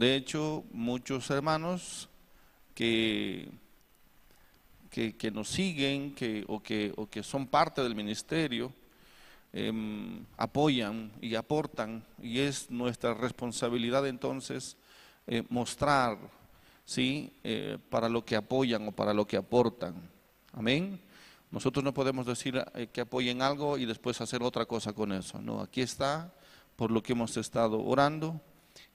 [0.00, 2.08] De hecho, muchos hermanos
[2.74, 3.50] que,
[4.88, 8.72] que, nos siguen que, o, que, o que son parte del ministerio
[9.52, 14.78] em, apoyan y aportan y es nuestra responsabilidad entonces
[15.26, 16.16] eh, mostrar
[16.86, 17.34] ¿sí?
[17.44, 19.96] Eh, para lo que apoyan o para lo que aportan.
[20.54, 20.98] Amén.
[21.50, 25.42] Nosotros no podemos decir eh, que apoyen algo y después hacer otra cosa con eso.
[25.42, 26.32] No, aquí está
[26.74, 28.40] por lo que hemos estado orando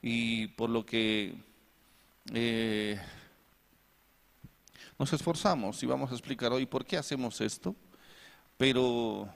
[0.02, 1.36] y por lo que
[2.34, 3.00] eh,
[4.98, 7.76] nos esforzamos y vamos a explicar hoy por qué hacemos esto.
[8.58, 9.28] Pero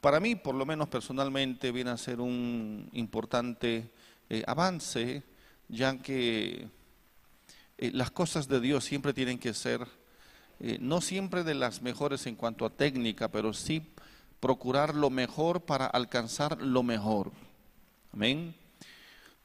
[0.00, 3.90] para mí, por lo menos personalmente, viene a ser un importante
[4.28, 5.22] eh, avance,
[5.68, 6.68] ya que
[7.78, 9.86] las cosas de Dios siempre tienen que ser
[10.64, 13.82] eh, no siempre de las mejores en cuanto a técnica, pero sí
[14.38, 17.32] procurar lo mejor para alcanzar lo mejor.
[18.12, 18.54] Amén.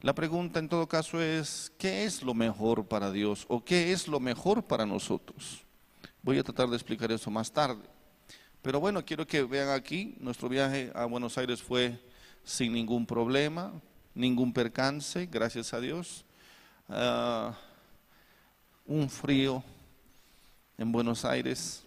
[0.01, 4.07] La pregunta en todo caso es, ¿qué es lo mejor para Dios o qué es
[4.07, 5.65] lo mejor para nosotros?
[6.21, 7.83] Voy a tratar de explicar eso más tarde.
[8.61, 11.99] Pero bueno, quiero que vean aquí, nuestro viaje a Buenos Aires fue
[12.43, 13.73] sin ningún problema,
[14.13, 16.25] ningún percance, gracias a Dios.
[16.89, 17.57] Ah,
[18.85, 19.63] un frío
[20.77, 21.83] en Buenos Aires,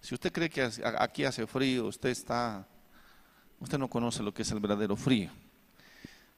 [0.00, 0.68] si usted cree que
[0.98, 2.66] aquí hace frío, usted está,
[3.58, 5.30] usted no conoce lo que es el verdadero frío.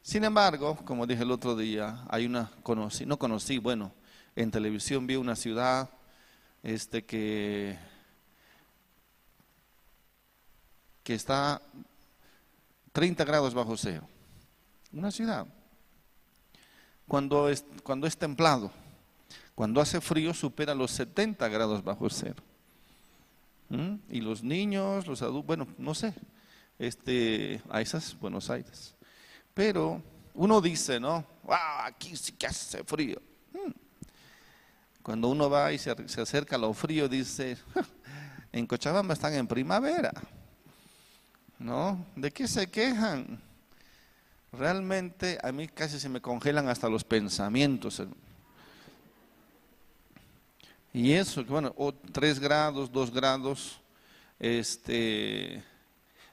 [0.02, 3.92] Sin embargo, como dije el otro día, hay una conocí, no conocí, bueno,
[4.34, 5.88] en televisión vi una ciudad
[6.62, 7.78] este que
[11.02, 11.62] que está
[12.92, 14.06] 30 grados bajo cero.
[14.92, 15.46] Una ciudad.
[17.08, 18.70] Cuando es, cuando es templado,
[19.54, 22.42] cuando hace frío supera los 70 grados bajo cero.
[23.68, 23.94] ¿Mm?
[24.10, 26.14] Y los niños, los adultos, bueno, no sé,
[26.78, 28.94] este, a esas Buenos Aires.
[29.54, 30.02] Pero
[30.34, 31.24] uno dice, ¿no?
[31.42, 31.56] ¡Wow!
[31.84, 33.20] Aquí sí que hace frío.
[33.52, 33.70] ¿Mm?
[35.02, 37.56] Cuando uno va y se, acerca a lo frío, dice,
[38.52, 40.12] en Cochabamba están en primavera.
[41.58, 42.04] ¿No?
[42.16, 43.40] ¿De qué se quejan?
[44.52, 48.02] Realmente a mí casi se me congelan hasta los pensamientos.
[50.92, 53.80] Y eso, bueno, o tres grados, dos grados,
[54.38, 55.62] este,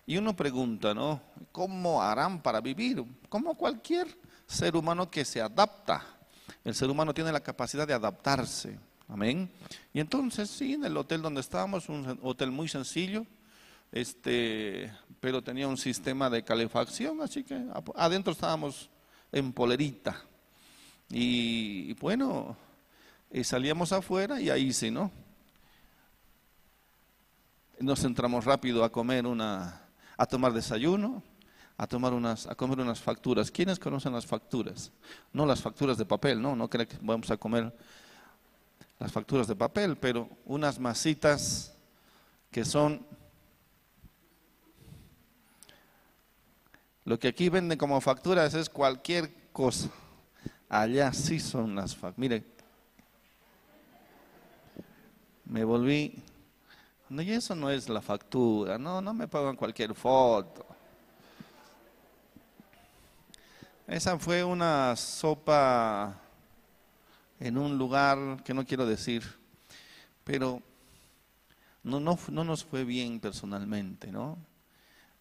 [0.09, 1.22] y uno pregunta, ¿no?
[1.52, 3.06] ¿Cómo harán para vivir?
[3.30, 4.08] Como cualquier
[4.47, 6.03] ser humano que se adapta.
[6.64, 8.80] El ser humano tiene la capacidad de adaptarse.
[9.08, 9.52] Amén.
[9.94, 13.24] Y entonces, sí, en el hotel donde estábamos, un hotel muy sencillo,
[13.92, 18.90] este, pero tenía un sistema de calefacción, así que adentro estábamos
[19.31, 20.19] en polerita.
[21.09, 22.58] y bueno,
[23.31, 25.12] y salíamos afuera y ahí sí, ¿no?
[27.80, 29.88] Nos entramos rápido a comer una,
[30.19, 31.24] a tomar desayuno,
[31.78, 33.50] a tomar unas, a comer unas facturas.
[33.50, 34.91] ¿Quiénes conocen las facturas?
[35.31, 37.74] No las facturas de papel, no, no creo que vamos a comer
[39.00, 41.74] las facturas de papel, pero unas masitas
[42.52, 43.06] que son
[47.06, 49.88] lo que aquí venden como facturas es cualquier cosa.
[50.68, 52.18] Allá sí son las facturas.
[52.18, 52.44] Mire,
[55.46, 56.22] me volví,
[57.09, 60.66] no, y eso no es la factura, no, no me pagan cualquier foto.
[63.88, 66.16] Esa fue una sopa
[67.40, 69.24] en un lugar que no quiero decir,
[70.24, 70.62] pero
[71.81, 74.38] no, no, no nos fue bien personalmente, ¿no?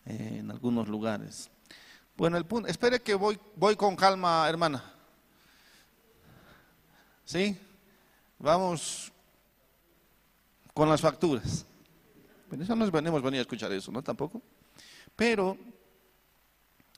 [0.05, 1.51] Eh, en algunos lugares.
[2.17, 4.83] Bueno, el punto, espere que voy, voy con calma, hermana.
[7.25, 7.59] ¿Sí?
[8.39, 9.13] Vamos
[10.75, 11.65] con las facturas.
[12.49, 14.03] Pero eso no hemos venido a escuchar eso, ¿no?
[14.03, 14.43] Tampoco.
[15.15, 15.57] Pero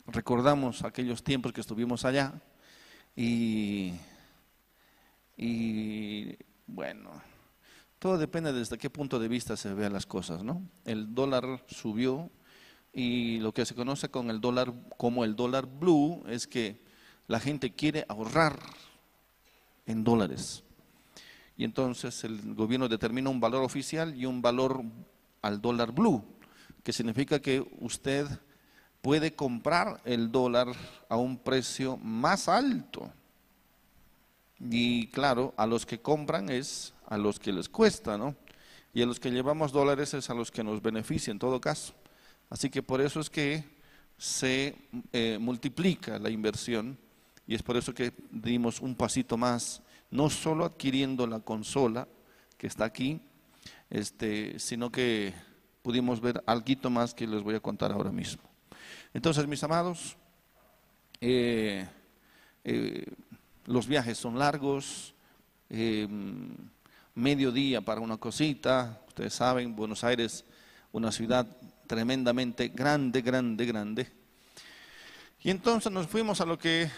[0.06, 2.34] recordamos aquellos tiempos que estuvimos allá
[3.16, 3.92] y,
[5.36, 7.10] y bueno,
[7.98, 10.62] todo depende desde qué punto de vista se vean las cosas, ¿no?
[10.84, 12.30] El dólar subió
[12.92, 16.82] y lo que se conoce con el dólar como el dólar blue es que
[17.28, 18.58] la gente quiere ahorrar
[19.86, 20.64] en dólares
[21.60, 24.82] y entonces el gobierno determina un valor oficial y un valor
[25.42, 26.24] al dólar blue,
[26.82, 28.26] que significa que usted
[29.02, 30.68] puede comprar el dólar
[31.08, 33.10] a un precio más alto.
[34.58, 38.36] Y claro, a los que compran es a los que les cuesta, ¿no?
[38.92, 41.94] Y a los que llevamos dólares es a los que nos beneficia en todo caso.
[42.50, 43.64] Así que por eso es que
[44.18, 44.76] se
[45.12, 46.98] eh, multiplica la inversión
[47.46, 52.06] y es por eso que dimos un pasito más no solo adquiriendo la consola
[52.58, 53.20] que está aquí,
[53.90, 55.34] este, sino que
[55.82, 58.42] pudimos ver algo más que les voy a contar ahora mismo.
[59.12, 60.16] Entonces, mis amados,
[61.20, 61.86] eh,
[62.64, 63.06] eh,
[63.66, 65.14] los viajes son largos,
[65.68, 66.54] em,
[67.14, 70.44] mediodía para una cosita, ustedes saben, Buenos Aires,
[70.92, 71.46] una ciudad
[71.86, 74.12] tremendamente grande, grande, grande.
[75.42, 76.90] Y entonces nos fuimos a lo que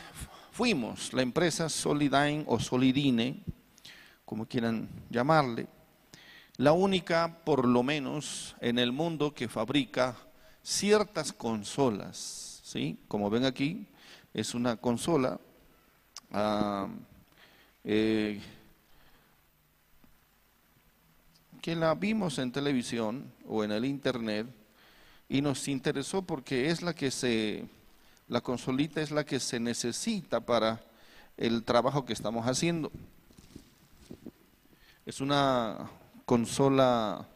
[0.51, 3.43] fuimos, la empresa Solidyne o Solidine,
[4.25, 5.67] como quieran llamarle,
[6.57, 10.17] la única, por lo menos, en el mundo que fabrica
[10.63, 12.99] ciertas consolas, ¿sí?
[13.09, 13.87] Como ven aquí,
[14.35, 15.41] es una consola
[16.31, 16.89] ah,
[17.85, 18.41] eh,
[21.61, 24.47] que la vimos en televisión o en el internet
[25.29, 27.67] y nos interesó porque es la que se,
[28.29, 30.83] la consolita es la que se necesita para
[31.37, 32.93] el trabajo que estamos haciendo.
[35.07, 35.91] Es una
[36.33, 37.29] consola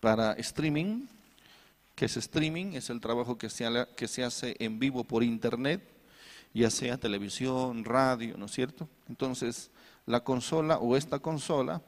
[0.00, 1.06] para streaming,
[1.94, 5.80] que es streaming, es el trabajo que se, hace en vivo por internet,
[6.52, 8.88] ya sea televisión, radio, ¿no es cierto?
[9.08, 9.70] Entonces,
[10.04, 11.80] la consola o esta consola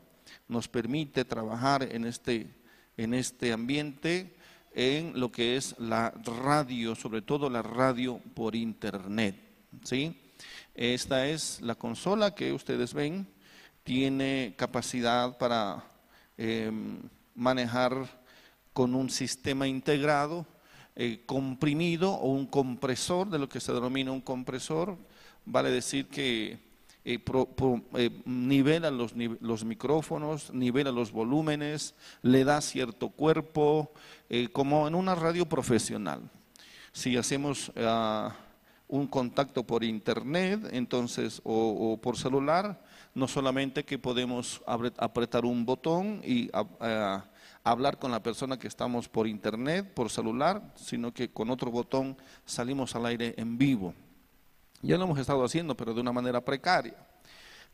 [0.46, 2.54] nos permite trabajar en este,
[2.96, 4.36] en este ambiente
[4.76, 9.34] en lo que es la radio, sobre todo la radio por internet,
[9.82, 10.16] ¿sí?
[10.72, 13.33] Esta es la consola que ustedes ven,
[13.84, 15.84] tiene capacidad para
[16.38, 16.98] em,
[17.34, 18.24] manejar
[18.72, 20.46] con un sistema integrado,
[20.96, 24.96] eh, comprimido o un compresor, de lo que se denomina un compresor,
[25.44, 26.58] vale decir que
[27.04, 27.22] eh,
[27.94, 29.14] eh, nivela los,
[29.64, 33.92] micrófonos, nivela los volúmenes, le da cierto cuerpo,
[34.52, 36.22] como en una radio profesional.
[36.92, 38.34] Si hacemos ah,
[38.88, 42.80] un contacto por internet, entonces, o por celular,
[43.14, 46.50] no solamente que podemos apretar un botón y
[47.62, 52.16] hablar con la persona que estamos por internet, por celular, sino que con otro botón
[52.44, 53.94] salimos al aire en vivo.
[54.82, 56.94] Ya lo hemos estado haciendo, pero de una manera precaria.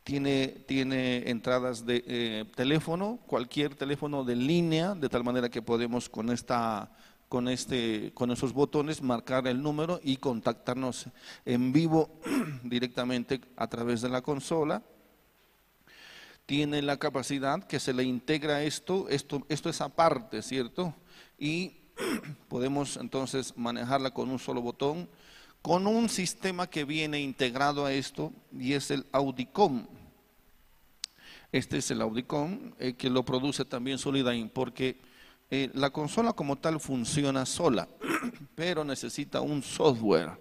[0.03, 6.09] Tiene, tiene entradas de eh, teléfono, cualquier teléfono de línea, de tal manera que podemos
[6.09, 6.91] con esta
[7.27, 11.07] con, este, con esos botones marcar el número y contactarnos
[11.45, 12.19] en vivo
[12.63, 14.83] directamente a través de la consola
[16.45, 20.93] tiene la capacidad que se le integra esto, esto, esto es aparte, ¿cierto?
[21.37, 21.77] Y
[22.47, 25.09] podemos entonces manejarla con un solo botón,
[25.61, 29.87] con un sistema que viene integrado a esto y es el Audicom.
[31.51, 34.99] Este es el Audicom eh, que lo produce también Solidyne porque
[35.49, 37.87] eh, la consola como tal funciona sola,
[38.55, 40.39] pero necesita un software.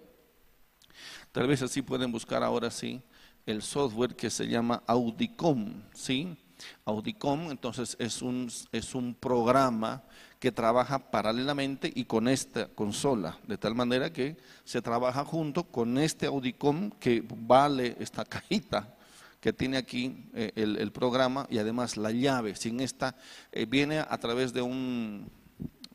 [1.33, 3.03] Tal vez así pueden buscar ahora sí
[3.47, 6.37] el software que se llama Audicom, ¿sí?
[6.85, 10.03] Audicom, entonces, es un, es un programa
[10.39, 15.99] que trabaja paralelamente y con esta consola, de tal manera que se trabaja junto con
[15.99, 18.97] este Audicom que vale esta cajita
[19.41, 22.55] que tiene aquí eh, el, programa y además la llave.
[22.57, 23.17] Sin esta,
[23.53, 25.31] eh, viene a través de un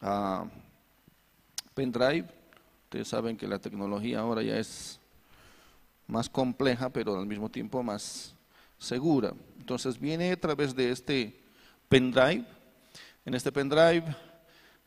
[0.01, 0.48] uh,
[1.75, 2.25] pendrive.
[2.86, 5.00] Ustedes saben que la tecnología ahora ya es
[6.07, 8.36] más compleja, pero al mismo tiempo más
[8.78, 9.34] segura.
[9.60, 11.40] Entonces viene a través de este
[11.90, 12.46] pendrive.
[13.25, 14.16] En este pendrive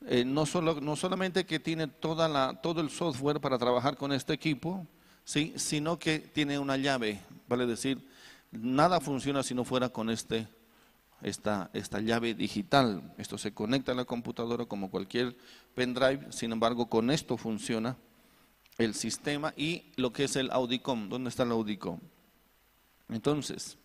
[0.07, 4.13] eh, no, solo, no solamente que tiene toda la, todo el software para trabajar con
[4.13, 4.87] este equipo,
[5.25, 5.53] ¿sí?
[5.57, 8.07] sino que tiene una llave, vale decir,
[8.53, 10.47] nada funciona si no fuera con este,
[11.21, 13.13] esta, esta llave digital.
[13.19, 15.37] Esto se conecta a la computadora como cualquier
[15.75, 17.97] pendrive, sin embargo con esto funciona
[18.79, 21.09] el sistema y lo que es el Audicom.
[21.09, 21.99] ¿Dónde está el Audicom?
[23.09, 23.77] Entonces,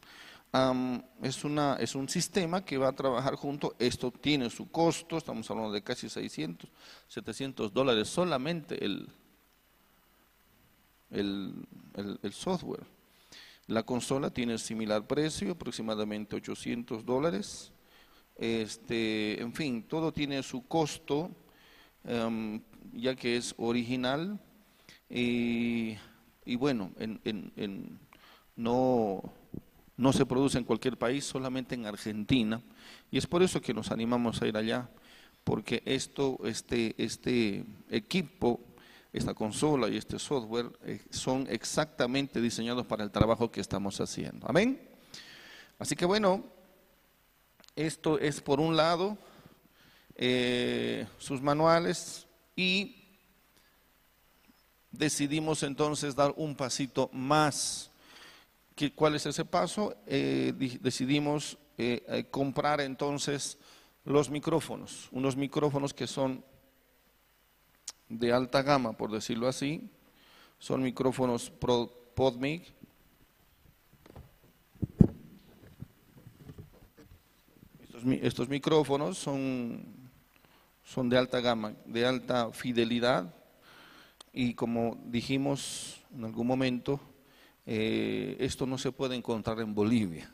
[1.24, 3.76] es, una, es un sistema que va a trabajar junto.
[3.80, 6.70] Esto tiene su costo, estamos hablando de casi 600,
[7.08, 9.10] 700 dólares solamente el,
[11.10, 11.56] el,
[12.22, 12.86] el, software.
[13.66, 17.72] La consola tiene similar precio, aproximadamente 800 dólares.
[18.36, 21.32] Este, en fin, todo tiene su costo,
[22.94, 24.40] ya que es original
[25.16, 26.92] y, bueno,
[28.56, 29.34] no,
[29.96, 32.62] no se produce en cualquier país, solamente en Argentina.
[33.12, 34.90] Y es por eso que nos animamos a ir allá,
[35.44, 38.60] porque esto, este, este equipo,
[39.12, 44.48] esta consola y este software eh, son exactamente diseñados para el trabajo que estamos haciendo.
[44.50, 44.82] Amén.
[45.78, 46.44] Así que bueno,
[47.76, 49.18] esto es por un lado
[50.16, 53.03] eh, sus manuales y
[54.94, 57.90] decidimos entonces dar un pasito más.
[58.96, 59.96] ¿Cuál es ese paso?
[60.08, 63.58] Eh, decidimos eh, eh, comprar entonces
[64.06, 66.44] los micrófonos, unos micrófonos que son
[68.10, 69.90] de alta gama, por decirlo así,
[70.60, 72.64] Son micrófonos Pro- PodMic.
[77.84, 79.84] Estos, estos micrófonos son,
[80.86, 83.34] son de alta gama, de alta fidelidad
[84.34, 87.00] y como dijimos en algún momento,
[87.66, 90.30] eh, esto no se puede encontrar en Bolivia.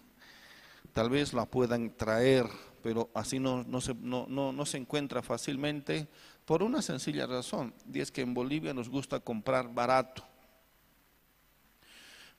[0.93, 2.47] Tal vez la puedan traer,
[2.81, 6.07] pero así no, no, se, no, no, no se encuentra fácilmente
[6.45, 10.23] por una sencilla razón, y es que en Bolivia nos gusta comprar barato.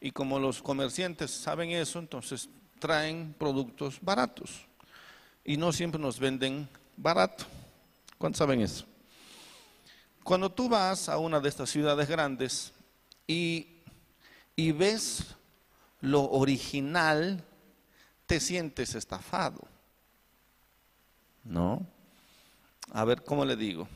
[0.00, 2.48] Y como los comerciantes saben eso, entonces
[2.78, 4.66] traen productos baratos.
[5.44, 7.44] Y no siempre nos venden barato.
[8.18, 8.89] ¿Cuántos saben eso?
[10.24, 12.72] Cuando tú vas a una de estas ciudades grandes
[13.26, 13.82] y,
[14.54, 15.24] y ves
[16.00, 17.42] lo original,
[18.26, 19.60] te sientes estafado.
[21.44, 21.84] ¿No?
[22.92, 23.88] A ver, ¿cómo le digo?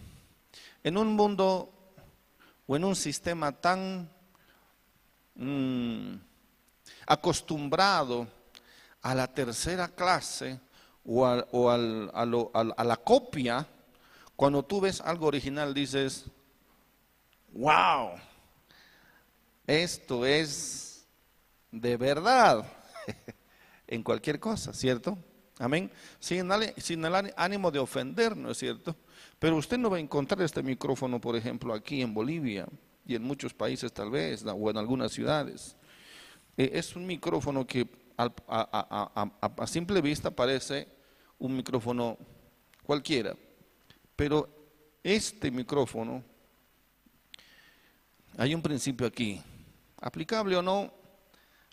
[0.83, 1.71] En un mundo
[2.67, 4.09] o en un sistema tan
[5.35, 6.15] mm,
[7.07, 8.27] acostumbrado
[9.03, 10.59] a la tercera clase
[11.05, 13.67] o, al- o al- a, lo- a la copia,
[14.37, 16.27] cuando tú ves algo original dices,
[17.53, 18.11] wow,
[19.67, 21.07] esto es
[21.71, 22.67] de verdad
[23.87, 25.17] en cualquier cosa, ¿cierto?
[25.59, 25.91] Amén.
[26.19, 26.75] Sin, el
[27.37, 28.97] ánimo- de ofender, ¿no es cierto?
[29.39, 32.67] Pero usted no va a encontrar este micrófono, por ejemplo, aquí en Bolivia
[33.07, 35.77] y en muchos países tal vez, o en algunas ciudades.
[36.57, 40.89] Eh, es un micrófono que a simple vista parece
[41.39, 42.17] un micrófono
[42.85, 43.37] cualquiera,
[44.17, 44.49] pero
[45.03, 46.23] este micrófono,
[48.37, 49.41] hay un principio aquí,
[50.01, 50.93] aplicable o no,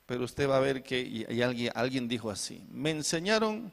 [0.05, 3.71] pero usted va a ver que y- alguien, alguien dijo así, me enseñaron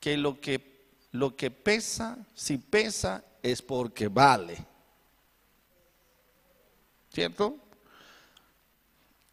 [0.00, 0.70] que lo que
[1.12, 4.64] lo que pesa, si pesa es porque vale.
[7.12, 7.56] ¿Cierto?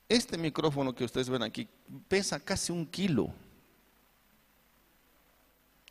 [0.09, 1.67] Este micrófono que ustedes ven aquí
[2.07, 3.31] pesa casi un kilo.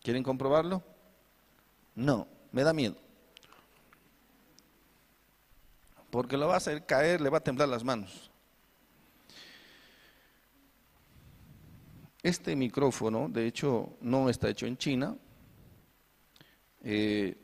[0.02, 0.82] ¿Quieren comprobarlo?
[1.94, 2.26] No,
[2.56, 2.96] me da miedo.
[6.10, 8.30] Porque lo va a hacer caer, le va a temblar las manos.
[12.22, 15.18] Este micrófono, de hecho, no está hecho en China.
[16.82, 17.36] Eh,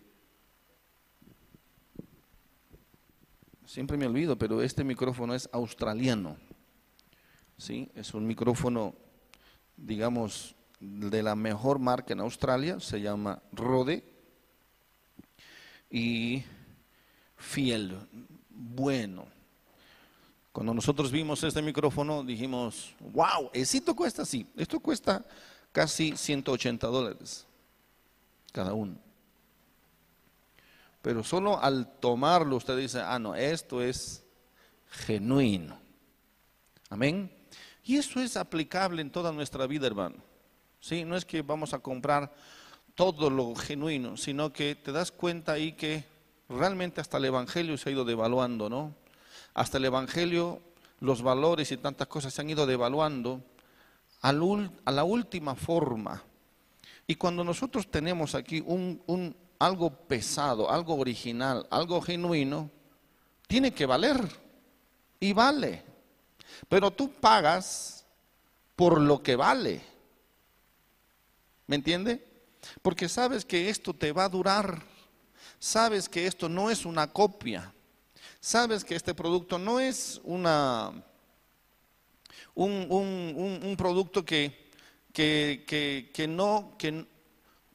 [3.67, 6.39] siempre me olvido, pero este micrófono es australiano.
[7.59, 7.91] ¿sí?
[7.95, 8.95] Es un micrófono,
[9.77, 14.12] digamos, de la mejor marca en Australia, se llama Rode
[15.93, 16.43] y
[17.37, 17.99] fiel,
[18.49, 19.27] bueno.
[20.51, 24.47] Cuando nosotros vimos este micrófono dijimos, wow, ¿esto cuesta así?
[24.57, 25.25] Esto cuesta
[25.71, 27.47] casi 180 dólares
[28.53, 28.97] cada uno.
[31.03, 34.25] Pero solo al tomarlo usted dice, ah, no, esto es
[34.91, 35.79] genuino.
[36.91, 37.31] Amén.
[37.85, 40.17] Y eso es aplicable en toda nuestra vida, hermano.
[40.81, 42.33] Sí, no es que vamos a comprar
[42.95, 46.05] todo lo genuino, sino que te das cuenta ahí que
[46.49, 48.95] realmente hasta el Evangelio se ha ido devaluando, ¿no?
[49.55, 50.61] Hasta el Evangelio,
[51.01, 53.43] los valores y tantas cosas se han ido devaluando
[54.21, 56.23] a la última forma.
[57.07, 62.71] Y cuando nosotros tenemos aquí un, un- algo pesado, algo original, algo genuino,
[63.47, 64.17] tiene que valer.
[65.21, 65.83] Y vale.
[66.69, 68.05] Pero tú pagas
[68.77, 69.81] por lo que vale.
[71.67, 72.25] ¿Me entiende?
[72.83, 74.83] Porque sabes que esto te va a durar.
[75.59, 77.73] Sabes que esto no es una copia.
[78.41, 80.93] Sabes que este producto no es una
[82.55, 84.71] un, un- un- producto que,
[85.13, 87.07] que, que- que no, que,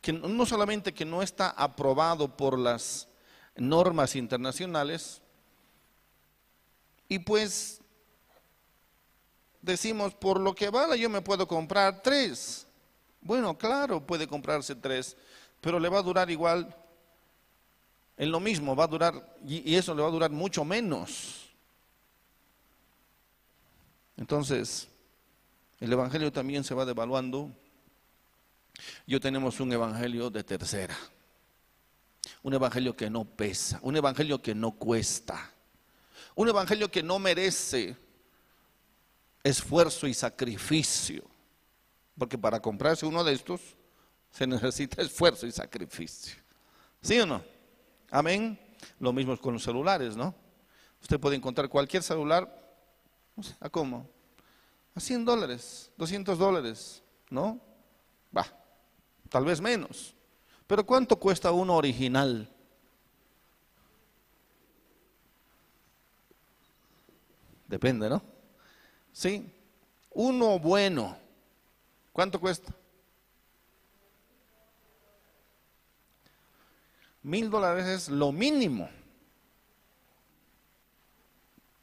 [0.01, 3.07] que no solamente que no está aprobado por las
[3.55, 5.21] normas internacionales,
[7.09, 7.81] y pues
[9.61, 12.66] decimos, por lo que vale yo me puedo comprar tres.
[13.27, 15.17] Bueno, claro, puede comprarse tres,
[15.59, 16.73] pero le va a durar igual
[18.15, 21.49] en lo mismo, va a durar, y, eso le va a durar mucho menos.
[24.15, 24.87] Entonces,
[25.81, 27.51] el Evangelio también se va devaluando.
[29.05, 30.97] Yo tenemos un Evangelio de tercera,
[32.43, 35.51] un Evangelio que no pesa, un Evangelio que no cuesta,
[36.33, 37.93] un Evangelio que no merece
[39.43, 41.25] esfuerzo y sacrificio,
[42.17, 43.61] porque para comprarse uno de estos
[44.31, 46.35] se necesita esfuerzo y sacrificio.
[47.01, 47.43] ¿Sí o no?
[48.09, 48.59] Amén.
[48.99, 50.33] Lo mismo es con los celulares, ¿no?
[51.01, 52.49] Usted puede encontrar cualquier celular,
[53.59, 54.09] ¿a cómo?
[54.95, 57.59] A 100 dólares, 200 dólares, ¿no?
[58.35, 58.45] Va,
[59.29, 60.15] tal vez menos.
[60.65, 62.51] Pero ¿cuánto cuesta uno original?
[67.67, 68.21] Depende, ¿no?
[69.11, 69.51] Sí.
[70.11, 71.26] Uno bueno.
[72.17, 72.73] ¿Cuánto cuesta?
[77.21, 78.89] Mil dólares es lo mínimo.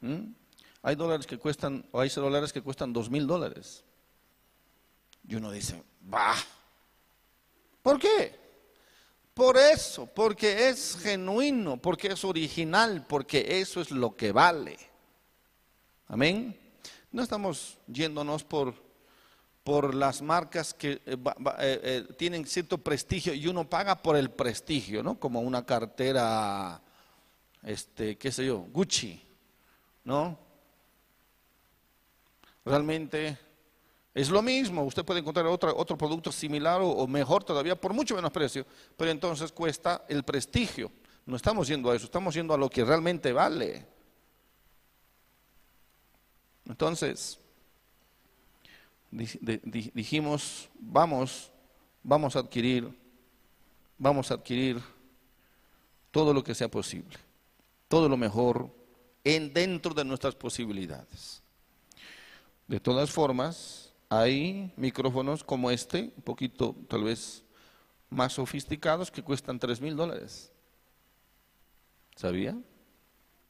[0.01, 0.33] ¿Mm?
[0.81, 3.85] Hay dólares que cuestan, o hay dólares que cuestan dos mil dólares.
[5.25, 5.81] Y uno dice,
[6.13, 6.35] va.
[7.81, 8.37] ¿Por qué?
[9.33, 14.77] Por eso, porque es genuino, porque es original, porque eso es lo que vale.
[16.07, 16.59] Amén.
[17.13, 18.84] No estamos yéndonos por,
[19.65, 21.17] por las marcas que eh, eh,
[21.59, 25.19] eh, tienen cierto prestigio y uno paga por el prestigio, ¿no?
[25.19, 26.79] Como una cartera,
[27.63, 29.19] este, qué sé yo, Gucci,
[30.03, 30.37] ¿no?
[32.63, 33.39] Realmente
[34.13, 37.91] es lo mismo, usted puede encontrar otro, otro producto similar o, o mejor todavía por
[37.91, 40.91] mucho menos precio, pero entonces cuesta el prestigio.
[41.25, 43.83] No estamos yendo a eso, estamos yendo a lo que realmente vale.
[46.67, 47.39] Entonces,
[49.15, 51.51] dijimos, vamos,
[52.03, 52.89] vamos a adquirir,
[53.97, 54.81] vamos a adquirir
[56.11, 57.17] todo lo que sea posible,
[57.87, 58.69] todo lo mejor
[59.23, 61.41] en dentro de nuestras posibilidades.
[62.67, 67.43] De todas formas, hay micrófonos como este, un poquito tal vez
[68.09, 70.51] más sofisticados, que cuestan tres mil dólares.
[72.15, 72.57] ¿Sabía?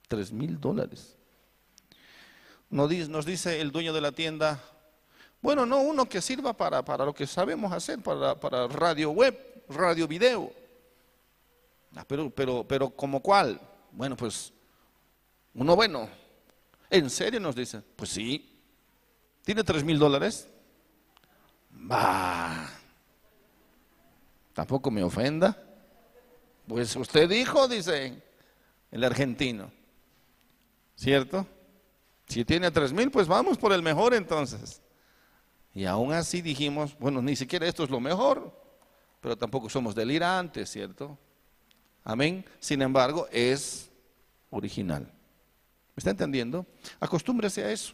[0.08, 1.16] Tres mil dólares.
[2.70, 4.62] Nos dice el dueño de la tienda,
[5.46, 9.64] bueno, no uno que sirva para, para lo que sabemos hacer, para, para radio web,
[9.70, 10.52] radio video.
[11.96, 13.62] Ah, pero, pero, pero, ¿como cuál?
[13.92, 14.52] Bueno, pues,
[15.54, 16.10] uno bueno.
[16.90, 17.84] ¿En serio nos dice?
[17.96, 18.60] Pues sí.
[19.44, 20.48] ¿Tiene tres mil dólares?
[21.70, 22.68] Bah.
[24.52, 25.56] Tampoco me ofenda.
[26.68, 28.20] Pues usted dijo, dice
[28.90, 29.72] el argentino.
[30.96, 31.46] ¿Cierto?
[32.25, 34.82] Si tiene tres mil, pues vamos por el mejor entonces.
[35.75, 38.51] Y aún así dijimos, bueno, ni siquiera esto es lo mejor,
[39.20, 41.20] pero tampoco somos delirantes, ¿cierto?
[42.05, 42.46] Amén.
[42.59, 43.92] Sin embargo, es
[44.51, 45.03] original.
[45.03, 46.66] ¿Me está entendiendo?
[47.00, 47.94] Acostúmbrese a eso,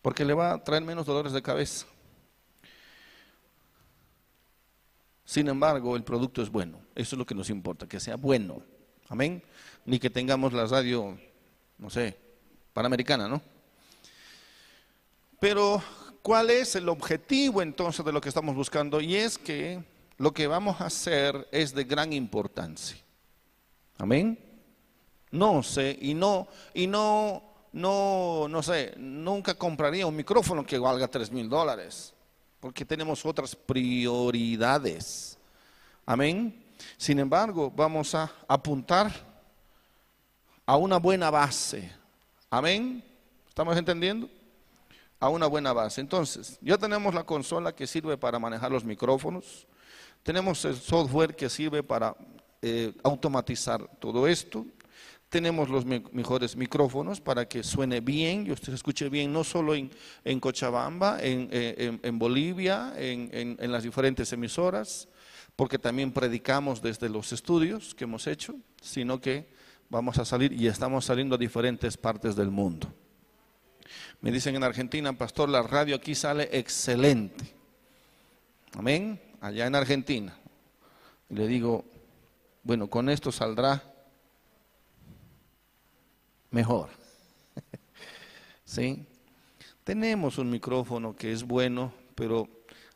[0.00, 1.86] porque le va a traer menos dolores de cabeza.
[5.26, 6.80] Sin embargo, el producto es bueno.
[6.94, 8.62] Eso es lo que nos importa, que sea bueno.
[9.10, 9.42] Amén.
[9.84, 11.18] Ni que tengamos la radio,
[11.76, 12.16] no sé,
[12.72, 13.42] panamericana, ¿no?
[15.38, 15.82] Pero,
[16.22, 19.00] ¿cuál es el objetivo entonces de lo que estamos buscando?
[19.00, 19.82] Y es que
[20.16, 22.96] lo que vamos a hacer es de gran importancia.
[23.98, 24.38] Amén.
[25.30, 31.06] No sé, y no, y no, no, no sé, nunca compraría un micrófono que valga
[31.06, 32.14] tres mil dólares,
[32.60, 35.36] porque tenemos otras prioridades.
[36.06, 36.64] Amén.
[36.96, 39.12] Sin embargo, vamos a apuntar
[40.64, 41.92] a una buena base,
[42.50, 43.04] Amén.
[43.46, 44.26] ¿Estamos entendiendo?
[45.20, 46.00] A una buena base.
[46.00, 49.66] Entonces, ya tenemos la consola que sirve para manejar los micrófonos.
[50.22, 52.16] Tenemos el software que sirve para
[52.62, 54.66] eh, automatizar todo esto.
[55.28, 59.90] Tenemos los mejores micrófonos para que suene bien y usted escuche bien, no solo en,
[60.40, 65.06] Cochabamba, en, Bolivia, en las diferentes emisoras,
[65.58, 69.48] porque también predicamos desde los estudios que hemos hecho, sino que
[69.90, 72.88] vamos a salir y estamos saliendo a diferentes partes del mundo.
[74.20, 77.54] Me dicen en Argentina, pastor, la radio aquí sale excelente.
[78.76, 79.20] Amén.
[79.40, 80.36] Allá en Argentina.
[81.30, 81.84] Y le digo,
[82.64, 83.82] bueno, con esto saldrá
[86.50, 86.88] mejor.
[88.64, 89.06] ¿Sí?
[89.84, 92.48] Tenemos un micrófono que es bueno, pero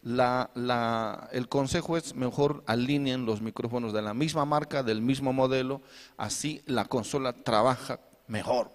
[0.03, 5.33] la, la, el consejo es mejor alineen los micrófonos de la misma marca, del mismo
[5.33, 5.83] modelo,
[6.17, 8.73] así la consola trabaja mejor.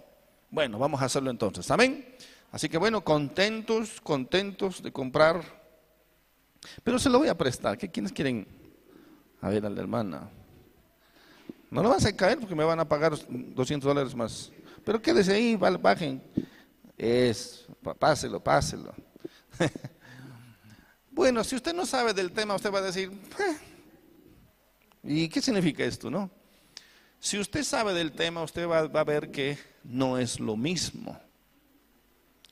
[0.50, 2.06] Bueno, vamos a hacerlo entonces, amén.
[2.50, 5.42] Así que bueno, contentos, contentos de comprar,
[6.82, 7.76] pero se lo voy a prestar.
[7.76, 8.46] ¿Qué, ¿Quiénes quieren?
[9.40, 10.30] A ver, a la hermana.
[11.70, 14.50] No lo vas a caer porque me van a pagar 200 dólares más.
[14.84, 16.22] Pero quédese ahí, bajen.
[16.96, 17.66] Es,
[17.98, 18.94] páselo, páselo.
[21.10, 23.58] Bueno, si usted no sabe del tema, usted va a decir, eh,
[25.02, 26.30] ¿y qué significa esto, no?
[27.18, 31.20] Si usted sabe del tema, usted va, va a ver que no es lo mismo.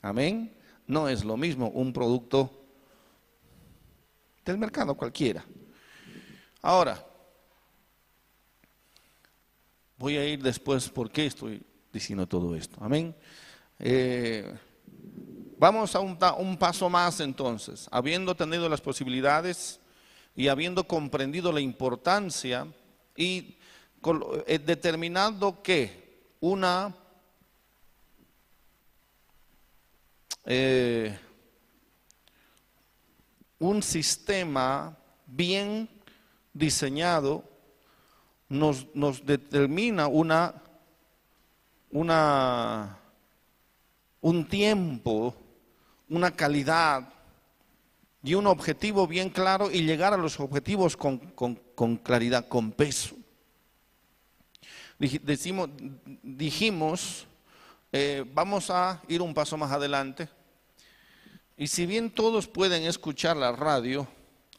[0.09, 0.55] Amén.
[0.87, 2.51] No es lo mismo un producto
[4.45, 5.45] del mercado cualquiera.
[6.63, 7.05] Ahora,
[9.99, 12.77] voy a ir después por qué estoy diciendo todo esto.
[12.81, 13.15] Amén.
[13.79, 14.55] Eh,
[15.59, 19.81] Vamos a un, paso más entonces, habiendo tenido las posibilidades
[20.35, 22.67] y habiendo comprendido la importancia
[23.17, 23.57] y
[24.47, 26.95] eh, determinando que una
[30.47, 31.19] eh,
[33.59, 35.89] un sistema bien
[36.53, 37.45] diseñado
[38.49, 38.87] nos,
[39.25, 40.55] determina una,
[44.21, 45.35] un tiempo,
[46.09, 47.13] una calidad
[48.23, 53.17] y un objetivo bien claro y llegar a los objetivos con, claridad, con peso.
[54.99, 55.71] Decimos,
[56.23, 57.27] dijimos,
[57.93, 60.29] eh, vamos a ir un paso más adelante.
[61.57, 64.07] Y si bien todos pueden escuchar la radio,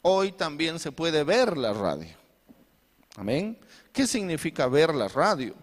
[0.02, 2.16] hoy también se puede ver la radio.
[3.16, 3.56] Amén.
[3.92, 5.54] ¿Qué significa ver la radio?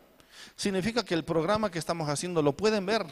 [0.55, 3.05] Significa que el programa que estamos haciendo lo pueden ver.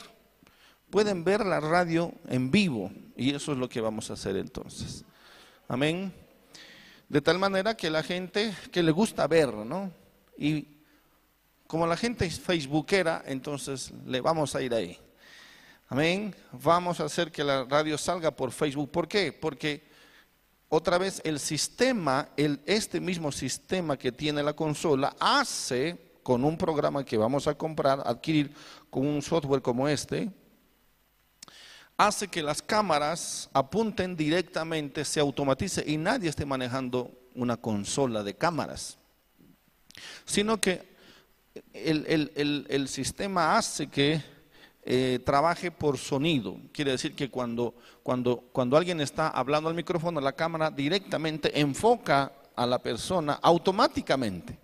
[0.90, 2.92] Pueden ver la radio en vivo.
[3.18, 5.04] Y eso es lo que vamos a hacer entonces.
[5.68, 6.14] Amén.
[7.10, 9.92] De tal manera que la gente que le gusta ver, ¿no?
[10.38, 10.68] Y
[11.68, 14.98] como la gente es facebookera, entonces le vamos a ir ahí.
[15.90, 16.34] Amén.
[16.52, 18.90] Vamos a hacer que la radio salga por Facebook.
[18.90, 19.34] ¿Por qué?
[19.34, 19.84] Porque
[20.70, 27.04] otra vez el sistema, este mismo sistema que tiene la consola, hace con un programa
[27.04, 28.56] que vamos a comprar, adquirir
[28.90, 30.32] con un software como este,
[31.98, 38.36] hace que las cámaras apunten directamente, se automatice y nadie esté manejando una consola de
[38.36, 38.98] cámaras,
[40.26, 40.94] sino que
[41.74, 44.34] el sistema hace que
[44.86, 46.58] eh, trabaje por sonido.
[46.72, 52.32] Quiere decir que cuando, cuando, cuando alguien está hablando al micrófono, la cámara directamente enfoca
[52.56, 54.58] a la persona automáticamente.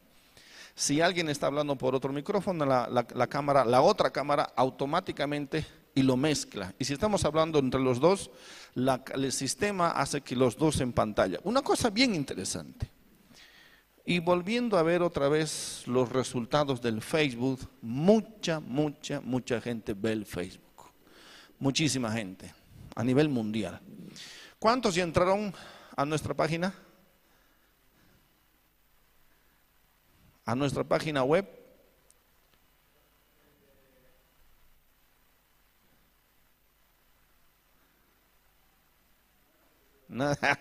[0.76, 6.16] Si alguien está hablando por otro micrófono, la, cámara, la otra cámara automáticamente y lo
[6.16, 6.74] mezcla.
[6.80, 8.30] Y si estamos hablando entre los dos,
[8.76, 11.40] el sistema hace que los dos en pantalla.
[11.44, 12.90] Una cosa bien interesante.
[14.06, 20.14] Y volviendo a ver otra vez los resultados del Facebook, mucha, mucha, mucha gente ve
[20.14, 20.64] el Facebook.
[21.60, 22.54] Muchísima gente,
[22.96, 23.80] a nivel mundial.
[24.58, 25.54] ¿Cuántos entraron
[25.96, 26.74] a nuestra página?
[30.46, 31.48] A nuestra página web.
[40.10, 40.60] Nada.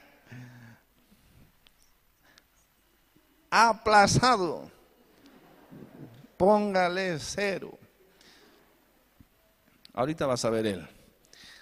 [3.51, 4.71] Aplazado.
[6.37, 7.79] Póngale cero.
[9.93, 10.89] Ahorita vas a ver él.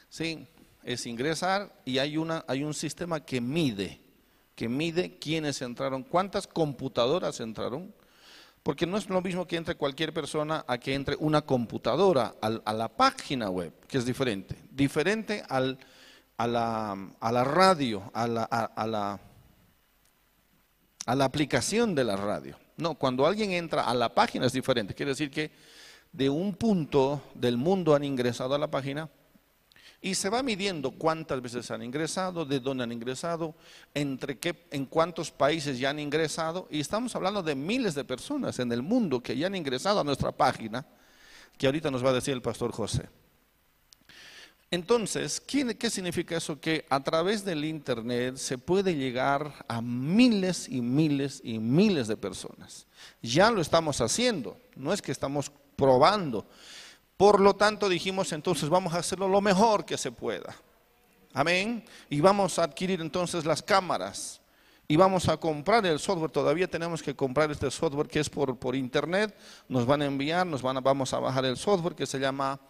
[0.09, 0.47] Sí,
[0.85, 4.01] es ingresar y hay, una, hay un sistema que mide,
[4.55, 7.95] que mide quiénes entraron, cuántas computadoras entraron,
[8.63, 12.73] porque no es lo mismo que entre cualquier persona a que entre una computadora a
[12.73, 15.79] la página web, que es diferente, diferente al,
[16.37, 19.21] a, la, a la radio, a la, a la
[21.07, 22.59] a la aplicación de la radio.
[22.77, 24.95] No, cuando alguien entra a la página es diferente.
[24.95, 25.51] Quiere decir que
[26.13, 29.09] de un punto del mundo han ingresado a la página
[30.03, 33.55] y se va midiendo cuántas veces han ingresado, de dónde han ingresado,
[33.95, 36.69] entre qué, en cuántos países ya han ingresado.
[36.71, 40.05] Y estamos hablando de miles de personas en el mundo que ya han ingresado a
[40.05, 40.87] nuestra página,
[41.57, 43.09] que ahorita nos va a decir el pastor José.
[44.77, 46.61] Entonces, ¿qué, significa eso?
[46.61, 52.17] Que a través del Internet se puede llegar a miles y miles y miles de
[52.19, 52.87] personas.
[53.23, 56.47] Ya lo estamos haciendo, no es que estamos probando.
[57.17, 60.55] Por lo tanto, dijimos entonces, vamos a hacerlo lo mejor que se pueda.
[61.33, 61.83] Amén.
[62.11, 64.43] Y vamos a adquirir entonces las cámaras.
[64.89, 66.31] Y vamos a comprar el software.
[66.31, 69.37] Todavía tenemos que comprar este software que es por, por internet.
[69.69, 72.61] Nos van a enviar, nos van a, vamos a bajar el software que se llama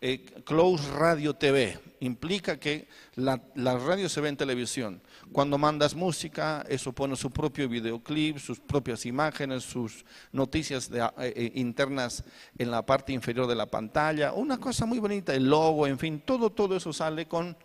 [0.00, 1.78] eh, Close Radio TV.
[2.00, 5.00] Implica que la, radio se ve en televisión.
[5.32, 11.52] Cuando mandas música, eso pone su propio videoclip, sus propias imágenes, sus noticias eh, eh,
[11.54, 12.22] internas
[12.58, 14.32] en la parte inferior de la pantalla.
[14.32, 17.56] Una cosa muy bonita, el logo, en fin, todo, todo eso sale con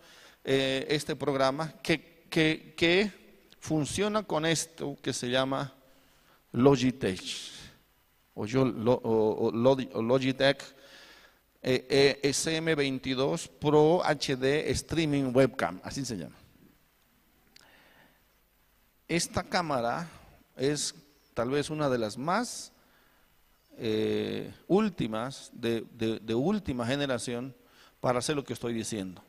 [0.42, 3.12] este programa que, que,
[3.60, 5.72] funciona con esto que se llama
[6.52, 7.22] Logitech.
[8.34, 10.62] O, yo, o Logitech
[11.62, 16.36] eh, eh SM22 Pro HD Streaming Webcam, así se llama.
[19.06, 20.08] Esta cámara
[20.56, 20.94] es
[21.34, 22.72] tal vez una de las más
[23.76, 27.54] eh, últimas, de, de, última generación,
[28.00, 29.22] para hacer lo que estoy diciendo.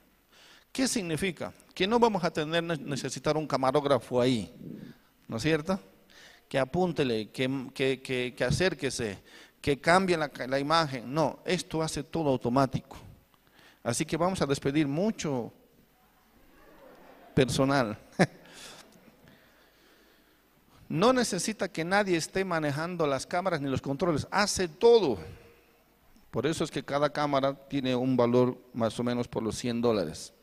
[0.72, 1.54] ¿Qué significa?
[1.74, 4.54] Que no vamos a tener necesitar un camarógrafo ahí,
[5.28, 5.80] ¿no es cierto?
[6.48, 9.22] Que apúntele, que, que, que, que acérquese,
[9.62, 11.14] que cambie la, imagen.
[11.14, 12.98] No, esto hace todo automático.
[13.84, 15.54] Así que vamos a despedir mucho
[17.34, 17.98] personal.
[20.92, 25.20] No necesita que nadie esté manejando las cámaras ni los controles, hace todo.
[26.32, 29.80] Por eso es que cada cámara tiene un valor más o menos por los 100
[29.80, 30.34] dólares.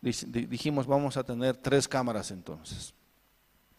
[0.00, 2.94] Dijimos, vamos a tener tres cámaras entonces.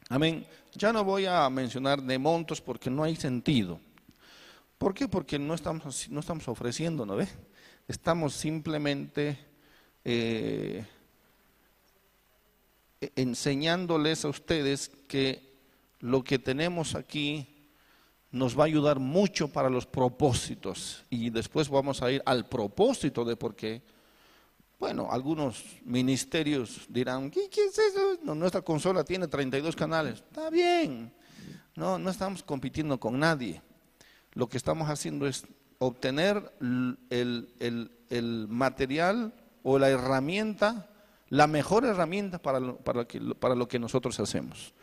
[0.09, 0.45] Amén.
[0.73, 3.79] Ya no voy a mencionar de montos porque no hay sentido.
[4.77, 5.07] ¿Por qué?
[5.07, 7.27] Porque no estamos, no estamos ofreciendo, ¿no ve?
[7.87, 9.37] Estamos simplemente
[10.03, 10.85] eh,
[13.15, 15.51] enseñándoles a ustedes que
[15.99, 17.47] lo que tenemos aquí
[18.31, 21.03] nos va a ayudar mucho para los propósitos.
[21.09, 23.81] Y después vamos a ir al propósito de por qué.
[24.81, 28.17] Bueno, algunos ministerios dirán, ¿qué, es eso?
[28.33, 30.15] nuestra consola tiene 32 canales.
[30.15, 31.13] Está bien.
[31.75, 33.61] No, no estamos compitiendo con nadie.
[34.33, 35.45] Lo que estamos haciendo es
[35.77, 36.51] obtener
[37.11, 40.89] el, material o la herramienta,
[41.29, 42.59] la mejor herramienta para
[43.39, 44.73] para lo que nosotros hacemos.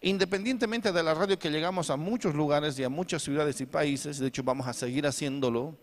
[0.00, 4.18] Independientemente de la radio que llegamos a muchos lugares y a muchas ciudades y países,
[4.18, 5.78] de hecho vamos a seguir haciéndolo,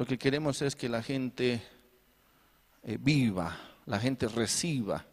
[0.00, 1.62] lo que queremos es que la gente
[2.84, 5.04] eh, viva, la gente reciba,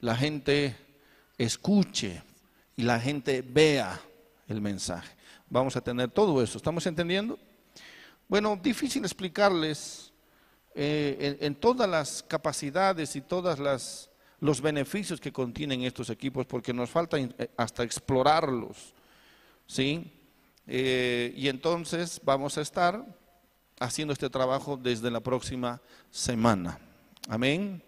[0.00, 0.76] la gente
[1.38, 2.22] escuche
[2.76, 3.98] y la gente vea
[4.46, 5.16] el mensaje.
[5.48, 7.38] Vamos a tener todo eso, ¿estamos entendiendo?
[8.28, 10.12] Bueno, difícil explicarles
[10.74, 16.74] eh, en todas las capacidades y todas las los beneficios que contienen estos equipos porque
[16.74, 18.92] nos falta eh, hasta explorarlos.
[19.66, 20.12] ¿sí?
[20.66, 23.02] Y entonces vamos a estar
[23.80, 26.78] haciendo este trabajo desde la próxima semana.
[27.28, 27.82] Amén.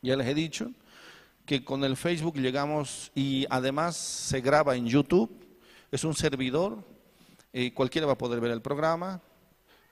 [0.00, 0.70] Ya les he dicho
[1.46, 5.30] que con el Facebook llegamos y además se graba en YouTube.
[5.90, 6.82] Es un servidor,
[7.52, 9.20] eh, cualquiera va a poder ver el programa,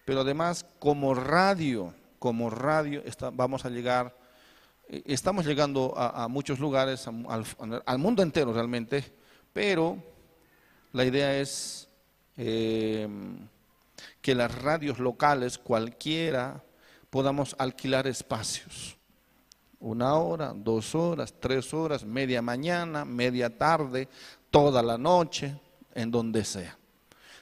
[0.05, 3.03] pero además como radio, como radio
[3.33, 4.21] vamos a llegar
[4.93, 9.05] eh, estamos llegando a, muchos lugares, al, mundo entero realmente,
[9.53, 10.03] pero
[10.93, 11.89] la idea es
[12.37, 13.39] em,
[14.21, 16.63] que las radios locales, cualquiera,
[17.11, 18.97] podamos alquilar espacios.
[19.79, 24.09] Una hora, dos horas, tres horas, media mañana, media tarde,
[24.51, 25.59] toda la noche,
[25.95, 26.77] en donde sea.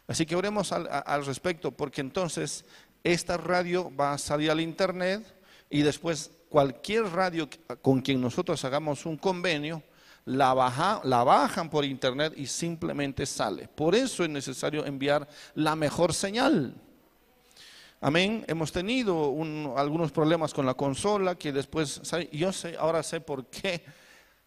[0.07, 2.65] Así que oremos al, al respecto, porque entonces
[3.05, 5.23] esta radio va a salir al internet
[5.69, 7.49] y después cualquier radio
[7.83, 9.83] con quien nosotros hagamos un convenio,
[10.25, 13.69] la, la bajan por internet y simplemente sale.
[13.69, 16.75] Por eso es necesario enviar la mejor señal.
[18.01, 18.45] Amén.
[18.47, 19.35] Hemos tenido
[19.77, 22.01] algunos problemas con la consola que después,
[22.31, 23.83] yo sé, ahora sé por qué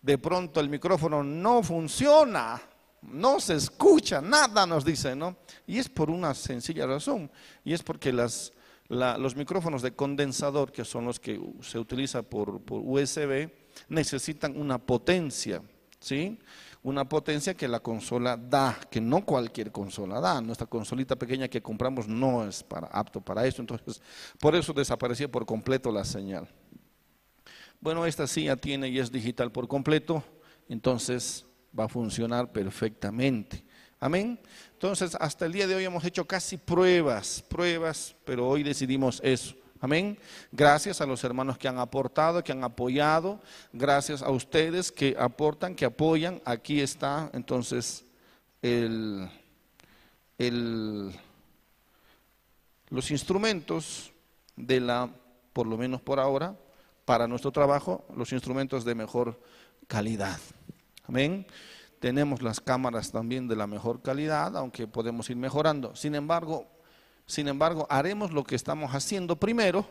[0.02, 2.62] de pronto el micrófono no funciona,
[3.02, 5.38] no se escucha, nada nos dice, ¿no?
[5.68, 7.30] Y es por una sencilla razón,
[7.64, 8.52] y es porque las,
[8.90, 13.50] los micrófonos de condensador, que son los que se utilizan por, USB,
[13.90, 15.62] necesitan una potencia,
[16.00, 16.40] ¿sí?
[16.84, 20.42] Una potencia que la consola da, que no cualquier consola da.
[20.42, 24.02] Nuestra consolita pequeña que compramos no es para, apto para eso, entonces
[24.40, 26.48] por eso desapareció por completo la señal.
[27.80, 30.24] Bueno, esta sí ya tiene y es digital por completo,
[30.70, 31.46] entonces
[31.78, 33.64] va a funcionar perfectamente.
[34.00, 34.40] Amén.
[34.74, 39.56] Entonces, hasta el día de hoy hemos hecho casi pruebas, pruebas, pero hoy decidimos eso.
[39.84, 40.16] Amén.
[40.52, 43.42] Gracias a los hermanos que han aportado, que han apoyado.
[43.74, 46.40] Gracias a ustedes que aportan, que apoyan.
[46.46, 48.06] Aquí está entonces
[48.62, 49.28] el,
[52.90, 54.12] los instrumentos
[54.56, 55.10] de la,
[55.52, 56.56] por lo menos por ahora,
[57.04, 59.40] para nuestro trabajo, los instrumentos de mejor
[59.88, 60.40] calidad.
[61.08, 61.48] Amén.
[62.00, 65.96] Tenemos las cámaras también de la mejor calidad, aunque podemos ir mejorando.
[65.96, 66.68] Sin embargo,
[67.32, 69.88] sin embargo, haremos lo que estamos haciendo primero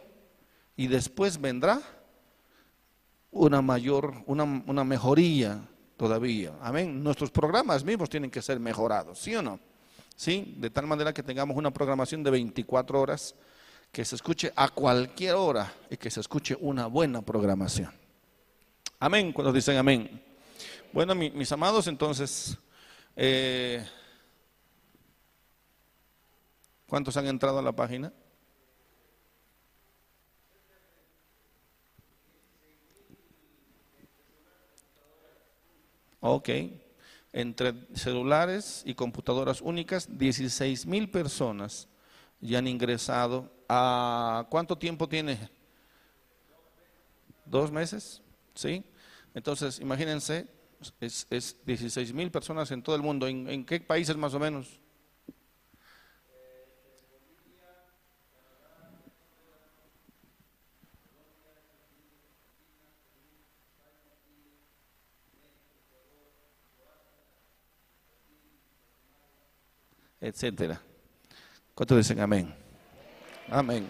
[0.77, 1.81] y después vendrá
[3.31, 6.53] una mayor, una, una mejoría todavía.
[6.61, 7.03] Amén.
[7.03, 9.59] Nuestros programas mismos tienen que ser mejorados, ¿sí o no?
[10.15, 10.55] ¿Sí?
[10.59, 13.35] De tal manera que tengamos una programación de 24 horas
[13.91, 17.91] que se escuche a cualquier hora y que se escuche una buena programación.
[18.99, 20.23] Amén, cuando dicen amén.
[20.93, 22.59] Bueno, mis amados, entonces,
[23.17, 23.83] eh,
[26.91, 28.13] ¿cuántos han entrado a la página?
[36.21, 36.51] Ok,
[37.33, 41.89] entre celulares y computadoras únicas, 16 mil personas
[42.41, 43.51] ya han ingresado.
[43.69, 45.39] ¿A cuánto tiempo tiene?
[47.47, 48.21] ¿Dos meses?
[48.55, 48.85] ¿Sí?
[49.33, 50.47] Entonces, imagínense,
[51.01, 53.29] es, es 16 mil personas en todo el mundo.
[53.29, 54.81] ¿En, qué países más o menos?
[70.21, 70.81] Etcétera.
[71.75, 72.55] ¿Cuántos dicen amén?
[73.49, 73.87] Amén.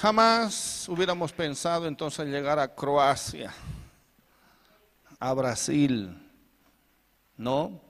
[0.00, 3.52] Jamás hubiéramos pensado entonces llegar a Croacia,
[5.18, 6.16] a Brasil,
[7.36, 7.80] ¿no?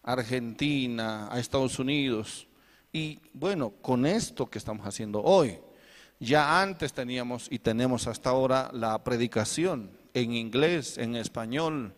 [0.00, 2.46] Argentina, a Estados Unidos.
[2.92, 5.58] Y bueno, con esto que estamos haciendo hoy,
[6.24, 11.94] ya antes teníamos y tenemos hasta ahora la predicación en inglés, en español.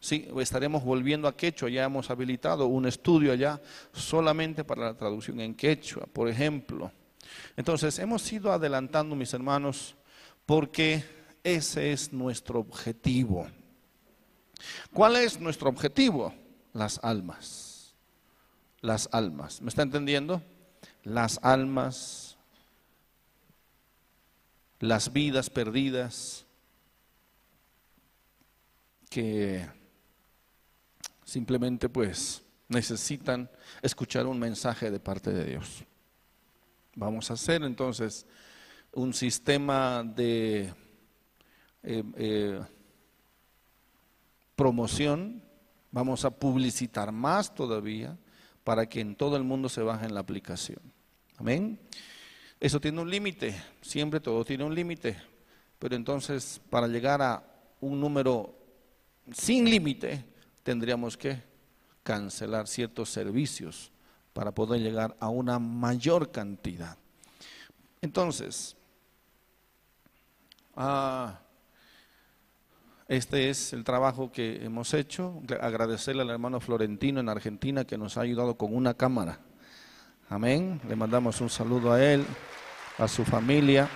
[0.00, 3.60] Sí, estaremos volviendo a quechua, ya hemos habilitado un estudio allá
[3.92, 6.90] solamente para la traducción en quechua, por ejemplo.
[7.56, 9.94] Entonces, hemos ido adelantando, mis hermanos,
[10.44, 11.04] porque
[11.44, 13.46] ese es nuestro objetivo.
[14.92, 16.34] ¿Cuál es nuestro objetivo?
[16.72, 17.94] Las almas.
[18.80, 19.60] Las almas.
[19.60, 20.42] ¿Me está entendiendo?
[21.04, 22.31] Las almas,
[24.82, 26.44] las vidas perdidas
[29.08, 29.64] que
[31.24, 33.48] simplemente pues necesitan
[33.80, 35.84] escuchar un mensaje de parte de Dios.
[36.96, 38.26] Vamos a hacer entonces
[38.92, 40.74] un sistema de
[41.84, 42.60] eh, eh,
[44.56, 45.44] promoción,
[45.92, 48.18] vamos a publicitar más todavía
[48.64, 50.80] para que en todo el mundo se baje en la aplicación.
[51.36, 51.78] Amén.
[52.62, 55.20] Eso tiene un límite, siempre todo tiene un límite,
[55.80, 57.42] pero entonces para llegar a
[57.80, 58.54] un número
[59.32, 60.24] sin límite
[60.62, 61.42] tendríamos que
[62.04, 63.90] cancelar ciertos servicios
[64.32, 66.96] para poder llegar a una mayor cantidad.
[68.00, 68.76] Entonces,
[70.76, 71.40] ah,
[73.08, 75.42] este es el trabajo que hemos hecho.
[75.60, 79.40] Agradecerle al hermano Florentino en Argentina que nos ha ayudado con una cámara.
[80.28, 80.80] Amén.
[80.88, 82.24] Le mandamos un saludo a él,
[82.98, 83.88] a su familia.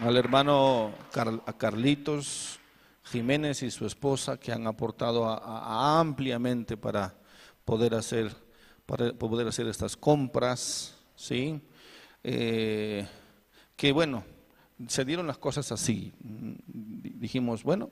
[0.00, 0.92] Al hermano
[1.58, 2.60] Carlitos
[3.04, 7.14] Jiménez y su esposa que han aportado ampliamente para
[7.64, 8.34] poder hacer
[8.86, 11.60] para poder hacer estas compras, sí,
[12.22, 13.06] eh,
[13.74, 14.24] que bueno,
[14.86, 16.12] se dieron las cosas así.
[16.20, 17.90] Dijimos, bueno,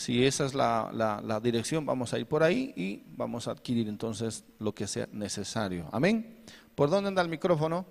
[0.00, 3.86] si esa es la, la, dirección, vamos a ir por ahí y vamos a adquirir
[3.86, 5.90] entonces lo que sea necesario.
[5.92, 6.42] Amén.
[6.74, 7.84] ¿Por dónde anda el micrófono?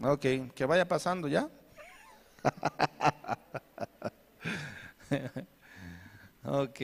[0.00, 1.50] Ok, que vaya pasando ya.
[6.44, 6.80] ok.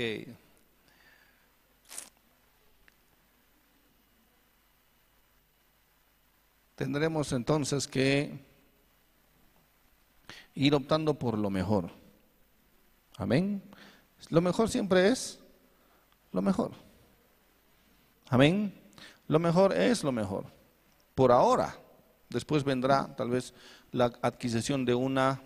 [6.75, 8.45] Tendremos entonces que
[10.55, 12.08] ir optando por lo mejor.
[13.19, 13.61] Amén.
[14.31, 15.41] Lo mejor siempre es
[16.33, 16.71] lo mejor.
[18.29, 18.73] Amén.
[19.27, 20.47] Lo mejor es lo mejor.
[21.15, 21.77] Por ahora.
[22.29, 23.53] Después vendrá tal vez
[23.91, 25.43] la adquisición de una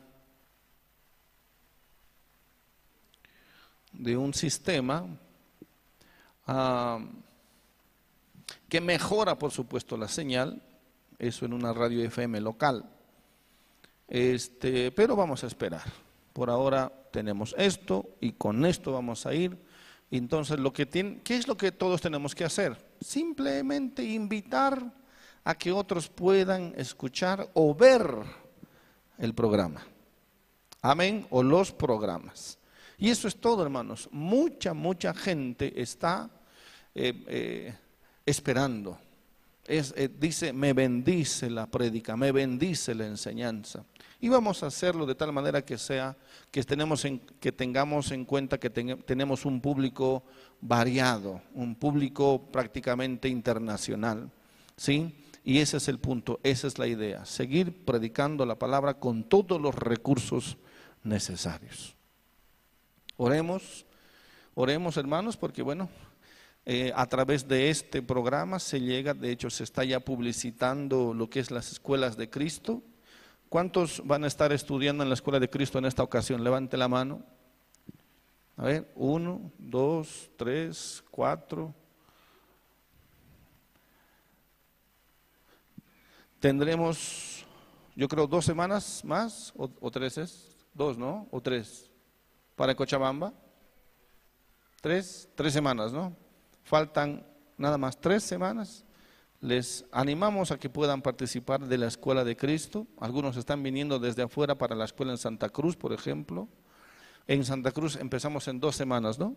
[3.92, 5.06] de un sistema
[6.46, 6.98] ah,
[8.68, 10.62] que mejora, por supuesto, la señal,
[11.18, 12.84] eso en una radio FM local.
[14.08, 15.84] Este, pero vamos a esperar.
[16.32, 19.56] Por ahora tenemos esto y con esto vamos a ir.
[20.10, 22.76] Entonces, lo que tiene, ¿qué es lo que todos tenemos que hacer?
[23.00, 24.92] Simplemente invitar
[25.44, 28.14] a que otros puedan escuchar o ver
[29.18, 29.86] el programa.
[30.82, 31.26] Amén.
[31.30, 32.58] O los programas.
[32.98, 34.08] Y eso es todo, hermanos.
[34.12, 36.30] Mucha, mucha gente está
[36.94, 37.74] eh, eh,
[38.26, 38.98] esperando.
[39.64, 43.84] Eh, dice, me bendice la prédica, me bendice la enseñanza.
[44.22, 46.16] Y vamos a hacerlo de tal manera que sea,
[46.52, 47.04] que, tenemos
[47.40, 50.22] que tengamos en cuenta que tenemos un público
[50.60, 54.30] variado, un público prácticamente internacional.
[54.76, 55.12] ¿Sí?
[55.42, 59.60] Y ese es el punto, esa es la idea, seguir predicando la palabra con todos
[59.60, 60.56] los recursos
[61.02, 61.96] necesarios.
[63.16, 63.84] Oremos,
[64.54, 65.88] oremos hermanos, porque bueno,
[66.64, 71.28] eh, a través de este programa se llega, de hecho se está ya publicitando lo
[71.28, 72.84] que es las escuelas de Cristo.
[73.52, 76.42] ¿Cuántos van a estar estudiando en la escuela de Cristo en esta ocasión?
[76.42, 77.22] Levante la mano.
[78.56, 81.74] A ver, uno, dos, tres, cuatro.
[86.40, 87.44] Tendremos,
[87.94, 91.28] yo creo, dos semanas más, o, o tres es, dos, ¿no?
[91.30, 91.90] O tres
[92.56, 93.34] para Cochabamba?
[94.80, 96.16] Tres, tres semanas, ¿no?
[96.62, 97.22] Faltan
[97.58, 98.82] nada más tres semanas.
[99.42, 102.86] Les animamos a que puedan participar de la Escuela de Cristo.
[103.00, 106.46] Algunos están viniendo desde afuera para la escuela en Santa Cruz, por ejemplo.
[107.26, 109.34] En Santa Cruz empezamos en dos semanas, ¿no?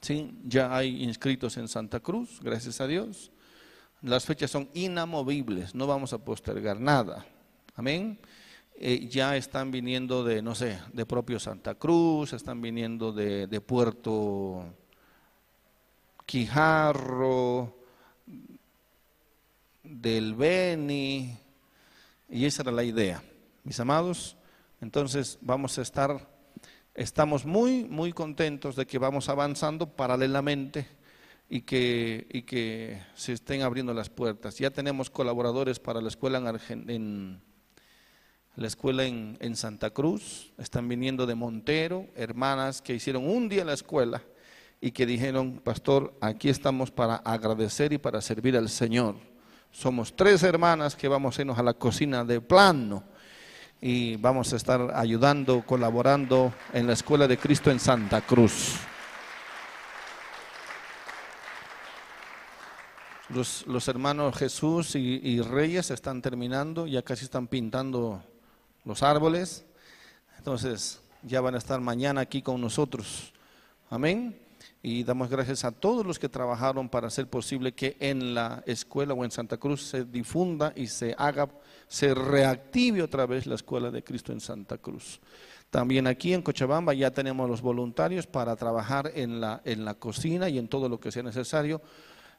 [0.00, 3.32] Sí, ya hay inscritos en Santa Cruz, gracias a Dios.
[4.00, 7.26] Las fechas son inamovibles, no vamos a postergar nada.
[7.74, 8.20] Amén.
[8.76, 13.60] Eh, ya están viniendo de, no sé, de propio Santa Cruz, están viniendo de, de
[13.60, 14.64] Puerto
[16.26, 17.83] Quijarro,
[19.84, 21.38] del Beni,
[22.28, 23.22] y esa era la idea.
[23.62, 24.36] Mis amados,
[24.80, 26.28] entonces vamos a estar,
[26.94, 30.88] estamos muy, muy contentos de que vamos avanzando paralelamente
[31.48, 34.58] y que, y que se estén abriendo las puertas.
[34.58, 37.42] Ya tenemos colaboradores para la escuela en, en
[38.56, 43.72] la escuela en, Santa Cruz, están viniendo de Montero, hermanas que hicieron un día la
[43.72, 44.22] escuela
[44.80, 49.16] y que dijeron, pastor, aquí estamos para agradecer y para servir al Señor.
[49.74, 53.02] Somos tres hermanas que vamos a irnos a la cocina de plano
[53.80, 58.76] y vamos a estar ayudando, colaborando en la Escuela de Cristo en Santa Cruz.
[63.30, 68.22] Los, los hermanos Jesús y, y Reyes están terminando, ya casi están pintando
[68.84, 69.66] los árboles.
[70.38, 73.32] Entonces, ya van a estar mañana aquí con nosotros.
[73.90, 74.43] Amén.
[74.86, 79.14] Y damos gracias a todos los que trabajaron para hacer posible que en la escuela
[79.14, 81.48] o en Santa Cruz se difunda y se haga,
[81.88, 85.22] se reactive otra vez la escuela de Cristo en Santa Cruz.
[85.70, 90.50] También aquí en Cochabamba ya tenemos los voluntarios para trabajar en la, en la cocina
[90.50, 91.80] y en todo lo que sea necesario.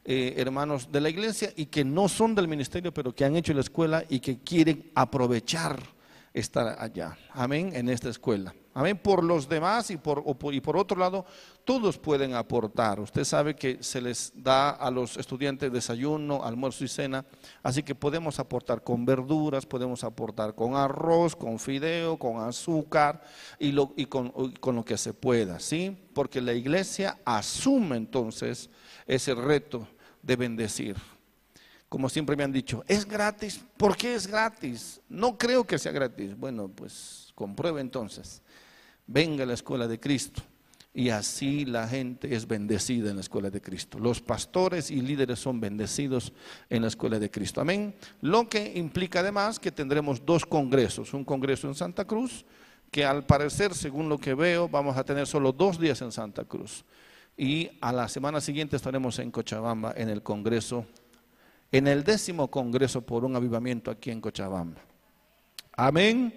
[0.04, 3.56] Eh, hermanos de la iglesia y que no son del ministerio, pero que han hecho
[3.56, 5.80] la escuela y que quieren aprovechar
[6.32, 7.18] estar allá.
[7.32, 8.54] Amén, en esta escuela.
[8.78, 10.22] Amén, por los demás y por,
[10.52, 11.26] y por otro lado,
[11.64, 13.00] todos pueden aportar.
[13.00, 17.26] Usted sabe que se les da a los estudiantes desayuno, almuerzo y cena,
[17.64, 23.22] así que podemos aportar con verduras, podemos aportar con arroz, con fideo, con azúcar
[23.60, 25.98] y, lo, y con, con lo que se pueda, ¿sí?
[26.14, 28.70] Porque la iglesia asume entonces
[29.08, 29.88] ese reto
[30.22, 30.98] de bendecir
[31.88, 33.64] como siempre me han dicho, es gratis.
[33.78, 35.00] ¿Por qué es gratis?
[35.08, 36.38] No creo que sea gratis.
[36.38, 38.42] Bueno, pues compruebe entonces.
[39.08, 40.41] Venga a la escuela de Cristo.
[40.93, 43.99] Y así la gente es bendecida en la escuela de Cristo.
[43.99, 46.32] Los pastores y líderes son bendecidos
[46.70, 47.60] en la escuela de Cristo.
[47.60, 47.93] Amén.
[48.22, 51.14] Lo que implica además que tendremos dos congresos.
[51.14, 52.45] Un congreso en Santa Cruz,
[52.91, 56.45] que al parecer, según lo que veo, vamos a tener solo dos días en Santa
[56.45, 56.86] Cruz.
[57.38, 60.86] Y a la semana siguiente estaremos en Cochabamba en el congreso
[61.72, 64.82] en el décimo Congreso por un Avivamiento aquí en Cochabamba.
[65.74, 66.34] Amén.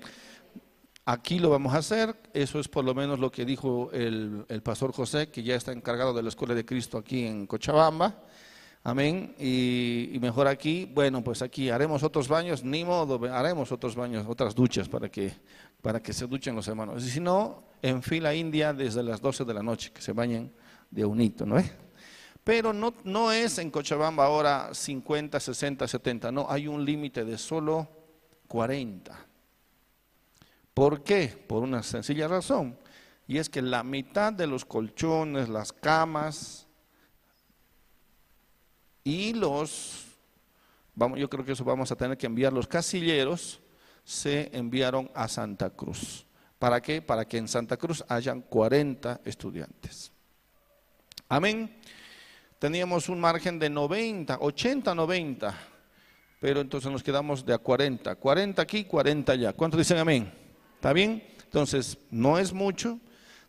[1.10, 4.92] Aquí lo vamos a hacer, eso es por lo menos lo que dijo el, pastor
[4.92, 8.24] José, que ya está encargado de la Escuela de Cristo aquí en Cochabamba.
[8.84, 9.34] Amén.
[9.38, 14.54] Y, mejor aquí, bueno, pues aquí haremos otros baños, ni modo, haremos otros baños, otras
[14.54, 15.32] duchas para que,
[15.80, 17.02] para que se duchen los hermanos.
[17.02, 20.52] Y si no, en fila india desde las 12 de la noche, que se bañen
[20.90, 21.56] de unito, ¿no?
[22.44, 27.38] Pero no, no es en Cochabamba ahora 50, 60, 70, no, hay un límite de
[27.38, 27.88] solo
[28.46, 29.27] 40.
[30.78, 31.26] ¿Por qué?
[31.26, 32.78] Por una sencilla razón.
[33.26, 36.68] Y es que la mitad de los colchones, las camas
[39.02, 40.06] y los,
[41.16, 43.60] yo creo que eso vamos a tener que enviar, los casilleros
[44.04, 46.24] se enviaron a Santa Cruz.
[46.60, 47.02] ¿Para qué?
[47.02, 50.12] Para que en Santa Cruz hayan 40 estudiantes.
[51.28, 51.74] Amén
[52.60, 55.58] teníamos un margen de 90, 80, 90,
[56.40, 59.52] pero entonces nos quedamos de a 40, 40 aquí, 40 allá.
[59.52, 60.47] ¿Cuántos dicen amén?
[60.78, 61.24] ¿Está bien?
[61.42, 63.00] Entonces, no es mucho.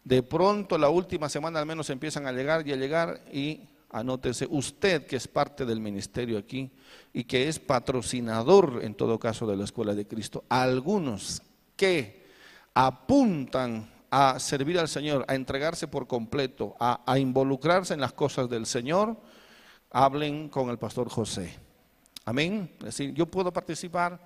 [0.03, 4.47] De pronto, la última semana al menos empiezan a llegar y a llegar y anótese
[4.49, 6.71] usted que es parte del ministerio aquí
[7.13, 10.43] y que es patrocinador en todo caso de la Escuela de Cristo.
[10.49, 11.43] Algunos
[11.75, 12.25] que
[12.73, 18.65] apuntan a servir al Señor, a entregarse por completo, a, involucrarse en las cosas del
[18.65, 19.15] Señor,
[19.91, 21.53] hablen con el pastor José.
[22.25, 22.71] Amén.
[22.79, 24.19] Es decir, yo puedo participar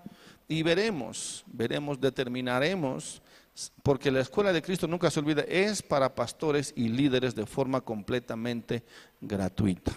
[0.48, 3.22] y veremos, veremos, determinaremos,
[3.84, 7.82] porque la escuela de Cristo nunca se olvida, es para pastores y líderes de forma
[7.82, 8.84] completamente
[9.22, 9.92] gratuita.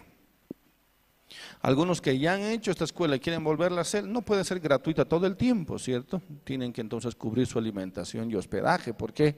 [1.61, 4.61] Algunos que ya han hecho esta escuela y quieren volverla a hacer, no puede ser
[4.61, 6.23] gratuita todo el tiempo, ¿cierto?
[6.45, 8.95] Tienen que entonces cubrir su alimentación y hospedaje.
[8.95, 9.37] ¿Por qué?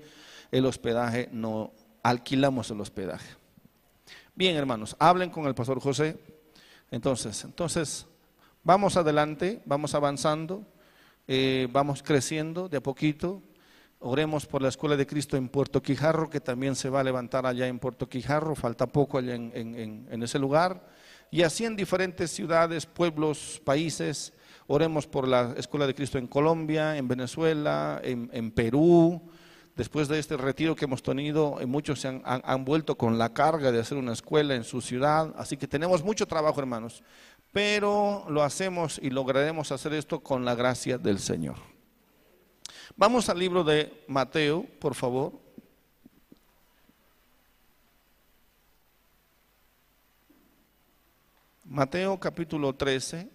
[0.51, 3.37] el hospedaje, no alquilamos el hospedaje.
[4.35, 6.19] Bien, hermanos, hablen con el pastor José.
[6.91, 8.07] Entonces, entonces,
[8.63, 10.65] vamos adelante, vamos avanzando,
[11.29, 13.43] eh, vamos creciendo de a poquito.
[14.01, 17.45] Oremos por la Escuela de Cristo en Puerto Quijarro, que también se va a levantar
[17.45, 20.89] allá en Puerto Quijarro, falta poco allá en, ese lugar.
[21.31, 24.33] Y así en diferentes ciudades, pueblos, países.
[24.67, 29.23] Oremos por la Escuela de Cristo en Colombia, en Venezuela, en Perú,
[29.79, 33.71] Después de este retiro que hemos tenido, eh, muchos se han, vuelto con la carga
[33.71, 37.05] de hacer una escuela en su ciudad, así que tenemos mucho trabajo, hermanos,
[37.53, 41.57] pero lo hacemos y lograremos hacer esto con la gracia del Señor.
[42.97, 45.33] Vamos al libro de Mateo, por favor.
[51.65, 53.31] Mateo capítulo 13.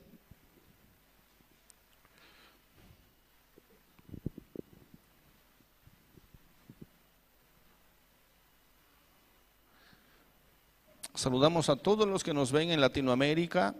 [11.13, 13.75] Saludamos a todos los que nos ven en Latinoamérica,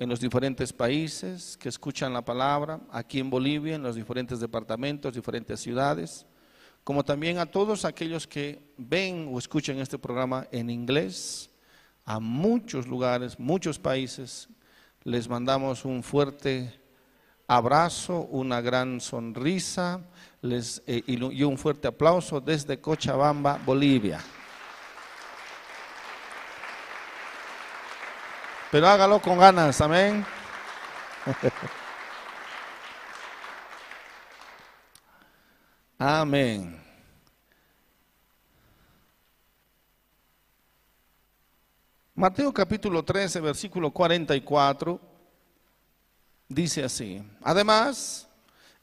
[0.00, 5.12] en los diferentes países que escuchan la palabra, aquí en Bolivia, en los diferentes departamentos,
[5.12, 6.24] diferentes ciudades,
[6.82, 11.50] como también a todos aquellos que ven o escuchan este programa en inglés,
[12.06, 14.48] a muchos lugares, muchos países.
[15.04, 16.80] Les mandamos un fuerte
[17.46, 20.00] abrazo, una gran sonrisa
[20.40, 24.18] les, eh, y un fuerte aplauso desde Cochabamba, Bolivia.
[28.70, 30.24] Pero hágalo con ganas, amén.
[35.98, 36.80] Amén.
[42.14, 44.98] Mateo capítulo 13, versículo 44,
[46.48, 48.28] dice así, además,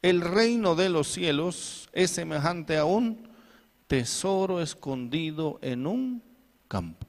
[0.02, 3.30] el reino de los cielos es semejante a un
[3.88, 6.24] tesoro escondido en un
[6.68, 7.08] campo.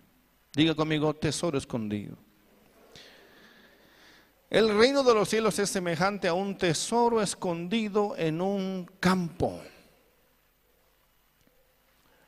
[0.54, 2.27] Diga conmigo, tesoro escondido.
[4.50, 9.60] El reino de los cielos es semejante a un tesoro escondido en un campo,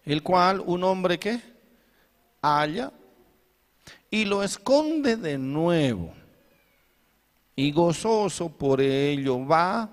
[0.04, 1.40] el cual un hombre que
[2.42, 2.92] halla
[4.10, 6.12] y lo esconde de nuevo,
[7.56, 9.88] y gozoso por ello va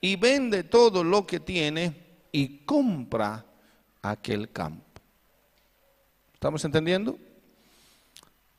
[0.00, 1.94] y vende todo lo que tiene
[2.32, 3.44] y compra
[4.00, 4.82] aquel campo.
[6.32, 7.18] ¿Estamos entendiendo?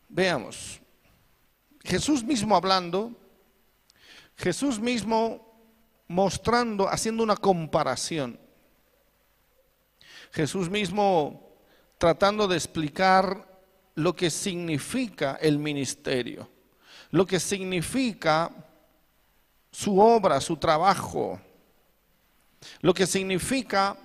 [0.08, 0.85] Veamos.
[1.86, 3.12] Jesús mismo hablando,
[4.36, 5.46] Jesús mismo
[6.08, 8.40] mostrando, haciendo una comparación.
[10.32, 11.58] Jesús mismo
[11.98, 13.48] tratando de explicar
[13.94, 16.50] lo que significa el ministerio,
[17.12, 18.52] lo que significa
[19.72, 21.40] su obra, su trabajo,
[22.82, 23.96] lo que significa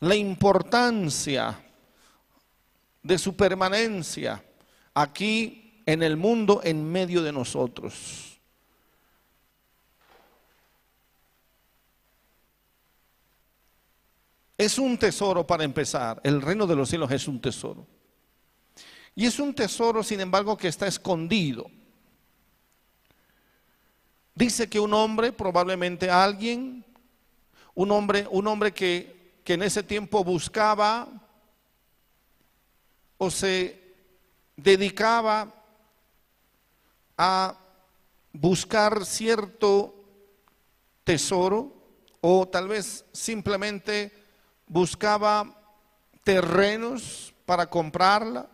[0.00, 1.60] la importancia
[3.02, 4.42] de su permanencia
[4.94, 8.40] aquí en el mundo en medio de nosotros.
[14.56, 16.20] Es un tesoro para empezar.
[16.24, 17.86] El reino de los cielos es un tesoro.
[19.14, 21.70] Y es un tesoro, sin embargo, que está escondido.
[24.34, 26.84] Dice que un hombre, probablemente alguien,
[27.74, 31.08] un hombre, un hombre que, que en ese tiempo buscaba
[33.18, 33.80] o se
[34.56, 35.63] dedicaba
[37.16, 37.58] a
[38.32, 39.94] buscar cierto
[41.04, 41.72] tesoro
[42.20, 44.10] o tal vez simplemente
[44.66, 45.54] buscaba
[46.24, 48.48] terrenos para comprarla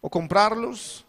[0.00, 1.04] o comprarlos,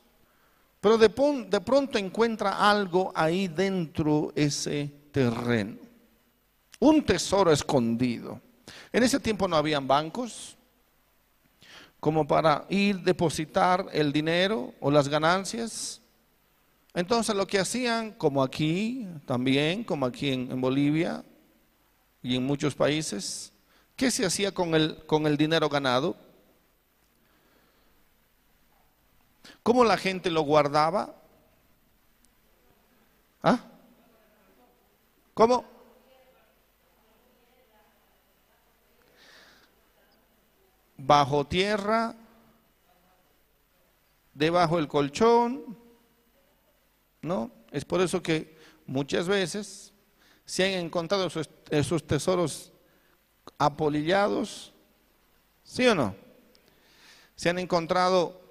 [0.79, 1.09] pero de,
[1.49, 5.77] de pronto encuentra algo ahí dentro ese terreno,
[6.79, 8.41] un tesoro escondido.
[8.91, 10.57] En ese tiempo no habían bancos
[11.99, 16.00] como para ir depositar el dinero o las ganancias.
[16.93, 21.23] Entonces lo que hacían, como aquí también, como aquí en, Bolivia
[22.21, 23.53] y en muchos países,
[23.95, 26.17] ¿qué se hacía con el, con el dinero ganado?
[29.63, 31.15] ¿Cómo la gente lo guardaba?
[33.41, 33.59] ¿Ah?
[35.33, 35.63] ¿Cómo?
[40.97, 42.15] Bajo tierra,
[44.33, 45.80] debajo del colchón,
[47.21, 47.51] ¿no?
[47.71, 49.93] Es por eso que muchas veces
[50.45, 51.29] se han encontrado
[51.69, 52.73] esos, tesoros
[53.57, 54.73] apolillados,
[55.63, 56.15] ¿sí o no?
[57.35, 58.41] Se han encontrado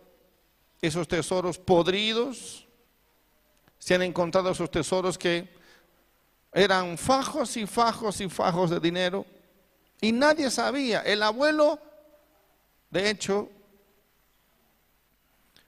[0.81, 2.66] esos tesoros podridos,
[3.79, 5.49] se han encontrado esos tesoros que
[6.53, 9.27] eran fajos y fajos y fajos de dinero
[10.01, 11.01] y nadie sabía.
[11.01, 11.79] El abuelo,
[12.91, 13.51] de hecho,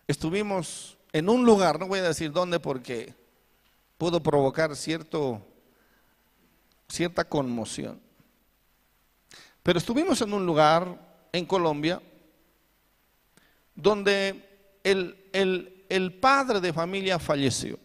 [0.07, 3.15] estuvimos en un lugar, no voy a decir dónde porque
[3.99, 5.41] pudo provocar cierto,
[6.89, 8.01] cierta conmoción.
[9.63, 12.03] Pero estuvimos en un lugar en Colombia
[13.75, 15.17] donde el,
[15.89, 17.79] el, padre de familia falleció.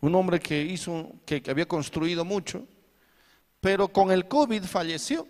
[0.00, 2.66] Un hombre que hizo, que había construido mucho,
[3.60, 5.28] pero con el COVID falleció.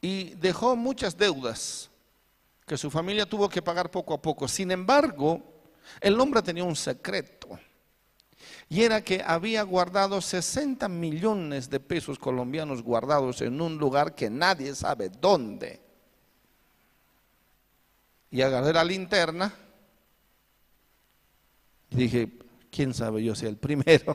[0.00, 1.89] Y dejó muchas deudas
[2.70, 4.46] que su familia tuvo que pagar poco a poco.
[4.46, 5.42] Sin embargo,
[6.00, 7.58] El hombre tenía un secreto.
[8.68, 14.30] Y era que había guardado 60 millones de pesos colombianos guardados en un lugar que
[14.30, 15.80] nadie sabe dónde.
[18.30, 19.52] Y agarré la linterna
[21.90, 22.28] y dije,
[22.70, 24.14] quién sabe yo si el primero.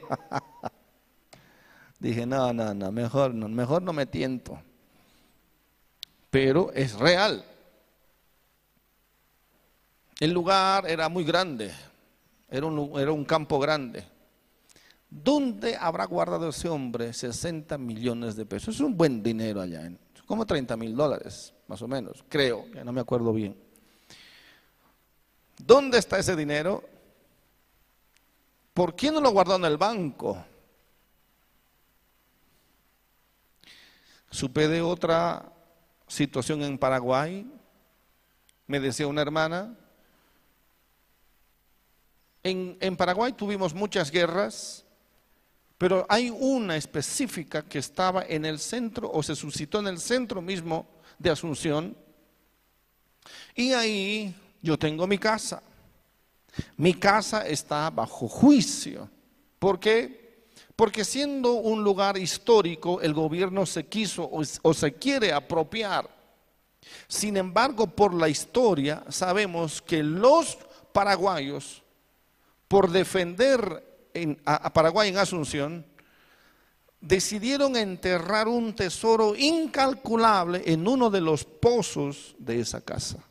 [2.00, 4.58] dije, no, no, no, mejor no, mejor no me tiento.
[6.30, 7.44] Pero es real.
[10.20, 11.74] El lugar era muy grande,
[12.50, 14.04] era un, campo grande.
[15.10, 18.76] ¿Dónde habrá guardado ese hombre 60 millones de pesos?
[18.76, 19.92] Es un buen dinero allá,
[20.26, 23.58] como 30 mil dólares, más o menos, creo, que no me acuerdo bien.
[25.58, 26.84] ¿Dónde está ese dinero?
[28.74, 30.44] ¿Por qué no lo guardó en el banco?
[34.30, 35.52] Supe de otra
[36.08, 37.50] situación en Paraguay.
[38.68, 39.78] Me decía una hermana,
[42.46, 44.86] en, Paraguay tuvimos muchas guerras,
[45.80, 50.44] pero hay una específica que estaba en el centro o se suscitó en el centro
[50.44, 50.86] mismo
[51.18, 51.98] de Asunción.
[53.56, 55.64] Y ahí yo tengo mi casa.
[56.78, 59.10] Mi casa está bajo juicio.
[59.58, 60.46] ¿Por qué?
[60.76, 66.08] Porque siendo un lugar histórico, el gobierno se quiso o, se quiere apropiar.
[67.08, 70.60] Sin embargo, por la historia sabemos que los
[70.94, 71.82] paraguayos,
[72.76, 74.12] por defender
[74.44, 75.86] a Paraguay en Asunción,
[77.00, 83.24] decidieron enterrar un tesoro incalculable en uno de los pozos de esa casa.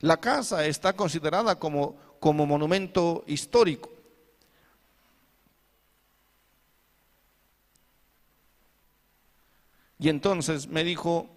[0.00, 3.88] La casa está considerada como, como monumento histórico.
[9.98, 11.30] Y entonces me dijo,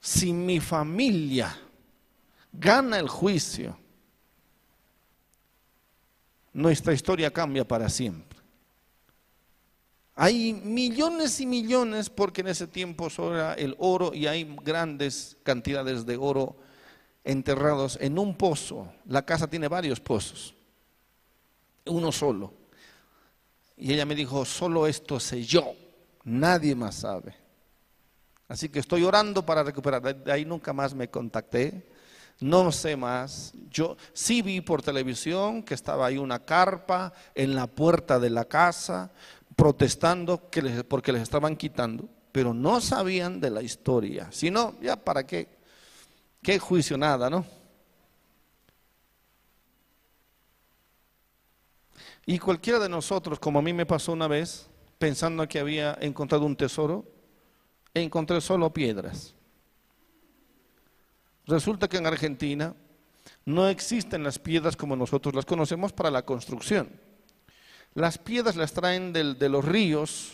[0.00, 1.56] si mi familia
[2.52, 3.78] gana el juicio,
[6.52, 8.38] nuestra historia cambia para siempre.
[10.14, 16.04] Hay millones y millones porque en ese tiempo sobra el oro y hay grandes cantidades
[16.04, 16.56] de oro
[17.24, 18.92] enterrados en un pozo.
[19.06, 20.54] La casa tiene varios pozos,
[21.86, 22.52] uno solo.
[23.76, 25.74] Y ella me dijo, solo esto sé yo,
[26.24, 27.34] nadie más sabe.
[28.48, 30.02] Así que estoy orando para recuperar.
[30.22, 31.90] De ahí nunca más me contacté,
[32.42, 33.52] no sé más.
[33.70, 38.44] Yo sí vi por televisión que estaba ahí una carpa en la puerta de la
[38.44, 39.12] casa
[39.56, 44.28] protestando que les, porque les estaban quitando, pero no sabían de la historia.
[44.32, 45.48] Si no, ya para qué,
[46.42, 47.44] qué juicio nada, ¿no?
[52.24, 54.68] Y cualquiera de nosotros, como a mí me pasó una vez,
[54.98, 57.04] pensando que había encontrado un tesoro,
[57.94, 59.34] encontré solo piedras.
[61.46, 62.74] Resulta que en Argentina
[63.44, 66.90] no existen las piedras como nosotros las conocemos para la construcción.
[67.94, 70.32] Las piedras las traen de los ríos,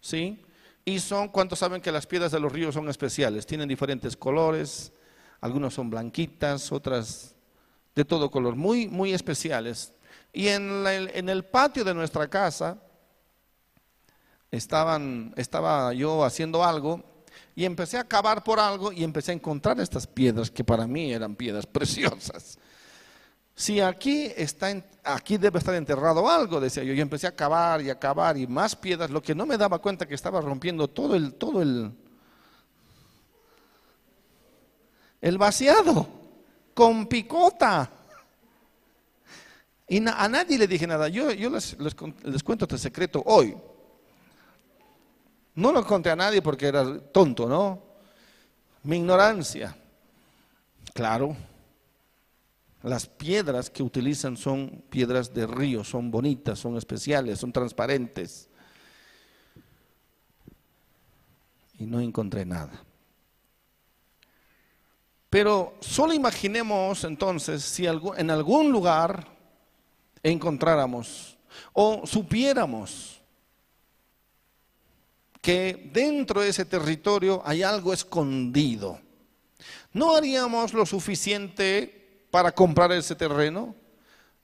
[0.00, 0.42] ¿sí?
[0.84, 3.46] Y son, ¿cuántos saben que las piedras de los ríos son especiales?
[3.46, 4.92] Tienen diferentes colores,
[5.40, 7.36] algunas son blanquitas, otras
[7.94, 9.92] de todo color, muy, muy especiales.
[10.32, 12.78] Y en, en el patio de nuestra casa
[14.50, 17.04] estaban, estaba yo haciendo algo
[17.60, 21.12] y empecé a cavar por algo y empecé a encontrar estas piedras que para mí
[21.12, 22.58] eran piedras preciosas
[23.60, 26.94] si aquí, está, aquí debe estar enterrado algo, decía yo.
[26.94, 29.78] Yo empecé a cavar y a cavar y más piedras, lo que no me daba
[29.80, 31.92] cuenta que estaba rompiendo todo el, todo el,
[35.20, 36.08] el vaciado,
[36.72, 37.90] con picota.
[39.86, 41.08] Y a nadie le dije nada.
[41.08, 43.54] Yo, yo les, les, les, cuento este secreto hoy.
[45.60, 47.82] No lo conté a nadie porque era tonto, ¿no?
[48.84, 49.76] Mi ignorancia.
[50.94, 51.36] Claro,
[52.82, 58.48] las piedras que utilizan son piedras de río, son bonitas, son especiales, son transparentes.
[61.78, 62.82] Y no encontré nada.
[65.28, 69.26] Pero solo imaginemos entonces si en algún lugar
[70.22, 71.36] encontráramos
[71.74, 73.19] o supiéramos
[75.40, 79.00] que dentro de ese territorio hay algo escondido.
[79.92, 83.74] No haríamos lo suficiente para comprar ese terreno,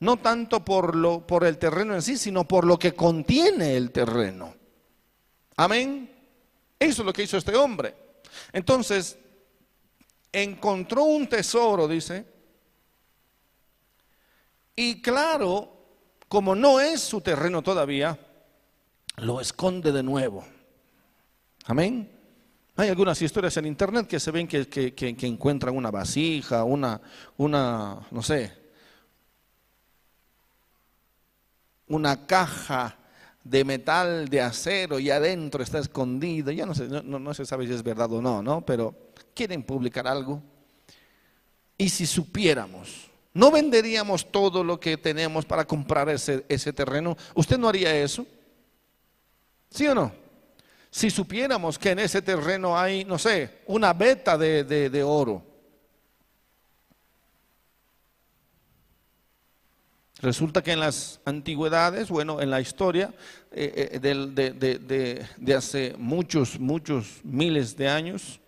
[0.00, 3.92] no tanto por, lo, por el terreno en sí, sino por lo que contiene el
[3.92, 4.54] terreno.
[5.56, 6.12] Amén.
[6.78, 7.94] Eso es lo que hizo este hombre.
[8.52, 9.18] Entonces,
[10.32, 12.26] encontró un tesoro, dice,
[14.74, 15.72] y claro,
[16.28, 18.18] como no es su terreno todavía,
[19.16, 20.44] lo esconde de nuevo.
[21.66, 22.08] Amén.
[22.76, 27.00] Hay algunas historias en internet que se ven que, que, encuentran una vasija, una,
[27.38, 28.52] una, no sé,
[31.88, 32.96] una caja
[33.42, 36.52] de metal, de acero y adentro está escondido.
[36.52, 38.64] Ya no, sé, no, se sabe si es verdad o no, ¿no?
[38.64, 38.94] Pero
[39.34, 40.40] quieren publicar algo.
[41.78, 47.16] Y si supiéramos, ¿no venderíamos todo lo que tenemos para comprar ese, ese terreno?
[47.34, 48.24] ¿Usted no haría eso?
[49.70, 50.25] ¿Sí o no?
[50.96, 55.42] Si supiéramos que en ese terreno hay, no sé, una beta de, de oro.
[60.22, 63.12] Resulta que en las antigüedades, bueno, en la historia
[63.50, 68.40] eh, eh, de, hace muchos, muchos miles de años,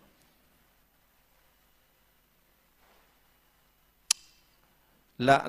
[5.19, 5.45] la,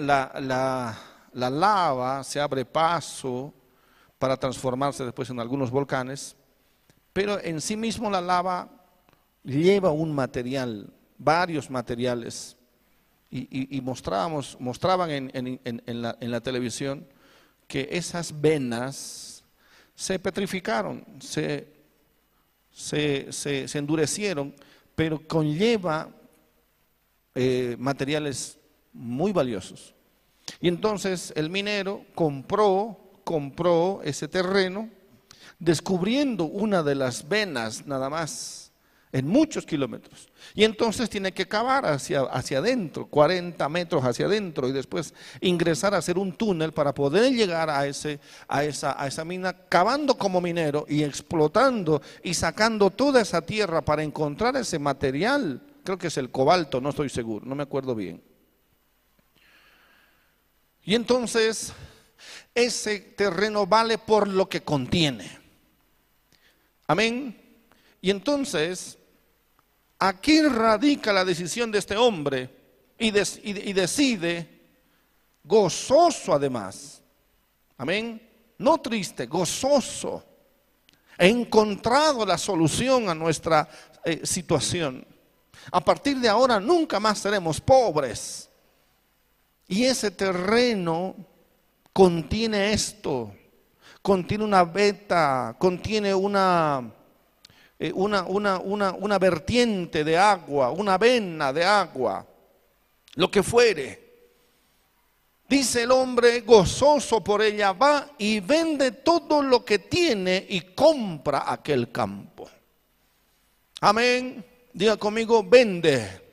[1.31, 3.53] la lava se abre paso
[4.17, 6.35] para transformarse después en algunos volcanes,
[7.19, 8.69] pero en sí mismo la lava
[9.43, 12.55] lleva un material, varios materiales
[13.29, 16.01] y, mostrábamos, mostraban en,
[16.31, 17.05] la, televisión
[17.67, 19.43] que esas venas
[19.95, 21.67] se petrificaron, se,
[22.71, 24.55] se, endurecieron,
[24.95, 26.09] pero conlleva
[27.35, 28.57] eh, materiales
[28.93, 29.93] muy valiosos.
[30.61, 34.89] Y entonces el minero compró, compró ese terreno,
[35.59, 38.69] descubriendo una de las venas nada más
[39.11, 40.29] en muchos kilómetros.
[40.53, 45.93] Y entonces tiene que cavar hacia, hacia adentro, 40 metros hacia adentro, y después ingresar
[45.93, 50.15] a hacer un túnel para poder llegar a, ese, a, esa, a esa mina, cavando
[50.15, 55.61] como minero y explotando y sacando toda esa tierra para encontrar ese material.
[55.83, 58.21] Creo que es el cobalto, no estoy seguro, no me acuerdo bien.
[60.83, 61.73] Y entonces
[62.53, 65.38] ese terreno vale por lo que contiene.
[66.89, 67.39] Amén.
[68.01, 68.99] Y entonces
[69.99, 72.49] Aquí radica la decisión de este hombre
[72.97, 74.47] y, decide,
[75.43, 77.01] gozoso además,
[77.77, 78.21] amén,
[78.57, 80.23] no triste, gozoso.
[81.17, 83.67] He encontrado la solución a nuestra
[84.05, 85.05] eh, situación.
[85.69, 88.49] A partir de ahora nunca más seremos pobres.
[89.67, 91.13] Y ese terreno
[91.91, 93.33] contiene esto,
[94.01, 96.93] contiene una beta, contiene una
[97.81, 102.27] eh, una, una, una, una vertiente de agua, una vena de agua,
[103.15, 104.09] lo que fuere.
[105.47, 111.45] Dice el hombre, gozoso por ella, va y vende todo lo que tiene y compra
[111.47, 112.49] aquel campo.
[113.79, 114.45] Amén.
[114.73, 116.27] Diga conmigo, vende.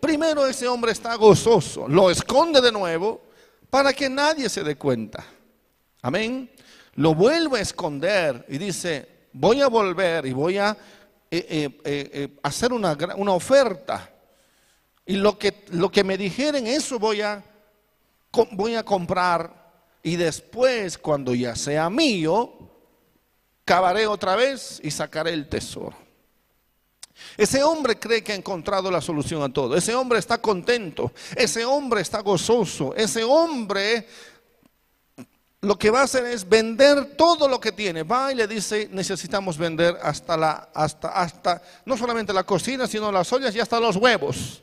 [0.00, 3.22] Primero ese hombre está gozoso, lo esconde de nuevo
[3.70, 5.24] para que nadie se dé cuenta.
[6.02, 6.50] Amén.
[6.96, 10.76] Lo vuelve a esconder y dice, voy a volver y voy a
[11.30, 14.10] eh, eh, eh, hacer una, una, oferta.
[15.04, 17.44] Y lo que, lo que me dijeren, eso voy a,
[18.52, 19.64] voy a comprar.
[20.02, 22.52] Y después, cuando ya sea mío,
[23.64, 25.96] cavaré otra vez y sacaré el tesoro.
[27.36, 29.76] Ese hombre cree que ha encontrado la solución a todo.
[29.76, 31.12] Ese hombre está contento.
[31.36, 32.94] Ese hombre está gozoso.
[32.94, 34.06] Ese hombre
[35.64, 38.02] lo que va a hacer es vender todo lo que tiene.
[38.02, 43.10] Va y le dice, necesitamos vender hasta la, hasta, hasta, no solamente la cocina, sino
[43.10, 44.62] las ollas y hasta los huevos.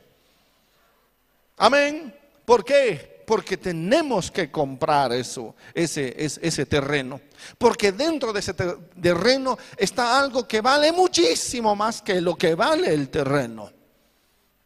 [1.56, 2.14] Amén.
[2.44, 3.22] ¿Por qué?
[3.26, 7.20] Porque tenemos que comprar eso, ese, ese terreno.
[7.58, 12.92] Porque dentro de ese terreno está algo que vale muchísimo más que lo que vale
[12.92, 13.70] el terreno.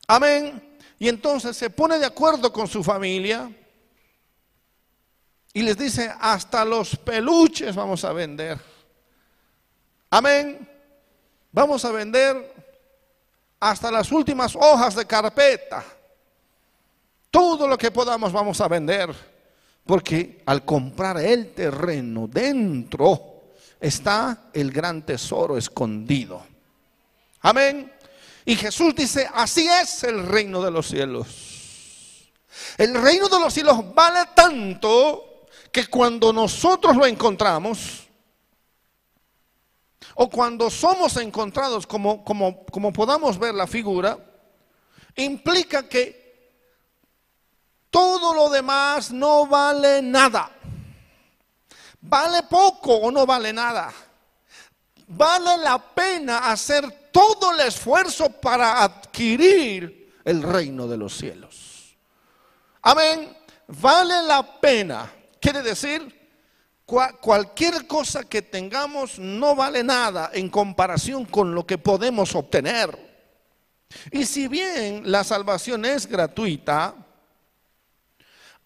[0.07, 0.79] Amén.
[0.99, 3.51] Y entonces se pone de acuerdo con su familia
[5.57, 8.59] y les dice, hasta los peluches vamos a vender.
[10.11, 10.69] Amén.
[11.51, 12.55] Vamos a vender
[13.59, 15.83] hasta las últimas hojas de carpeta.
[17.31, 19.09] Todo lo que podamos vamos a vender.
[19.87, 26.45] Porque al comprar el terreno dentro está el gran tesoro escondido.
[27.41, 27.91] Amén.
[28.45, 32.29] Y Jesús dice, así es el reino de los cielos.
[32.77, 35.33] El reino de los cielos vale tanto
[35.77, 38.07] que cuando nosotros lo encontramos,
[40.15, 44.19] o cuando somos encontrados, como, como, podamos ver la figura,
[45.17, 46.65] implica que
[47.91, 50.51] todo lo demás no vale nada.
[52.01, 53.93] Vale poco o no vale nada.
[55.09, 61.95] Vale la pena hacer todo el esfuerzo para adquirir el reino de los cielos.
[62.81, 63.37] Amén.
[63.67, 65.13] Vale la pena
[65.47, 66.13] Quiere decir
[66.85, 72.99] cualquier cosa que tengamos no vale nada en comparación con lo que podemos obtener.
[74.11, 76.97] Y si bien la salvación es gratuita,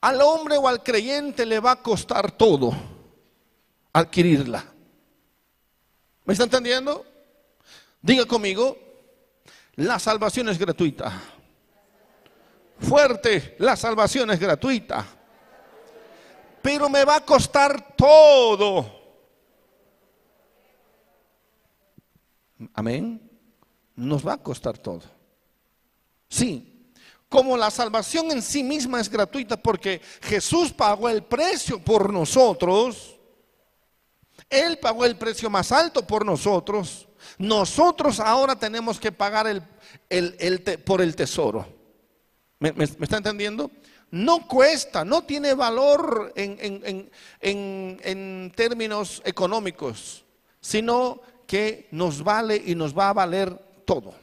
[0.01, 2.73] al hombre o al creyente le va a costar todo
[3.93, 4.65] adquirirla.
[6.25, 7.05] ¿Me está entendiendo?
[8.01, 8.79] Diga conmigo,
[9.77, 11.13] la salvación es gratuita.
[12.79, 15.20] Fuerte, la salvación es gratuita.
[16.63, 19.01] Pero me va a costar todo.
[22.75, 23.21] Amén.
[23.97, 25.03] Nos va a costar todo.
[26.29, 26.93] Sí,
[27.29, 33.19] como la salvación en sí misma es gratuita porque Jesús pagó el precio por nosotros,
[34.49, 37.09] Él pagó el precio más alto por nosotros,
[37.39, 39.47] nosotros ahora tenemos que pagar
[40.85, 41.67] por el tesoro.
[42.59, 43.71] ¿Me, está entendiendo?
[44.11, 50.25] No cuesta, no tiene valor en, en términos económicos,
[50.61, 53.53] sino que nos vale y nos va a valer
[53.85, 54.15] todo.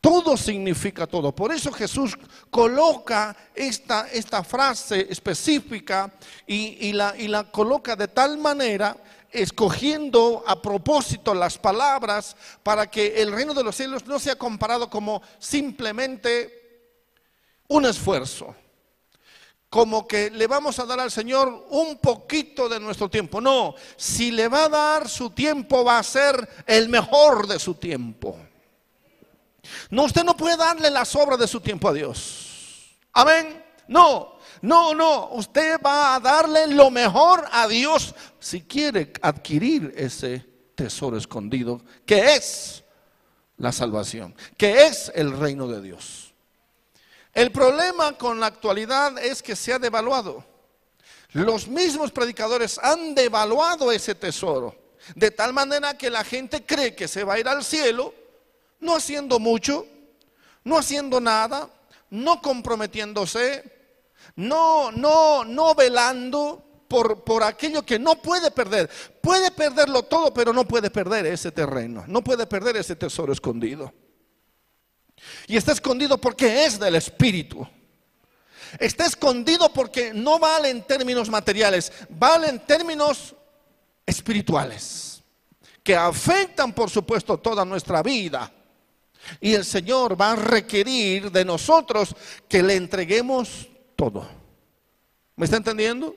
[0.00, 1.34] Todo significa todo.
[1.34, 2.16] Por eso Jesús
[2.50, 6.12] coloca esta, esta frase específica
[6.46, 8.96] y, la, y la coloca de tal manera
[9.30, 14.88] escogiendo a propósito las palabras para que el reino de los cielos no sea comparado
[14.88, 16.80] como simplemente
[17.66, 18.54] un esfuerzo,
[19.70, 23.40] como que le vamos a dar al Señor un poquito de nuestro tiempo.
[23.40, 27.74] No, si le va a dar su tiempo va a ser el mejor de su
[27.74, 28.38] tiempo.
[29.90, 32.96] No, usted no puede darle la sobra de su tiempo a Dios.
[33.12, 33.62] Amén.
[33.88, 35.28] No, no, no.
[35.32, 42.34] Usted va a darle lo mejor a Dios si quiere adquirir ese tesoro escondido que
[42.34, 42.84] es
[43.58, 46.27] la salvación, que es el reino de Dios.
[47.38, 50.44] El problema con la actualidad es que se ha devaluado.
[51.34, 54.74] Los mismos predicadores han devaluado ese tesoro,
[55.14, 58.12] de tal manera que la gente cree que se va a ir al cielo
[58.80, 59.86] no haciendo mucho,
[60.64, 61.70] no haciendo nada,
[62.10, 63.62] no comprometiéndose,
[64.34, 68.90] no, no, no velando por, por, aquello que no puede perder.
[69.20, 73.92] Puede perderlo todo, pero no puede perder ese terreno, no puede perder ese tesoro escondido.
[75.46, 77.66] Y está escondido porque es del Espíritu.
[78.78, 83.34] Está escondido porque no vale en términos materiales, vale en términos
[84.04, 85.22] espirituales,
[85.82, 88.52] que afectan por supuesto toda nuestra vida.
[89.40, 92.14] Y el Señor va a requerir de nosotros
[92.48, 94.26] que le entreguemos todo.
[95.36, 96.14] ¿Me está entendiendo?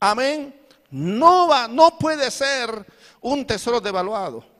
[0.00, 0.54] Amén.
[0.90, 2.86] No va, no puede ser
[3.20, 4.55] un tesoro devaluado.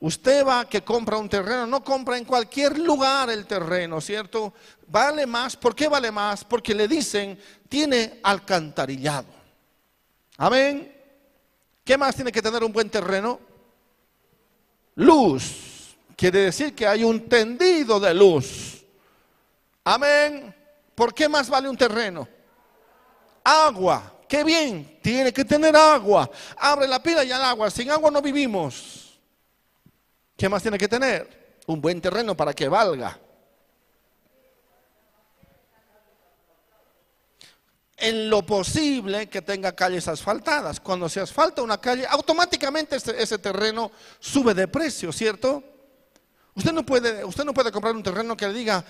[0.00, 4.52] Usted va que compra un terreno, no compra en cualquier lugar el terreno, ¿cierto?
[4.86, 5.56] Vale más.
[5.56, 6.44] ¿Por qué vale más?
[6.44, 7.38] Porque le dicen,
[7.68, 9.28] tiene alcantarillado.
[10.36, 10.92] Amén.
[11.84, 13.40] ¿Qué más tiene que tener un buen terreno?
[14.96, 15.96] Luz.
[16.16, 18.84] Quiere decir que hay un tendido de luz.
[19.84, 20.54] Amén.
[20.94, 22.28] ¿Por qué más vale un terreno?
[23.42, 24.12] Agua.
[24.28, 24.98] Qué bien.
[25.02, 26.30] Tiene que tener agua.
[26.56, 27.70] Abre la pila y al agua.
[27.70, 29.03] Sin agua no vivimos.
[30.36, 31.60] ¿Qué más tiene que tener?
[31.66, 33.18] Un buen terreno para que valga.
[37.96, 40.78] en lo posible que tenga calles asfaltadas.
[40.78, 45.62] Cuando se asfalta una calle, automáticamente ese, ese, terreno sube de precio, ¿cierto?
[46.54, 48.84] Usted no puede, usted no puede comprar un terreno que le diga,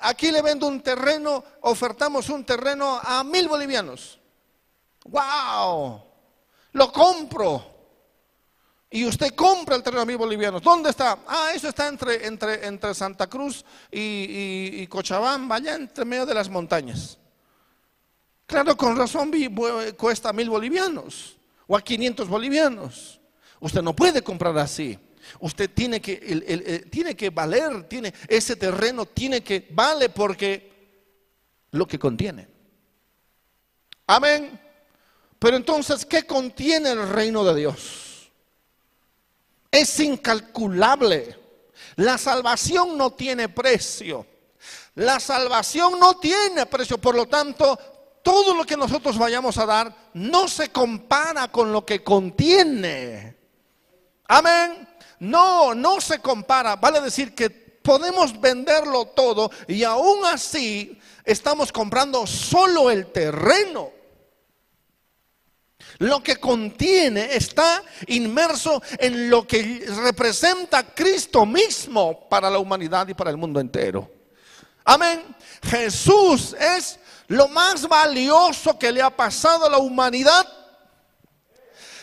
[0.00, 4.18] aquí le vendo un terreno, ofertamos un terreno a mil bolivianos.
[5.04, 6.02] ¡Wow!
[6.72, 7.77] Lo compro.
[8.90, 10.62] Y usted compra el terreno a mil bolivianos.
[10.62, 11.18] ¿Dónde está?
[11.26, 16.34] Ah, eso está entre, entre, entre Santa Cruz y, y Cochabamba, allá entre medio de
[16.34, 17.18] las montañas.
[18.46, 19.30] Claro, con razón
[19.98, 21.36] cuesta mil bolivianos
[21.66, 23.20] o a 500 bolivianos.
[23.60, 24.98] Usted no puede comprar así.
[25.40, 30.72] Usted tiene que, tiene que valer, tiene, ese terreno tiene que, vale porque
[31.72, 32.48] lo que contiene.
[34.06, 34.58] Amén.
[35.38, 38.07] Pero entonces, ¿qué contiene el reino de Dios?
[39.70, 41.36] Es incalculable.
[41.96, 44.26] La salvación no tiene precio.
[44.94, 46.98] La salvación no tiene precio.
[46.98, 47.78] Por lo tanto,
[48.22, 53.36] todo lo que nosotros vayamos a dar no se compara con lo que contiene.
[54.26, 54.88] Amén.
[55.20, 56.76] No, no se compara.
[56.76, 63.97] Vale decir que podemos venderlo todo y aún así estamos comprando solo el terreno.
[65.98, 73.14] Lo que contiene está inmerso en lo que representa Cristo mismo para la humanidad y
[73.14, 74.08] para el mundo entero.
[74.84, 75.34] Amén.
[75.62, 80.46] Jesús es lo más valioso que le ha pasado a la humanidad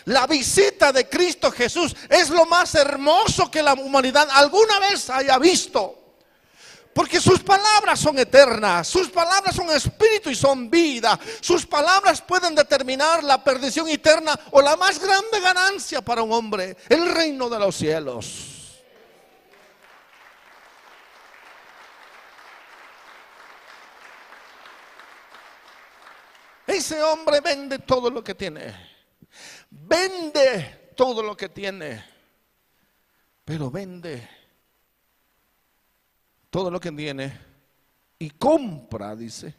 [0.06, 5.36] La visita de Cristo Jesús es lo más hermoso que la humanidad alguna vez haya
[5.36, 6.05] visto.
[6.96, 11.20] Porque sus palabras son eternas, sus palabras son espíritu y son vida.
[11.42, 16.74] Sus palabras pueden determinar la perdición eterna o la más grande ganancia para un hombre,
[16.88, 18.82] el reino de los cielos.
[26.66, 28.74] Ese hombre vende todo lo que tiene.
[29.68, 32.02] Vende todo lo que tiene.
[33.44, 34.35] Pero vende
[36.50, 37.38] todo lo que tiene
[38.18, 39.54] y compra, dice,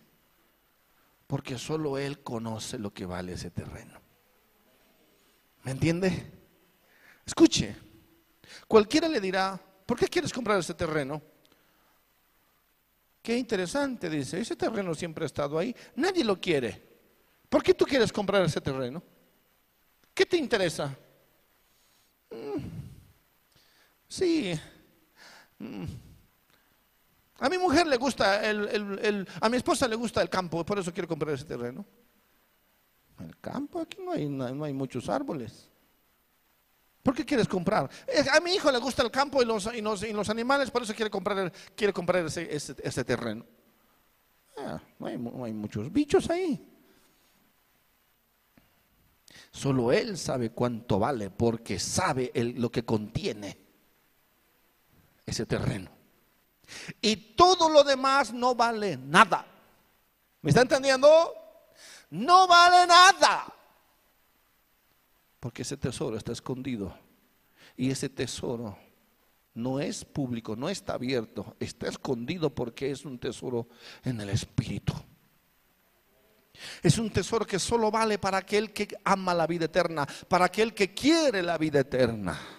[1.27, 3.99] porque solo él conoce lo que vale ese terreno.
[5.63, 6.31] ¿Me entiende?
[7.25, 7.75] Escuche,
[8.67, 11.21] cualquiera le dirá, ¿por qué quieres comprar ese terreno?
[13.21, 16.81] Qué interesante, dice, ese terreno siempre ha estado ahí, nadie lo quiere.
[17.49, 19.03] ¿Por qué tú quieres comprar ese terreno?
[20.13, 20.97] ¿Qué te interesa?
[22.31, 22.63] Mm,
[24.07, 24.59] sí.
[25.59, 25.85] Mm,
[27.39, 30.93] a mi mujer le gusta, el, a mi esposa le gusta el campo, por eso
[30.93, 31.85] quiero comprar ese terreno.
[33.19, 35.69] El campo, aquí no hay, no hay muchos árboles.
[37.07, 37.89] ¿Por qué quieres comprar?
[38.05, 40.93] Eh, a mi hijo le gusta el campo y los, y los, animales, por eso
[40.93, 43.45] quiere comprar, quiere comprar ese, ese, terreno.
[44.57, 46.69] Ah, no, hay, muchos bichos ahí.
[49.51, 53.57] Solo él sabe cuánto vale porque sabe lo que contiene
[55.25, 55.96] ese terreno.
[57.01, 59.45] Y todo lo demás no vale nada.
[60.41, 61.33] ¿Me está entendiendo?
[62.09, 63.45] No vale nada.
[65.39, 66.93] Porque ese tesoro está escondido.
[67.75, 68.77] Y ese tesoro
[69.53, 73.67] no es público, no está abierto, está escondido porque es un tesoro
[74.03, 74.93] en el Espíritu.
[76.81, 80.73] Es un tesoro que solo vale para aquel que ama la vida eterna, para aquel
[80.73, 82.56] que quiere la vida eterna.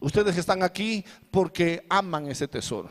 [0.00, 2.90] Ustedes están aquí porque aman ese tesoro,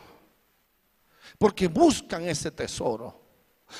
[1.38, 3.20] porque buscan ese tesoro.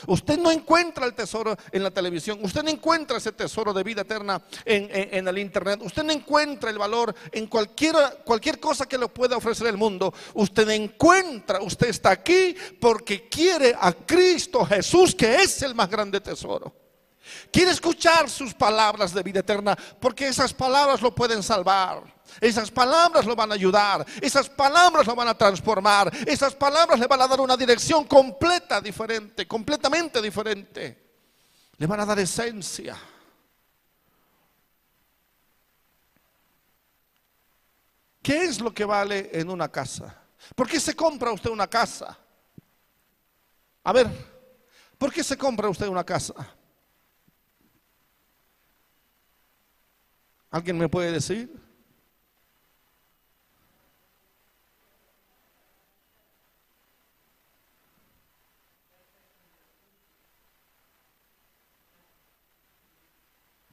[0.07, 4.03] Usted no encuentra el tesoro en la televisión, usted no encuentra ese tesoro de vida
[4.03, 9.09] eterna en, el internet, usted no encuentra el valor en cualquier, cualquier cosa que le
[9.09, 10.15] pueda ofrecer el mundo.
[10.35, 16.21] Usted encuentra, usted está aquí porque quiere a Cristo Jesús, que es el más grande
[16.21, 16.75] tesoro.
[17.53, 22.20] Quiere escuchar sus palabras de vida eterna porque esas palabras lo pueden salvar.
[22.41, 27.07] Esas palabras lo van a ayudar, esas palabras lo van a transformar, esas palabras le
[27.07, 31.11] van a dar una dirección completa diferente, completamente diferente.
[31.77, 32.97] Le van a dar esencia.
[38.23, 40.15] ¿Qué es lo que vale en una casa?
[40.55, 42.19] ¿Por qué se compra usted una casa?
[43.83, 44.09] A ver,
[44.99, 46.35] ¿por qué se compra usted una casa?
[50.51, 51.70] ¿Alguien me puede decir?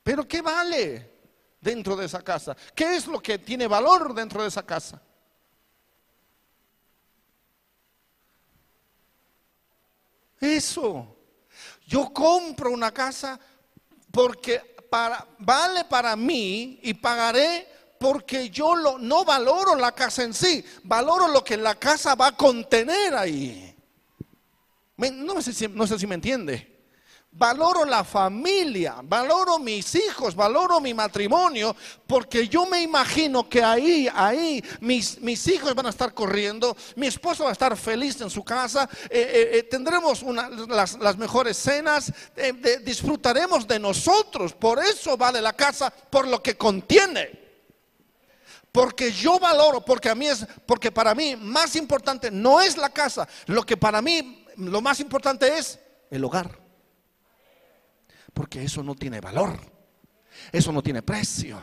[0.08, 1.12] Pero ¿qué vale
[1.60, 2.56] dentro de esa casa?
[2.74, 5.02] ¿Qué es lo que tiene valor dentro de esa casa?
[10.40, 11.14] Eso.
[11.86, 13.38] Yo compro una casa
[14.10, 17.68] porque para, vale para mí y pagaré
[18.00, 22.28] porque yo lo, no valoro la casa en sí, valoro lo que la casa va
[22.28, 23.76] a contener ahí.
[24.96, 25.52] no sé
[26.00, 26.77] si me entiende.
[27.32, 31.76] Valoro la familia, valoro mis hijos, valoro mi matrimonio,
[32.08, 37.06] porque yo me imagino que ahí, ahí, mis, mis hijos van a estar corriendo, mi
[37.06, 40.24] esposo va a estar feliz en su casa, eh, eh, eh, tendremos
[40.68, 42.12] las, mejores cenas,
[42.84, 47.46] disfrutaremos de nosotros, por eso vale la casa, por lo que contiene.
[48.72, 52.90] Porque yo valoro, porque a mí es, porque para mí más importante no es la
[52.90, 55.78] casa, lo que para mí lo más importante es
[56.10, 56.67] el hogar.
[58.38, 59.58] Porque eso no tiene valor.
[60.52, 61.60] Eso no tiene precio.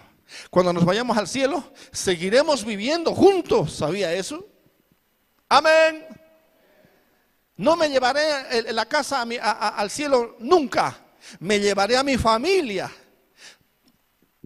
[0.51, 3.75] Cuando nos vayamos al cielo, seguiremos viviendo juntos.
[3.75, 4.45] ¿Sabía eso?
[5.49, 6.05] Amén.
[7.57, 10.99] No me llevaré la casa al cielo nunca.
[11.39, 12.91] Me llevaré a mi familia.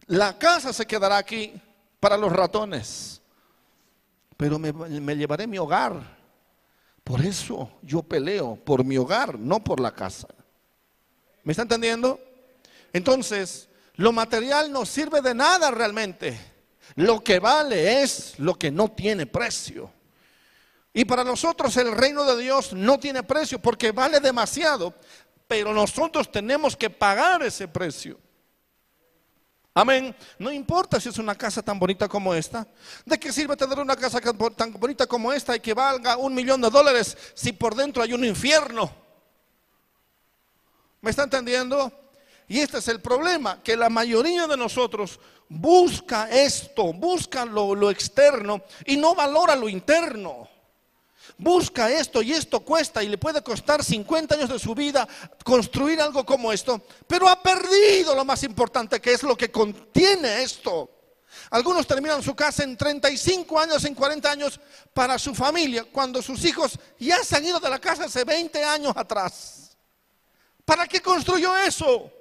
[0.07, 1.55] La casa se quedará aquí
[1.99, 3.23] para los ratones.
[4.37, 6.19] Pero me, llevaré mi hogar.
[7.03, 10.29] Por eso yo peleo por mi hogar, no por la casa.
[11.49, 12.21] ¿Me está entendiendo?
[12.93, 16.39] Entonces, lo material no sirve de nada realmente.
[16.97, 19.91] Lo que vale es lo que no tiene precio.
[20.93, 24.95] Y para nosotros el reino de Dios no tiene precio porque vale demasiado,
[25.47, 28.21] pero nosotros tenemos que pagar ese precio.
[29.73, 30.15] Amén.
[30.39, 32.69] No importa si es una casa tan bonita como esta.
[33.07, 36.61] ¿De qué sirve tener una casa tan bonita como esta y que valga un millón
[36.61, 39.08] de dólares si por dentro hay un infierno?
[41.01, 41.93] ¿Me está entendiendo?
[42.49, 47.91] Y este es el problema, que la mayoría de nosotros busca esto, busca lo, lo
[47.91, 50.49] externo y no valora lo interno
[51.39, 55.07] busca esto y esto cuesta y le puede costar 50 años de su vida
[55.45, 60.43] construir algo como esto, pero ha perdido lo más importante que es lo que contiene
[60.43, 60.91] esto.
[61.51, 64.61] Algunos terminan su casa en 35 años, en 40 años
[64.93, 68.63] para su familia, cuando sus hijos ya se han ido de la casa hace 20
[68.65, 69.58] años atrás.
[70.69, 72.13] ¿Para qué construyó eso?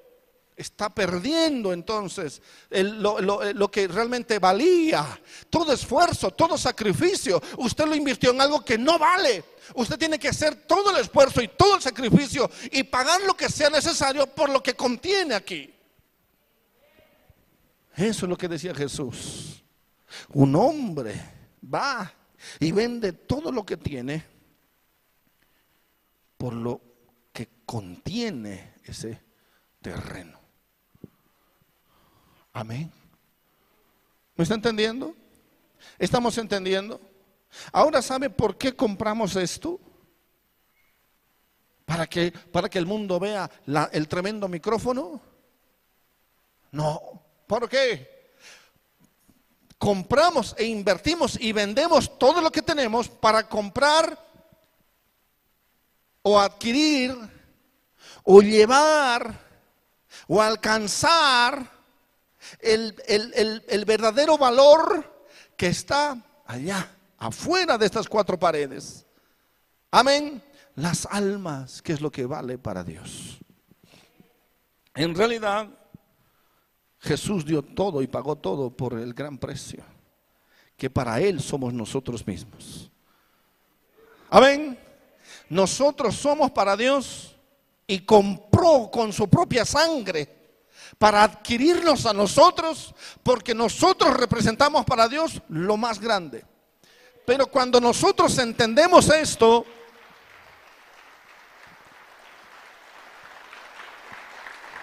[0.55, 2.41] está perdiendo entonces
[2.71, 5.05] lo, que realmente valía.
[5.49, 9.43] Todo esfuerzo, todo sacrificio, usted lo invirtió en algo que no vale.
[9.75, 13.49] Usted tiene que hacer todo el esfuerzo y todo el sacrificio y pagar lo que
[13.49, 15.71] sea necesario por lo que contiene aquí.
[17.97, 19.61] Eso es lo que decía Jesús.
[20.29, 21.21] Un hombre
[21.61, 22.11] va
[22.61, 24.23] y vende todo lo que tiene
[26.37, 26.86] por lo
[27.67, 29.21] contiene ese
[29.81, 30.39] terreno.
[32.53, 32.89] Amén.
[34.37, 35.13] ¿Me está entendiendo?
[35.99, 36.99] ¿Estamos entendiendo?
[37.73, 39.81] Ahora sabe por qué compramos esto?
[41.85, 43.51] ¿Para que, para que el mundo vea
[43.91, 45.21] el tremendo micrófono?
[46.71, 47.01] No.
[47.47, 48.31] ¿Por qué?
[49.77, 54.25] Compramos e invertimos y vendemos todo lo que tenemos para comprar
[56.21, 57.36] o adquirir
[58.29, 59.39] o llevar
[60.27, 61.65] o alcanzar
[62.59, 65.25] el, verdadero valor
[65.55, 69.05] que está allá, afuera de estas cuatro paredes.
[69.91, 70.43] Amén.
[70.75, 73.37] Las almas, que es lo que vale para Dios.
[74.93, 75.69] En realidad,
[76.99, 79.85] Jesús dio todo y pagó todo por el gran precio,
[80.75, 82.91] que para Él somos nosotros mismos.
[84.29, 84.77] Amén.
[85.49, 87.36] Nosotros somos para Dios
[87.87, 90.35] y compró con su propia sangre
[90.97, 96.43] para adquirirnos a nosotros, porque nosotros representamos para Dios lo más grande.
[97.25, 99.65] Pero cuando nosotros entendemos esto,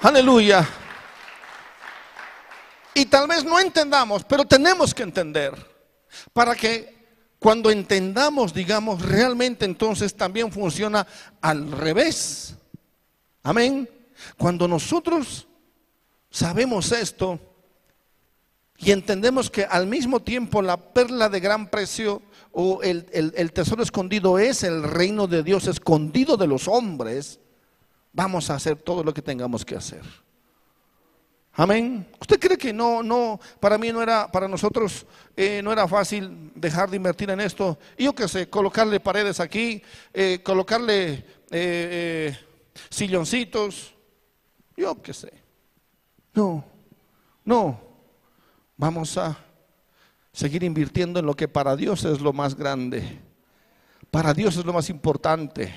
[0.01, 0.67] aleluya,
[2.95, 5.53] y tal vez no entendamos, pero tenemos que entender,
[6.33, 6.95] para que
[7.39, 11.07] cuando entendamos, digamos, realmente entonces también funciona
[11.41, 12.55] al revés.
[13.45, 13.89] Amén.
[14.39, 15.47] Cuando nosotros
[16.31, 17.39] sabemos esto
[18.79, 22.23] y entendemos que al mismo tiempo la perla de gran precio
[22.53, 23.05] o el,
[23.53, 27.39] tesoro escondido es el reino de Dios escondido de los hombres,
[28.15, 30.03] vamos a hacer todo lo que tengamos que hacer.
[31.53, 32.07] Amén.
[32.19, 36.51] ¿Usted cree que no, no, para mí no era, para nosotros eh, no era fácil
[36.55, 37.79] dejar de invertir en esto?
[37.99, 39.83] yo qué sé, colocarle paredes aquí,
[40.15, 42.37] eh, colocarle eh,
[42.91, 43.95] silloncitos,
[44.77, 45.33] yo qué sé.
[46.33, 46.65] No,
[47.45, 47.81] no.
[48.77, 49.39] Vamos a
[50.33, 53.21] seguir invirtiendo en lo que para Dios es lo más grande.
[54.11, 55.73] Para Dios es lo más importante.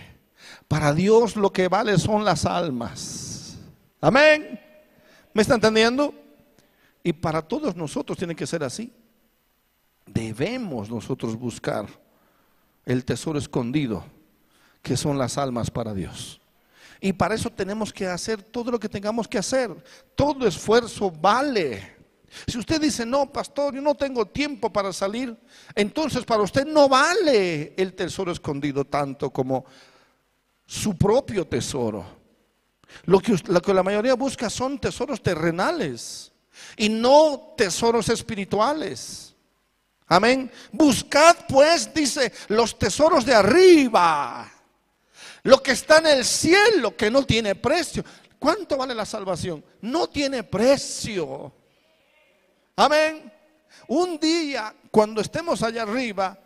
[0.68, 3.58] Para Dios lo que vale son las almas.
[4.02, 4.60] Amén.
[5.34, 6.14] ¿Me está entendiendo?
[7.04, 8.92] Y para todos nosotros tiene que ser así.
[10.06, 11.88] Debemos nosotros buscar
[12.86, 14.04] el tesoro escondido,
[14.82, 16.42] que son las almas para Dios.
[17.00, 19.72] Y para eso tenemos que hacer todo lo que tengamos que hacer.
[20.16, 21.96] Todo esfuerzo vale.
[22.48, 25.36] Si usted dice, no, pastor, yo no tengo tiempo para salir,
[25.74, 29.66] entonces para usted no vale el tesoro escondido tanto como
[30.66, 32.06] su propio tesoro.
[33.06, 36.32] Lo que, lo que la mayoría busca son tesoros terrenales
[36.76, 39.36] y no tesoros espirituales.
[40.08, 40.52] Amén.
[40.72, 44.52] Buscad pues, dice, los tesoros de arriba
[45.44, 48.04] lo que está en el cielo, que no tiene precio.
[48.40, 49.64] ¿Cuánto vale la salvación?
[49.82, 51.54] No tiene precio.
[52.76, 53.32] Amén.
[53.88, 56.38] Un día, cuando estemos allá arriba,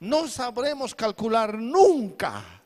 [0.00, 2.58] no sabremos calcular nunca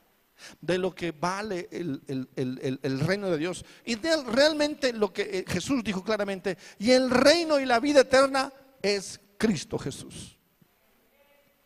[0.59, 3.65] de lo que vale el, reino de Dios.
[3.85, 8.51] Y realmente lo que eh, Jesús dijo claramente, y el reino y la vida eterna
[8.81, 10.37] es Cristo Jesús.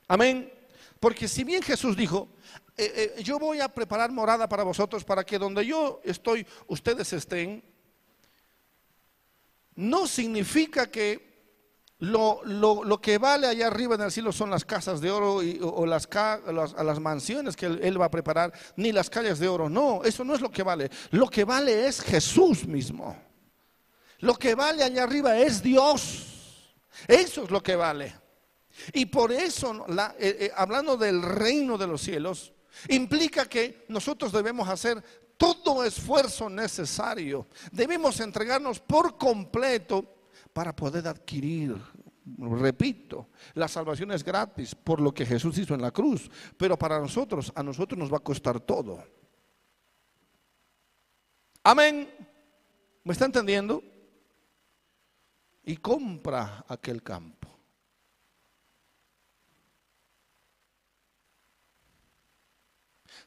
[0.07, 0.51] Amén.
[0.99, 2.29] Porque si bien Jesús dijo,
[2.77, 7.11] eh, eh, yo voy a preparar morada para vosotros para que donde yo estoy, ustedes
[7.11, 7.63] estén.
[9.75, 11.27] No significa que
[11.99, 16.07] lo, que vale allá arriba en el cielo son las casas de oro o, las,
[16.13, 19.69] las, mansiones que él, va a preparar, ni las calles de oro.
[19.69, 20.91] No, eso no es lo que vale.
[21.09, 23.17] Lo que vale es Jesús mismo.
[24.19, 26.75] Lo que vale allá arriba es Dios.
[27.07, 28.13] Eso es lo que vale.
[28.93, 29.85] Y por eso,
[30.19, 32.53] eh, hablando del reino de los cielos,
[32.89, 35.03] implica que nosotros debemos hacer
[35.37, 37.47] todo esfuerzo necesario.
[37.71, 40.03] Debemos entregarnos por completo
[40.51, 41.75] para poder adquirir,
[42.37, 46.99] repito, la salvación es gratis por lo que Jesús hizo en la cruz, pero para
[46.99, 49.03] nosotros, a nosotros nos va a costar todo.
[51.63, 52.09] Amén.
[53.03, 53.83] ¿Me está entendiendo?
[55.63, 57.56] Y compra aquel campo.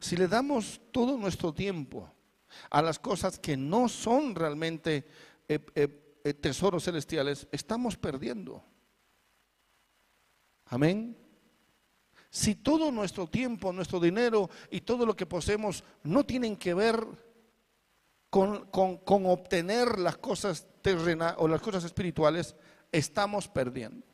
[0.01, 2.11] Si le damos todo nuestro tiempo
[2.71, 5.07] a las cosas que no son realmente
[5.47, 8.65] eh, eh, eh, tesoros celestiales, estamos perdiendo.
[10.65, 11.17] Amén.
[12.31, 17.05] Si todo nuestro tiempo, nuestro dinero y todo lo que poseemos no tienen que ver
[18.31, 22.57] con, con obtener las cosas terrenales o las cosas espirituales,
[22.91, 24.07] estamos perdiendo.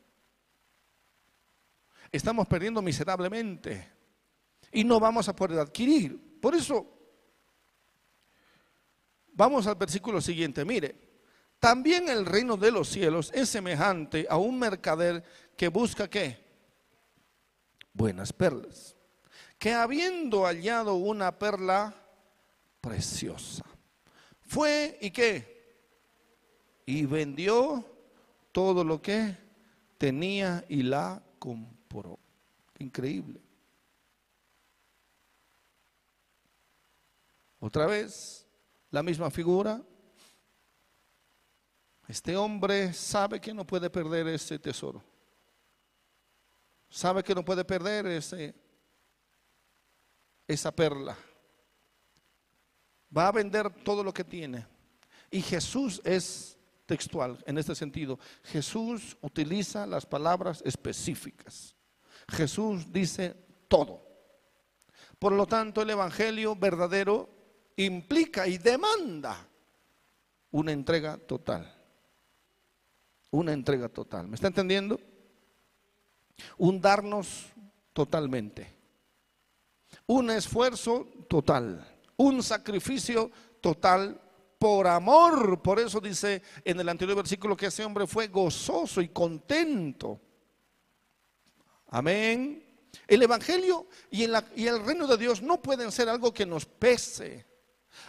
[2.10, 3.95] Estamos perdiendo miserablemente
[4.76, 6.38] y no vamos a poder adquirir.
[6.38, 6.86] Por eso,
[9.32, 10.66] vamos al versículo siguiente.
[10.66, 10.94] Mire,
[11.58, 15.24] también el reino de los cielos es semejante a un mercader
[15.56, 16.44] que busca qué?
[17.94, 18.94] Buenas perlas.
[19.58, 21.94] Que habiendo hallado una perla
[22.82, 23.64] preciosa,
[24.42, 25.56] fue y qué?
[26.84, 27.82] Y vendió
[28.52, 29.38] todo lo que
[29.96, 32.18] tenía y la compró.
[32.78, 33.45] Increíble.
[37.66, 38.47] Otra vez,
[38.93, 39.82] la misma figura.
[42.06, 45.02] Este hombre sabe que no puede perder ese tesoro.
[46.88, 48.55] Sabe que no puede perder ese,
[50.47, 51.18] esa perla.
[53.14, 54.64] Va a vender todo lo que tiene.
[55.28, 56.56] Y Jesús es
[56.86, 58.20] textual en este sentido.
[58.44, 61.74] Jesús utiliza las palabras específicas.
[62.28, 63.34] Jesús dice
[63.66, 64.06] todo.
[65.18, 67.35] Por lo tanto, el Evangelio verdadero
[67.76, 69.46] implica y demanda
[70.50, 71.72] una entrega total.
[73.30, 74.28] Una entrega total.
[74.28, 74.98] ¿Me está entendiendo?
[76.58, 77.46] Un darnos
[77.92, 78.74] totalmente.
[80.06, 81.86] Un esfuerzo total.
[82.16, 83.30] Un sacrificio
[83.60, 84.20] total
[84.58, 85.60] por amor.
[85.60, 90.20] Por eso dice en el anterior versículo que ese hombre fue gozoso y contento.
[91.88, 92.62] Amén.
[93.06, 97.55] El Evangelio y, y el reino de Dios no pueden ser algo que nos pese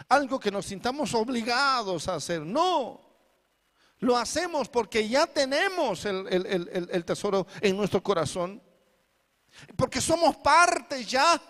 [0.08, 2.42] algo que nos sintamos obligados a hacer.
[2.42, 3.08] No,
[4.00, 8.62] lo hacemos porque ya tenemos el, tesoro en nuestro corazón.
[9.76, 11.40] Porque somos parte ya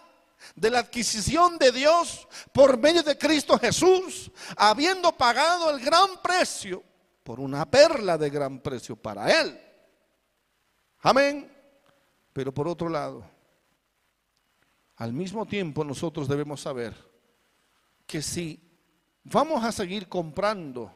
[0.54, 6.82] de la adquisición de Dios por medio de Cristo Jesús, habiendo pagado el gran precio
[7.22, 9.60] por una perla de gran precio para Él.
[11.00, 11.52] Amén.
[12.32, 13.24] Pero por otro lado,
[14.96, 17.07] al mismo tiempo nosotros debemos saber
[18.08, 18.58] que si
[19.22, 20.90] vamos a seguir comprando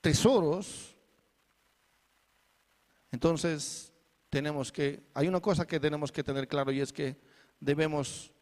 [0.00, 0.96] tesoros,
[3.10, 3.92] entonces
[4.30, 7.20] tenemos que, hay una cosa que tenemos que tener claro y es que
[7.60, 8.32] debemos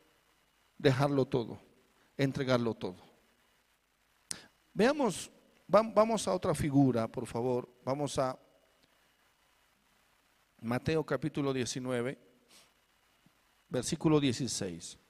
[0.79, 1.59] dejarlo todo,
[2.17, 3.03] entregarlo todo.
[4.73, 5.33] Veamos,
[5.67, 8.39] vamos a otra figura, por favor, vamos a
[10.61, 12.17] Mateo capítulo 19,
[13.69, 15.06] versículo 16.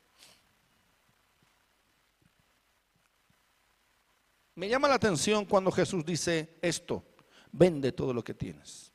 [4.56, 7.04] Me llama la atención cuando Jesús dice esto,
[7.52, 8.90] vende todo lo que tienes.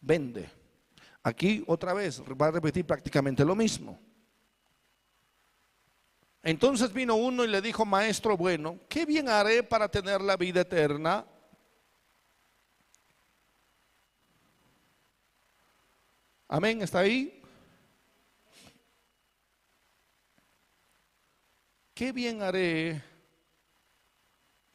[0.00, 0.48] Vende.
[1.22, 4.00] Aquí otra vez va a repetir prácticamente lo mismo.
[6.42, 10.62] Entonces vino uno y le dijo, maestro bueno, ¿qué bien haré para tener la vida
[10.62, 11.26] eterna?
[16.48, 17.42] Amén, ¿está ahí?
[21.92, 23.15] ¿Qué bien haré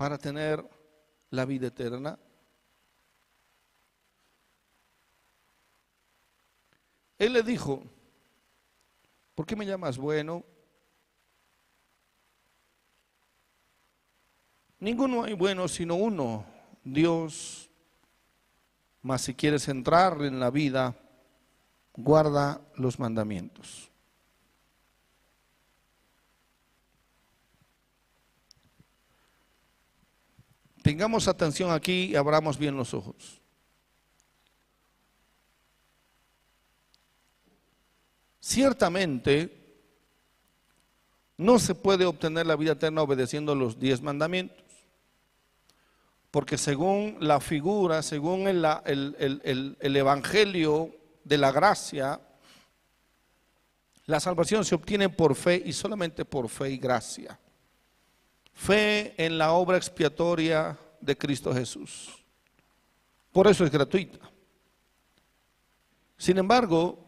[0.02, 0.68] para tener
[1.30, 2.18] la vida eterna?
[7.20, 7.84] Él le dijo,
[9.36, 10.44] ¿por qué me llamas bueno?
[14.80, 16.46] Ninguno hay bueno sino uno,
[16.84, 17.70] Dios.
[19.04, 20.96] Mas si quieres entrar en la vida,
[21.94, 23.91] guarda los mandamientos.
[30.82, 33.42] Tengamos atención aquí y abramos bien los ojos.
[38.40, 39.62] Ciertamente,
[41.38, 44.66] no se puede obtener la vida eterna obedeciendo los diez mandamientos.
[46.32, 52.20] Porque según la figura, según el, el Evangelio de la gracia,
[54.06, 57.40] la salvación se obtiene por fe y solamente por fe y gracia.
[58.62, 62.12] Fe en la obra expiatoria de Cristo Jesús.
[63.32, 64.20] Por eso es gratuita.
[66.16, 67.04] Sin embargo,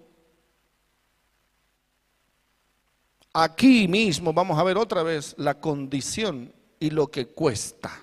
[3.32, 8.02] aquí mismo vamos a ver otra vez la condición y lo que cuesta.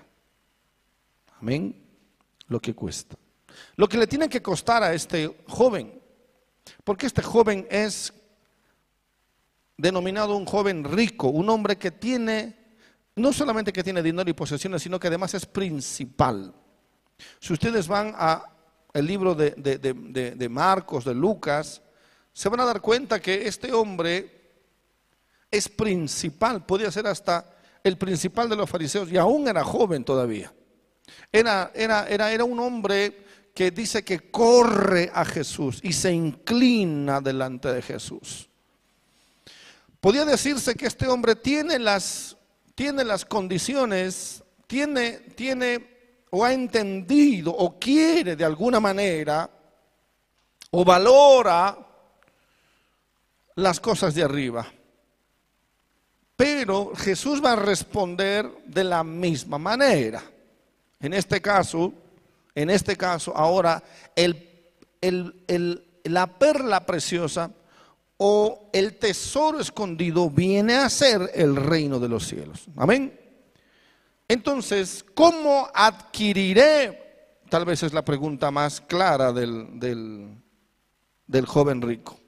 [1.41, 1.75] Amén.
[2.47, 3.17] Lo que cuesta.
[3.75, 6.01] Lo que le tiene que costar a este joven.
[6.85, 8.13] Porque este joven es
[9.77, 12.60] denominado un joven rico, un hombre que tiene,
[13.21, 16.53] no solamente que tiene dinero y posesiones, sino que además es principal.
[17.39, 18.45] Si ustedes van a
[18.93, 21.81] el libro de, de, Marcos, de Lucas,
[22.33, 24.41] se van a dar cuenta que este hombre
[25.51, 30.53] es principal, podía ser hasta el principal de los fariseos y aún era joven todavía.
[31.33, 33.25] Era, era, era, era un hombre
[33.55, 38.49] que dice que corre a Jesús y se inclina delante de Jesús.
[40.01, 42.37] Podía decirse que este hombre tiene las,
[42.81, 49.51] tiene las condiciones, tiene, tiene o ha entendido o quiere de alguna manera
[50.71, 51.77] o valora
[53.57, 54.67] las cosas de arriba.
[56.35, 60.23] Pero Jesús va a responder de la misma manera.
[61.01, 61.93] En este caso,
[62.55, 63.83] en este caso, ahora,
[64.17, 64.73] el,
[66.05, 67.51] la perla preciosa
[68.23, 72.67] o el tesoro escondido viene a ser el reino de los cielos.
[72.77, 73.19] Amén.
[74.29, 77.39] Entonces, ¿cómo adquiriré?
[77.49, 80.37] Tal vez es la pregunta más clara del, del,
[81.27, 82.21] del joven rico.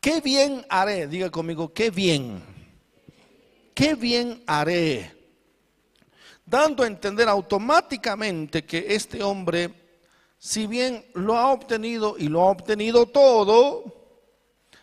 [0.00, 1.06] ¿Qué bien haré?
[1.06, 2.42] Diga conmigo, ¿qué bien?
[3.74, 5.14] ¿Qué bien haré?
[6.46, 9.79] Dando a entender automáticamente que este hombre
[10.40, 13.84] si bien lo ha obtenido y lo ha obtenido todo,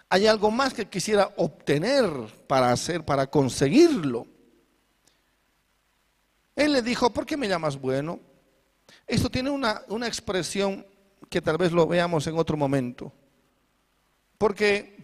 [0.08, 2.06] hay algo más que quisiera obtener
[2.46, 4.28] para hacer, para conseguirlo.
[6.56, 8.20] Él le dijo, ¿por qué me llamas bueno?
[9.08, 10.86] Esto tiene una, una expresión
[11.28, 13.12] que tal vez lo veamos en otro momento.
[14.38, 14.96] Porque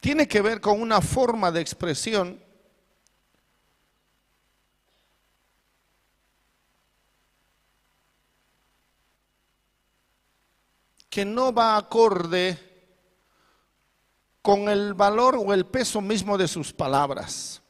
[0.00, 2.43] tiene que ver con una forma de expresión
[11.14, 12.58] que no va acorde
[14.42, 17.62] con el valor o el peso mismo de sus palabras.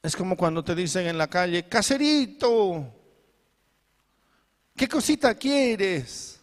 [0.00, 2.86] Es como cuando te dicen en la calle, caserito,
[4.76, 6.40] ¿qué cosita quieres?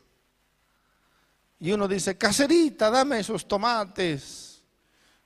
[1.62, 4.62] Y uno dice, caserita, dame esos tomates.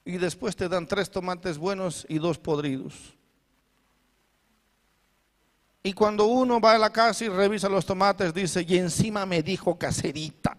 [0.06, 3.16] Y después te dan tres tomates buenos y dos podridos.
[5.88, 9.42] Y cuando uno va a la casa y revisa los tomates, dice, y encima me
[9.42, 10.58] dijo caserita.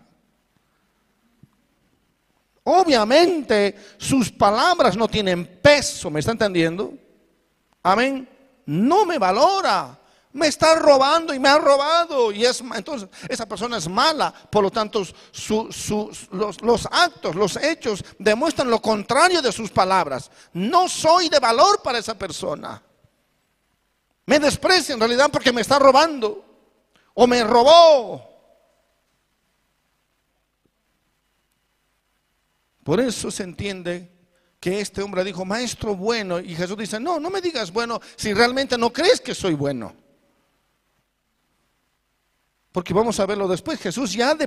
[2.64, 6.94] Obviamente sus palabras no tienen peso, ¿me está entendiendo?
[7.82, 8.26] Amén.
[8.64, 9.98] No me valora.
[10.32, 12.32] Me está robando y me ha robado.
[12.32, 14.32] Y es entonces esa persona es mala.
[14.32, 15.04] Por lo tanto,
[15.50, 20.30] los, los actos, los hechos demuestran lo contrario de sus palabras.
[20.54, 22.82] No soy de valor para esa persona.
[24.28, 26.44] Me desprecia en realidad porque me está robando
[27.14, 28.22] o me robó.
[32.84, 34.12] Por eso se entiende
[34.60, 38.34] que este hombre dijo, maestro bueno, y Jesús dice, no, no me digas bueno si
[38.34, 39.96] realmente no crees que soy bueno.
[42.70, 44.46] Porque vamos a verlo después, Jesús ya de,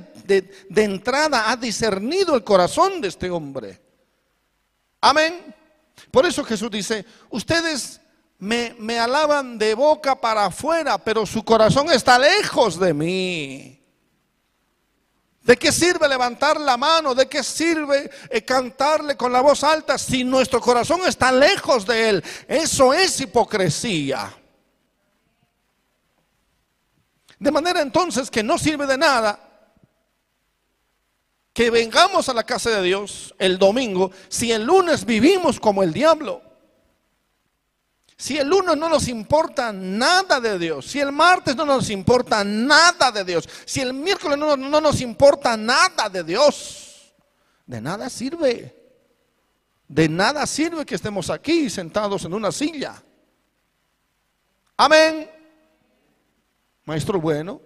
[0.70, 3.82] de entrada ha discernido el corazón de este hombre.
[5.02, 5.56] Amén.
[6.12, 8.01] Por eso Jesús dice, ustedes
[8.42, 13.78] me, alaban de boca para afuera, pero su corazón está lejos de mí.
[15.44, 17.14] ¿De qué sirve levantar la mano?
[17.14, 22.10] ¿De qué sirve eh, cantarle con la voz alta si nuestro corazón está lejos de
[22.10, 22.24] Él?
[22.48, 24.36] Eso es hipocresía.
[27.38, 29.40] De manera entonces que no sirve de nada
[31.54, 35.94] que vengamos a la casa de Dios el domingo si el lunes vivimos como el
[35.94, 36.51] diablo.
[38.22, 42.44] Si el lunes no nos importa nada de Dios, si el martes no nos importa
[42.44, 47.16] nada de Dios, si el miércoles no, no nos importa nada de Dios,
[47.66, 48.76] de nada sirve.
[49.88, 53.02] De nada sirve que estemos aquí sentados en una silla.
[54.78, 55.28] Amén.
[56.86, 57.60] Maestro bueno.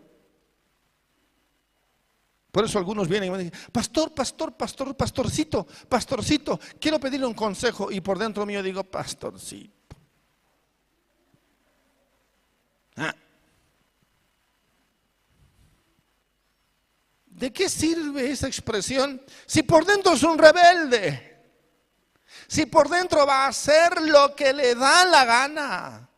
[2.49, 7.33] Por eso algunos vienen y me dicen, pastor, pastor, pastor, pastorcito, pastorcito, quiero pedirle un
[7.33, 7.91] consejo.
[7.91, 9.74] Y por dentro mío digo, pastorcito.
[12.97, 13.15] Ah.
[17.25, 21.35] ¿De qué sirve esa expresión si por dentro es un rebelde?
[22.47, 26.09] Si por dentro va a hacer lo que le da la gana.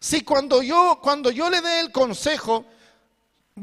[0.00, 2.64] Si cuando yo, cuando yo le dé el consejo,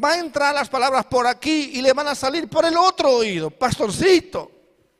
[0.03, 3.11] va a entrar las palabras por aquí y le van a salir por el otro
[3.11, 3.49] oído.
[3.49, 4.51] Pastorcito,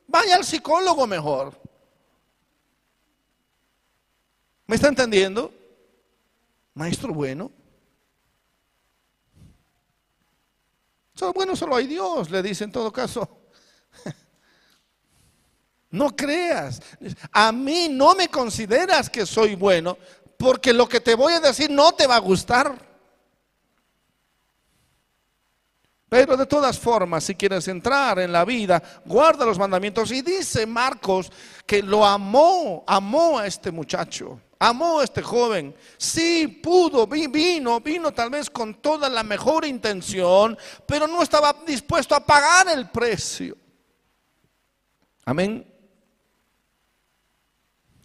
[0.07, 1.59] vaya al psicólogo mejor.
[4.67, 5.53] ¿Me está entendiendo?
[6.75, 7.51] Maestro bueno.
[11.15, 13.41] Solo bueno, solo hay Dios, le dice en todo caso.
[15.91, 16.81] No creas.
[17.31, 19.97] A mí no me consideras que soy bueno
[20.37, 22.77] porque lo que te voy a decir no te va a gustar.
[26.09, 30.11] Pero de todas formas, si quieres entrar en la vida, guarda los mandamientos.
[30.11, 31.31] Y dice Marcos
[31.65, 35.75] que lo amó, amó a este muchacho, amó a este joven.
[35.97, 42.15] Sí, pudo, vino, vino tal vez con toda la mejor intención, pero no estaba dispuesto
[42.15, 43.57] a pagar el precio.
[45.25, 45.71] Amén.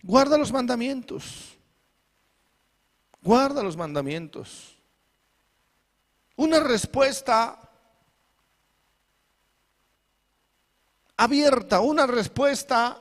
[0.03, 1.57] Guarda los mandamientos.
[3.23, 4.77] Guarda los mandamientos.
[6.37, 7.59] Una respuesta
[11.19, 12.99] abierta, una respuesta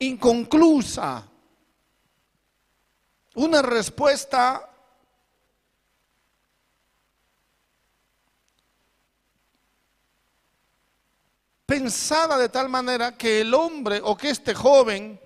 [0.00, 1.28] inconclusa,
[3.34, 4.68] una respuesta
[11.64, 15.18] pensada de tal manera que el hombre o que este joven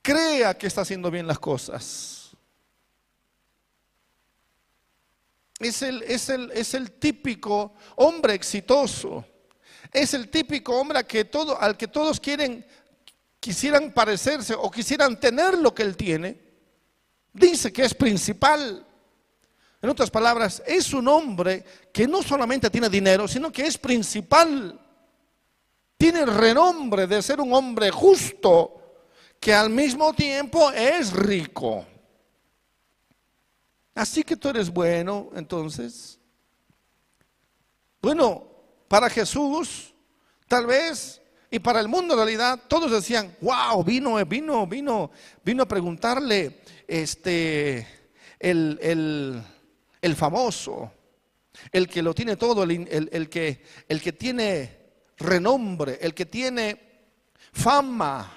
[0.00, 2.30] crea que está haciendo bien las cosas.
[5.58, 9.24] Es el, es el, es el típico hombre exitoso
[9.92, 12.66] es el típico hombre que, todo, al que todos quieren,
[13.46, 16.36] quisieran parecerse o quisieran tener lo que él tiene.
[17.32, 18.84] Dice que es principal.
[19.80, 24.80] En otras palabras, es un hombre que no solamente tiene dinero, sino que es principal.
[25.96, 29.04] Tiene el renombre de ser un hombre justo
[29.38, 31.86] que al mismo tiempo es rico.
[33.94, 36.18] Así que tú eres bueno, entonces.
[38.02, 38.44] Bueno,
[38.88, 39.94] para Jesús,
[40.48, 41.22] tal vez,
[41.56, 45.10] y para el mundo en realidad, todos decían, wow, vino, vino, vino,
[45.42, 47.86] vino a preguntarle este,
[48.38, 49.42] el,
[50.14, 50.92] famoso,
[51.72, 54.80] el que lo tiene todo, el, que, el que tiene
[55.16, 56.78] renombre, el que tiene
[57.52, 58.30] fama.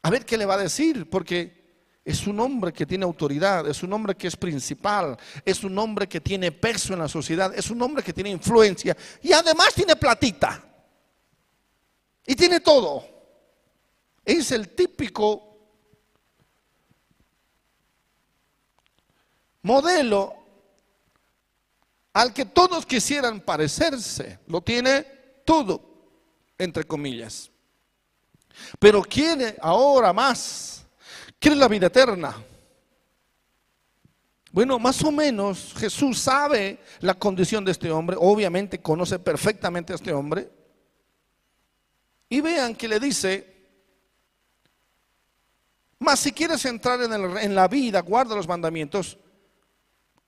[0.00, 3.82] A ver qué le va a decir, porque es un hombre que tiene autoridad, es
[3.82, 7.68] un hombre que es principal, es un hombre que tiene peso en la sociedad, es
[7.68, 10.65] un hombre que tiene influencia y además tiene platita.
[12.26, 13.04] Y tiene todo.
[14.24, 15.56] Es el típico
[19.62, 20.34] modelo
[22.12, 24.40] al que todos quisieran parecerse.
[24.48, 25.02] Lo tiene
[25.44, 25.80] todo,
[26.58, 27.50] entre comillas.
[28.78, 30.76] Pero quiere ahora más
[31.38, 32.34] ¿Quiere la vida eterna?
[34.50, 39.96] Bueno, más o menos Jesús sabe la condición de este hombre, obviamente conoce perfectamente a
[39.96, 40.50] este hombre.
[42.28, 43.54] Y vean que le dice,
[45.98, 49.18] más si quieres entrar en, en la vida, guarda los mandamientos.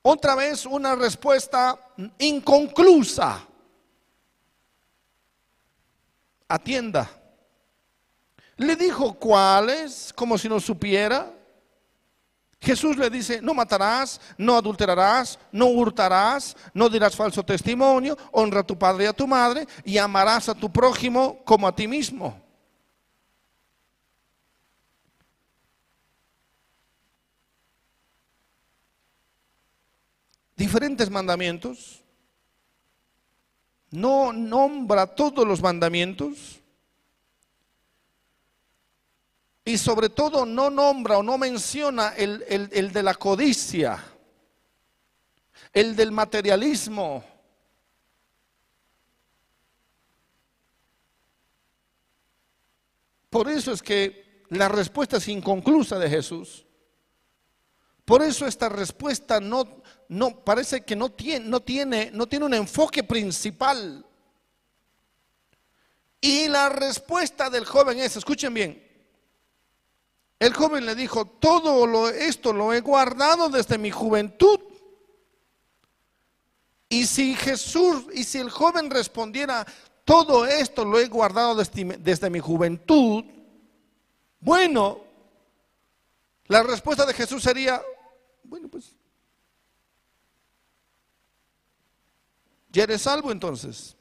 [0.03, 1.79] Otra vez una respuesta
[2.19, 3.47] inconclusa.
[6.49, 7.11] Atienda.
[8.57, 11.38] Le dijo cuáles, como si no supiera.
[12.61, 18.67] Jesús le dice, no matarás, no adulterarás, no hurtarás, no dirás falso testimonio, honra a
[18.67, 22.41] tu padre y a tu madre y amarás a tu prójimo como a ti mismo.
[30.57, 32.03] Diferentes mandamientos.
[33.91, 36.58] No nombra todos los mandamientos
[39.69, 42.43] y sobre todo no nombra o no menciona el,
[42.73, 44.03] el, de la codicia,
[45.75, 47.23] el del materialismo.
[53.29, 56.65] Por eso es que la respuesta es inconclusa de Jesús.
[58.07, 62.55] Por eso esta respuesta no, no parece que no tiene, no, tiene, no tiene un
[62.55, 64.03] enfoque principal.
[66.23, 68.88] Y la respuesta del joven es, escuchen bien,
[70.39, 74.61] el joven le dijo, todo esto lo he guardado desde mi juventud.
[76.89, 79.67] Y si Jesús, y si el joven respondiera,
[80.05, 83.25] todo esto lo he guardado desde, desde mi juventud,
[84.41, 85.01] bueno,
[86.47, 87.83] la respuesta de Jesús sería,
[88.45, 88.95] bueno, pues,
[92.71, 93.97] ¿ya eres salvo entonces?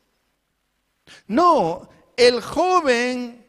[1.25, 3.46] No, el joven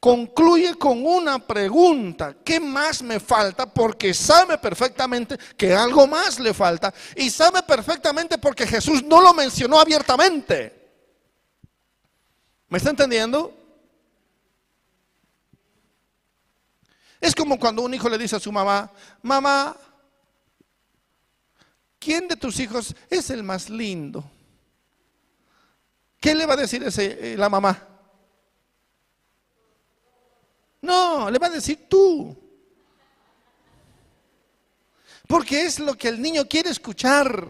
[0.00, 3.72] concluye con una pregunta, ¿qué más me falta?
[3.72, 9.34] Porque sabe perfectamente que algo más le falta y sabe perfectamente porque Jesús no lo
[9.34, 10.74] mencionó abiertamente.
[12.68, 13.54] ¿Me está entendiendo?
[17.20, 18.92] Es como cuando un hijo le dice a su mamá,
[19.22, 19.76] mamá,
[21.98, 24.22] ¿quién de tus hijos es el más lindo?
[26.20, 27.97] ¿Qué le va a decir ese, eh, la mamá?
[30.80, 32.36] No, le va a decir tú.
[35.26, 37.48] Porque es lo que el niño quiere escuchar.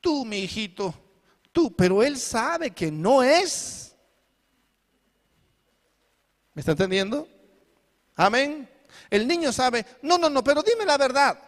[0.00, 0.94] Tú, mi hijito,
[1.52, 3.94] tú, pero él sabe que no es.
[6.54, 7.28] ¿Me está entendiendo?
[8.16, 8.68] Amén.
[9.10, 11.38] El niño sabe, no, no, no, pero dime la verdad.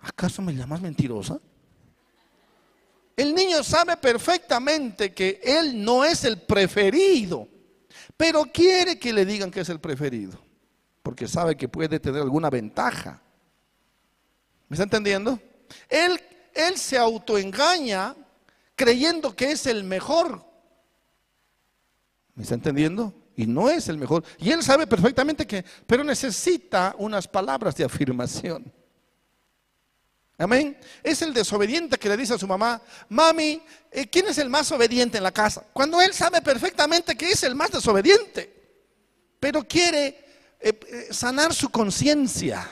[0.00, 1.40] ¿Acaso me llamas mentirosa?
[3.16, 7.48] El niño sabe perfectamente que él no es el preferido,
[8.16, 10.38] pero quiere que le digan que es el preferido,
[11.02, 13.22] porque sabe que puede tener alguna ventaja.
[14.68, 15.38] ¿Me está entendiendo?
[15.88, 16.20] Él,
[16.54, 18.16] él se autoengaña
[18.74, 20.44] creyendo que es el mejor.
[22.34, 23.14] ¿Me está entendiendo?
[23.36, 24.24] Y no es el mejor.
[24.38, 28.72] Y él sabe perfectamente que, pero necesita unas palabras de afirmación.
[30.36, 30.76] Amén.
[31.02, 34.70] Es el desobediente que le dice a su mamá, mami, eh, ¿quién es el más
[34.72, 35.64] obediente en la casa?
[35.72, 38.52] Cuando él sabe perfectamente que es el más desobediente,
[39.38, 40.06] pero quiere
[40.58, 42.68] eh, eh, sanar su conciencia.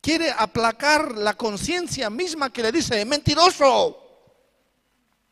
[0.00, 4.00] Quiere aplacar la conciencia misma que le dice, mentiroso.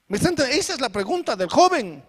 [0.08, 2.04] Esa es la pregunta del joven.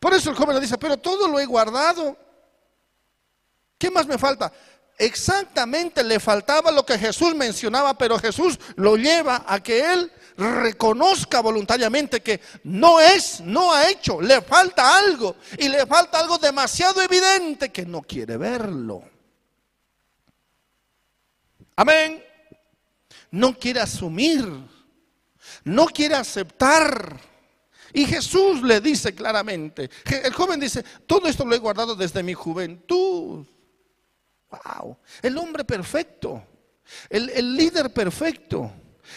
[0.00, 2.16] Por eso el joven le dice, pero todo lo he guardado.
[3.78, 4.52] ¿Qué más me falta?
[4.98, 11.40] Exactamente le faltaba lo que Jesús mencionaba, pero Jesús lo lleva a que él reconozca
[11.40, 17.02] voluntariamente que no es, no ha hecho, le falta algo y le falta algo demasiado
[17.02, 19.02] evidente que no quiere verlo.
[21.76, 22.24] Amén.
[23.30, 24.46] No quiere asumir,
[25.64, 27.20] no quiere aceptar.
[27.92, 32.34] Y Jesús le dice claramente, el joven dice, todo esto lo he guardado desde mi
[32.34, 33.46] juventud.
[35.22, 36.42] El hombre perfecto,
[37.08, 38.70] el, líder perfecto,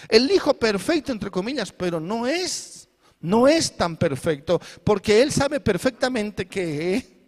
[0.07, 2.88] el hijo perfecto, entre comillas, pero no es,
[3.20, 7.20] no es tan perfecto, porque él sabe perfectamente que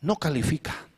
[0.00, 0.88] no califica.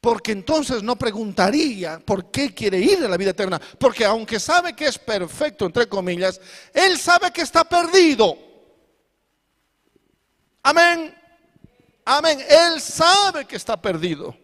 [0.00, 3.60] Porque entonces no preguntaría por qué quiere ir a la vida eterna.
[3.78, 6.40] Porque aunque sabe que es perfecto, entre comillas,
[6.72, 8.38] él sabe que está perdido.
[10.62, 11.14] Amén.
[12.06, 12.38] Amén.
[12.48, 14.34] Él sabe que está perdido.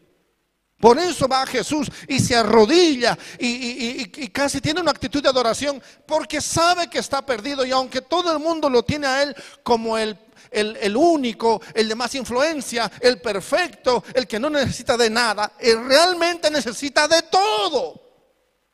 [0.79, 6.41] Por eso va Jesús y se arrodilla y, casi tiene una actitud de adoración porque
[6.41, 10.19] sabe que está perdido y aunque todo el mundo lo tiene a él como el,
[10.51, 15.83] el, único, el de más influencia, el perfecto, el que no necesita de nada, él
[15.87, 18.01] realmente necesita de todo,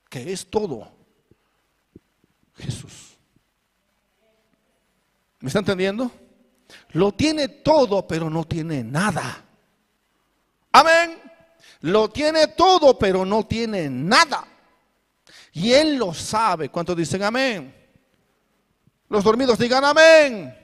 [0.08, 0.90] que es todo.
[2.56, 3.16] Jesús.
[5.38, 6.10] ¿Me está entendiendo?
[6.90, 9.44] Lo tiene todo, pero no tiene nada.
[10.72, 11.21] Amén.
[11.82, 14.46] Lo tiene todo, pero no tiene nada.
[15.52, 16.68] Y Él lo sabe.
[16.68, 17.74] ¿Cuántos dicen amén?
[19.08, 20.56] Los dormidos digan amén.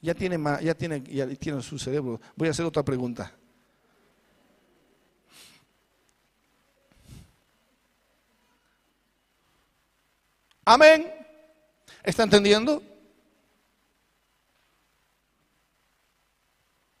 [0.00, 2.20] Ya tiene, ya tiene, ya tiene su cerebro.
[2.36, 3.34] Voy a hacer otra pregunta.
[10.66, 11.12] Amén.
[12.02, 12.82] ¿Está entendiendo?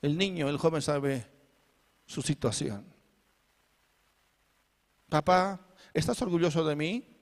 [0.00, 1.35] El niño, el joven sabe
[2.06, 2.84] su situación.
[5.08, 5.60] Papá,
[5.92, 7.16] ¿estás orgulloso de mí?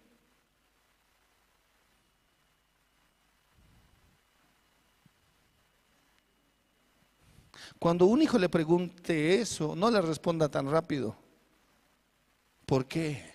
[7.78, 11.16] Cuando un hijo le pregunte eso, no le responda tan rápido.
[12.65, 13.35] ¿Por qué?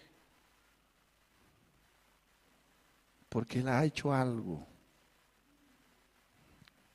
[3.27, 4.65] Porque él ha hecho algo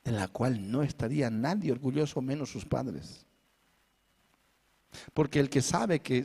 [0.03, 3.24] en la cual no estaría nadie orgulloso menos sus padres.
[5.13, 6.25] Porque el que sabe que,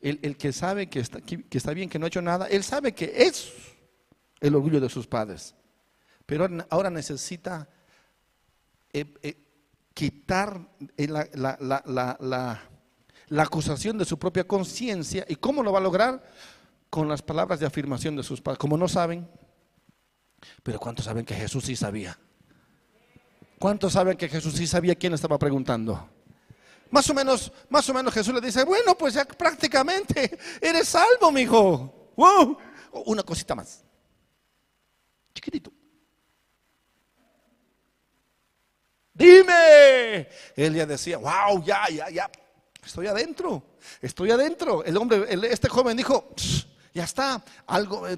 [0.00, 3.52] el, que sabe que está, bien, que no ha hecho nada, él sabe que es
[4.40, 5.54] el orgullo de sus padres.
[6.26, 7.68] Pero ahora necesita
[8.92, 9.36] eh, eh,
[9.94, 12.58] quitar la,
[13.28, 15.24] la acusación de su propia conciencia.
[15.28, 16.22] ¿Y cómo lo va a lograr?
[16.90, 18.58] Con las palabras de afirmación de sus padres.
[18.58, 19.28] Como no saben,
[20.62, 22.18] pero ¿cuántos saben que Jesús sí sabía?
[23.58, 26.08] ¿Cuántos saben que Jesús sí sabía quién estaba preguntando?
[26.90, 31.30] Más o menos, más o menos Jesús le dice, bueno, pues ya prácticamente eres salvo,
[31.30, 32.12] mi hijo.
[32.16, 32.58] Wow.
[33.06, 33.84] Una cosita más.
[35.32, 35.72] Chiquitito.
[39.14, 40.28] Dime.
[40.56, 42.30] Él decía, wow, ya, ya, ya.
[42.84, 43.62] Estoy adentro.
[44.00, 44.82] Estoy adentro.
[44.82, 46.34] El hombre, este joven dijo,
[46.92, 48.16] ya está, algo, eh,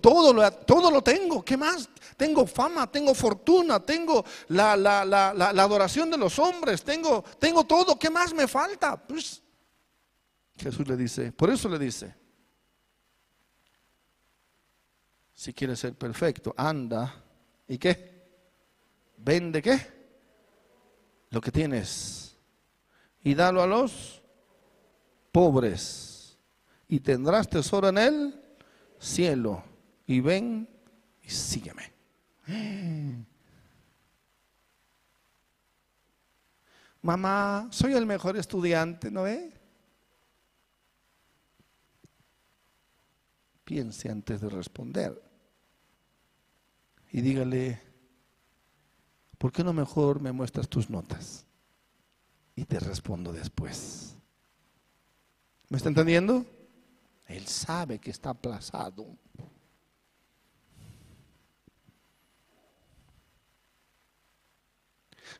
[0.00, 1.42] todo, lo, todo lo tengo.
[1.42, 1.88] ¿Qué más?
[2.16, 7.98] Tengo fama, tengo fortuna, tengo la, adoración de los hombres, tengo, tengo todo.
[7.98, 8.96] ¿Qué más me falta?
[8.96, 9.42] Pues
[10.56, 12.14] Jesús le dice, por eso le dice,
[15.32, 17.14] si quieres ser perfecto, anda
[17.66, 18.20] y qué,
[19.16, 19.80] vende qué,
[21.30, 22.36] lo que tienes
[23.22, 24.20] y dalo a los
[25.32, 26.09] pobres
[26.90, 28.42] y tendrás tesoro en el
[28.98, 29.62] cielo.
[30.08, 30.68] Y ven
[31.22, 31.92] y sígueme.
[37.02, 39.52] Mamá, soy el mejor estudiante, ¿no ve?
[43.62, 45.22] Piense antes de responder.
[47.12, 47.80] Y dígale,
[49.38, 51.46] ¿por qué no mejor me muestras tus notas?
[52.56, 54.16] Y te respondo después.
[55.68, 56.44] ¿Me está entendiendo?
[57.30, 59.06] Él sabe que está aplazado.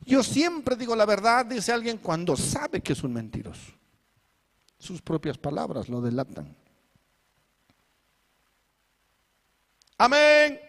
[0.05, 3.73] Yo siempre digo la verdad, dice alguien, cuando sabe que es un mentiroso.
[4.79, 6.57] Sus propias palabras lo delatan.
[9.99, 10.61] Amén.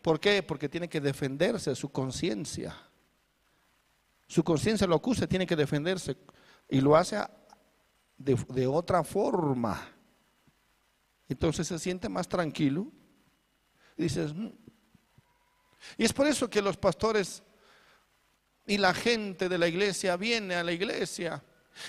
[0.00, 0.44] ¿Por qué?
[0.44, 2.74] Porque tiene que defenderse su conciencia.
[4.28, 6.16] Su conciencia lo acusa, tiene que defenderse
[6.68, 7.18] y lo hace
[8.16, 9.99] de, de otra forma.
[11.30, 12.88] Entonces se siente más tranquilo.
[13.96, 14.48] Y dices, mm".
[15.96, 17.42] y es por eso que los pastores
[18.66, 21.42] y la gente de la iglesia viene a la iglesia.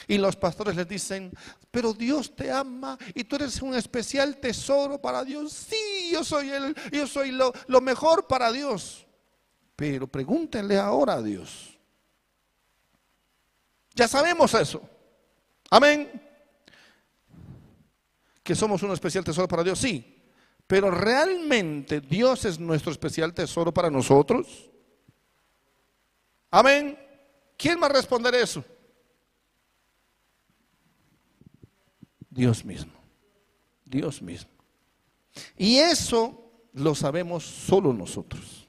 [0.07, 1.34] Y los pastores les dicen,
[1.72, 5.51] pero Dios te ama y tú eres un especial tesoro para Dios.
[5.51, 9.07] Sí, yo soy, el, yo soy lo, lo mejor para Dios.
[9.76, 11.80] Pero pregúntenle ahora a Dios.
[13.95, 14.88] Ya sabemos eso.
[15.72, 16.30] Amén
[18.43, 20.22] que somos un especial tesoro para Dios, sí,
[20.68, 24.69] pero realmente Dios es nuestro especial tesoro para nosotros.
[26.49, 26.97] Amén.
[27.57, 28.63] ¿Quién va a responder eso?
[32.30, 32.93] Dios mismo.
[33.85, 34.49] Dios mismo.
[35.57, 36.41] Y eso
[36.73, 38.68] lo sabemos solo nosotros.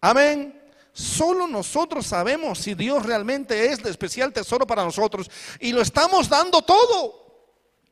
[0.00, 0.60] Amén.
[0.92, 5.30] Solo nosotros sabemos si Dios realmente es de especial tesoro para nosotros
[5.60, 7.23] y lo estamos dando todo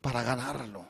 [0.03, 0.85] para ganarlo.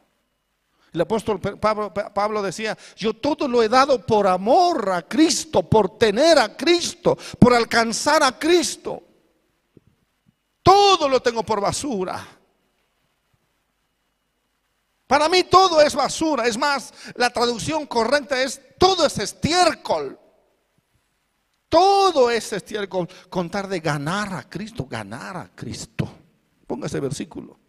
[0.92, 6.40] El apóstol Pablo, decía, yo todo lo he dado por amor a Cristo, por tener
[6.40, 9.04] a Cristo, por alcanzar a Cristo.
[10.64, 12.26] Todo lo tengo por basura.
[15.06, 16.48] Para mí todo es basura.
[16.48, 20.20] Es más, la traducción correcta es todo es estiércol.
[21.70, 23.08] Todo es estiércol.
[23.30, 26.10] Contar de ganar a Cristo, ganar a Cristo.
[26.66, 27.63] Ponga ese versículo.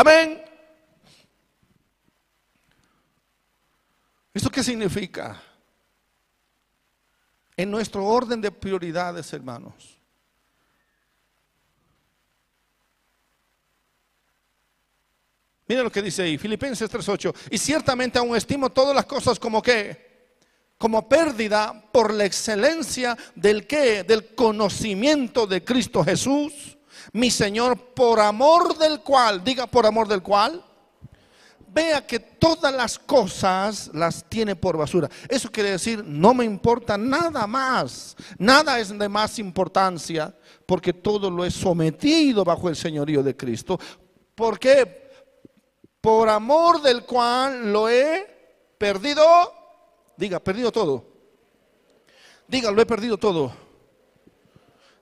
[0.00, 0.42] Amén.
[4.32, 5.38] ¿Esto qué significa?
[7.54, 10.00] En nuestro orden de prioridades, hermanos.
[15.66, 17.34] Mira lo que dice ahí, Filipenses 3:8.
[17.50, 20.38] Y ciertamente aún estimo todas las cosas como que,
[20.78, 26.78] como pérdida por la excelencia del que, del conocimiento de Cristo Jesús
[27.12, 30.64] mi Señor, por amor del cual, diga por amor del cual,
[31.72, 35.08] vea que todas las cosas las tiene por basura.
[35.28, 40.34] Eso quiere decir, no me importa nada más, nada es de más importancia,
[40.66, 43.78] porque todo lo he sometido bajo el señorío de Cristo.
[44.34, 45.10] ¿Por qué?
[46.00, 48.26] Por amor del cual lo he
[48.78, 49.22] perdido,
[50.16, 51.04] diga, perdido todo.
[52.48, 53.69] Diga, lo he perdido todo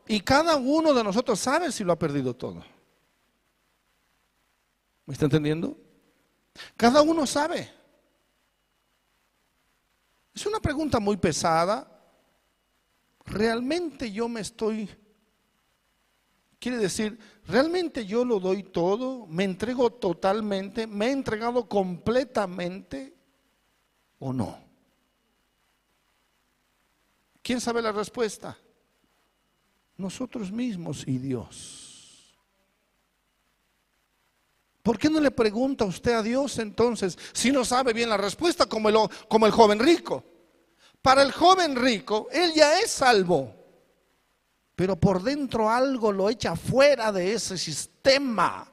[0.09, 2.65] y cada uno de nosotros sabe si lo ha perdido todo.
[5.05, 5.77] ¿Me está entendiendo?
[6.77, 7.71] Cada uno sabe.
[10.35, 11.87] Es una pregunta muy pesada.
[13.27, 14.89] ¿Realmente yo me estoy...
[16.59, 19.27] Quiere decir, ¿realmente yo lo doy todo?
[19.27, 20.87] ¿Me entrego totalmente?
[20.87, 23.15] ¿Me he entregado completamente
[24.19, 24.59] o no?
[27.43, 28.59] ¿Quién sabe la respuesta?
[29.99, 32.35] Nosotros mismos y Dios.
[34.83, 38.65] ¿Por qué no le pregunta usted a Dios entonces si no sabe bien la respuesta
[38.65, 38.97] como el,
[39.29, 40.25] como el joven rico?
[41.03, 43.55] Para el joven rico, él ya es salvo,
[44.75, 48.73] pero por dentro algo lo echa fuera de ese sistema.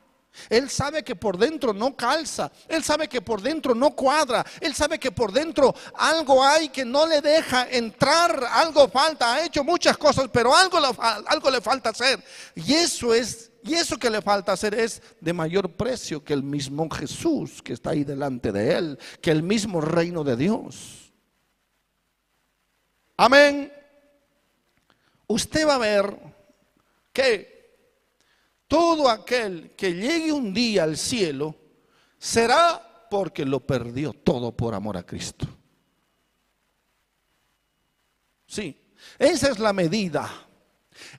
[0.50, 4.74] Él sabe que por dentro no calza, él sabe que por dentro no cuadra, él
[4.76, 9.64] sabe que por dentro algo hay que no le deja entrar, algo falta, ha hecho
[9.64, 10.88] muchas cosas, pero algo le,
[11.28, 12.24] algo le falta hacer.
[12.56, 16.44] Y eso es, y eso que le falta hacer es de mayor precio que el
[16.44, 21.14] mismo Jesús que está ahí delante de él, que el mismo reino de Dios.
[23.18, 23.72] Amén.
[25.28, 26.18] Usted va a ver
[27.12, 27.55] que
[28.68, 31.56] todo aquel que llegue un día al cielo
[32.18, 35.48] será porque lo perdió todo por amor a Cristo.
[38.48, 38.80] Sí,
[39.20, 40.30] esa es la medida.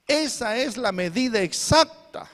[0.07, 2.31] Esa es la medida exacta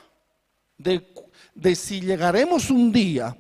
[0.78, 1.12] de,
[1.55, 3.36] de si llegaremos un día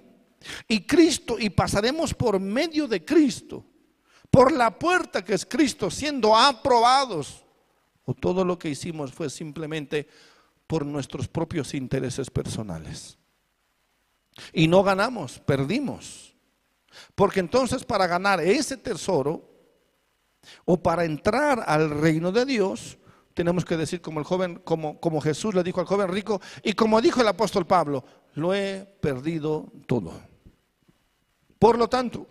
[0.66, 3.64] y Cristo y pasaremos por medio de Cristo,
[4.30, 7.44] por la puerta que es Cristo, siendo aprobados,
[8.04, 10.08] o todo lo que hicimos fue simplemente
[10.72, 13.18] por nuestros propios intereses personales.
[14.54, 16.34] Y no ganamos, perdimos.
[17.14, 19.50] Porque entonces para ganar ese tesoro
[20.64, 22.96] o para entrar al reino de Dios,
[23.34, 26.72] tenemos que decir como el joven, como, como Jesús le dijo al joven rico y
[26.72, 30.22] como dijo el apóstol Pablo, lo he perdido todo.
[31.58, 32.26] Por lo tanto,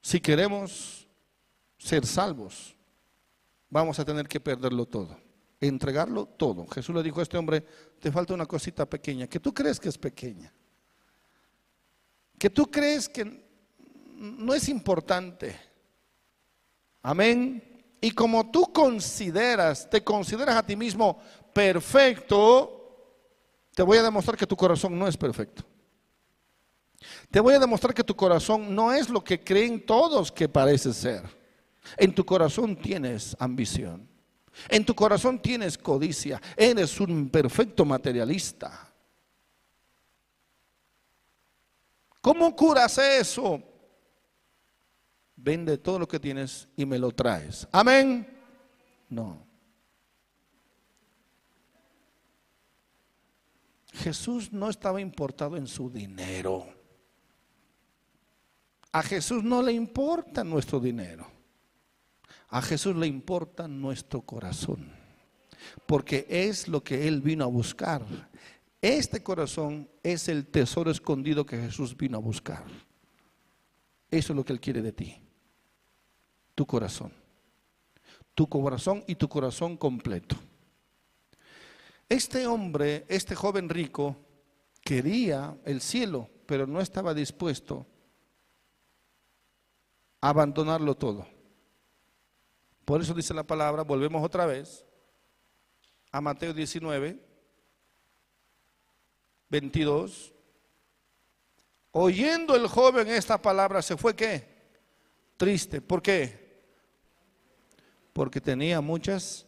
[0.00, 1.06] si queremos
[1.78, 2.74] ser salvos,
[3.72, 5.16] vamos a tener que perderlo todo,
[5.58, 6.66] entregarlo todo.
[6.66, 7.64] Jesús le dijo a este hombre,
[7.98, 10.52] te falta una cosita pequeña, que tú crees que es pequeña,
[12.38, 13.24] que tú crees que
[14.14, 15.58] no es importante.
[17.02, 17.82] Amén.
[17.98, 21.18] Y como tú consideras, te consideras a ti mismo
[21.54, 22.78] perfecto,
[23.74, 25.64] te voy a demostrar que tu corazón no es perfecto.
[27.30, 30.92] Te voy a demostrar que tu corazón no es lo que creen todos que parece
[30.92, 31.41] ser.
[31.96, 34.08] En tu corazón tienes ambición.
[34.68, 36.40] En tu corazón tienes codicia.
[36.56, 38.92] Eres un perfecto materialista.
[42.20, 43.62] ¿Cómo curas eso?
[45.36, 47.66] Vende todo lo que tienes y me lo traes.
[47.72, 48.26] Amén.
[49.08, 49.44] No.
[53.92, 56.66] Jesús no estaba importado en su dinero.
[58.92, 61.26] A Jesús no le importa nuestro dinero.
[62.52, 64.92] A Jesús le importa nuestro corazón,
[65.86, 68.04] porque es lo que Él vino a buscar.
[68.82, 72.62] Este corazón es el tesoro escondido que Jesús vino a buscar.
[74.10, 75.16] Eso es lo que Él quiere de ti.
[76.54, 77.10] Tu corazón.
[78.34, 80.36] Tu corazón y tu corazón completo.
[82.06, 84.14] Este hombre, este joven rico,
[84.82, 87.86] quería el cielo, pero no estaba dispuesto
[90.20, 91.31] a abandonarlo todo.
[92.84, 94.84] Por eso dice la palabra, volvemos otra vez
[96.10, 97.18] a Mateo 19,
[99.48, 100.32] 22.
[101.92, 104.46] Oyendo el joven esta palabra, se fue qué?
[105.36, 105.80] Triste.
[105.80, 106.62] ¿Por qué?
[108.12, 109.46] Porque tenía muchas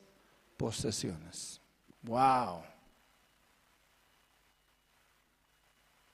[0.56, 1.60] posesiones.
[2.02, 2.62] Wow.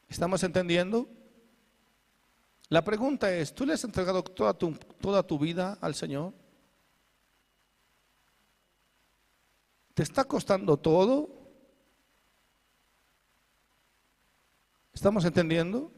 [0.09, 1.09] ¿Estamos entendiendo?
[2.69, 6.33] La pregunta es, ¿tú le has entregado toda tu, toda tu vida al Señor?
[9.95, 11.41] ¿Te está costando todo?
[14.93, 15.93] ¿Estamos entendiendo?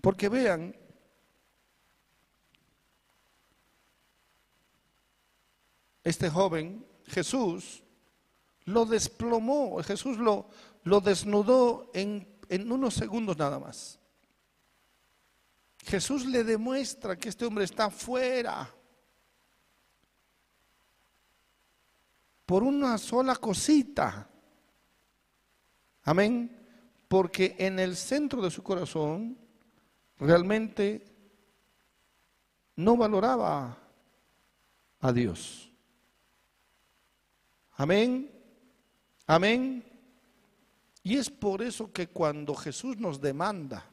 [0.00, 0.74] Porque vean,
[6.04, 7.82] este joven, Jesús,
[8.64, 10.48] lo desplomó, Jesús lo,
[10.84, 13.98] lo desnudó en, en unos segundos nada más.
[15.84, 18.74] Jesús le demuestra que este hombre está fuera.
[22.48, 24.26] Por una sola cosita.
[26.04, 26.50] Amén.
[27.06, 29.36] Porque en el centro de su corazón
[30.16, 31.04] realmente
[32.74, 33.76] no valoraba
[34.98, 35.70] a Dios.
[37.72, 38.32] Amén.
[39.26, 39.84] Amén.
[41.02, 43.84] Y es por eso que cuando Jesús nos demanda,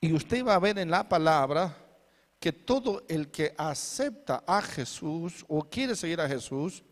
[0.00, 1.76] y usted va a ver en la palabra,
[2.38, 6.82] que todo el que acepta a Jesús o quiere seguir a Jesús,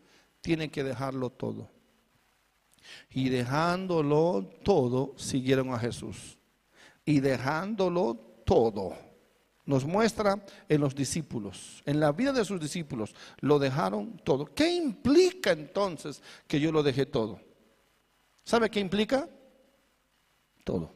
[0.41, 1.69] tiene que dejarlo todo.
[3.09, 6.37] Y dejándolo todo, siguieron a Jesús.
[7.03, 8.15] Y dejándolo
[8.45, 8.95] todo,
[9.65, 14.45] nos muestra en los discípulos, en la vida de sus discípulos, lo dejaron todo.
[14.45, 17.39] ¿Qué implica entonces que yo lo dejé todo?
[18.43, 19.27] ¿Sabe qué implica?
[20.63, 20.94] Todo.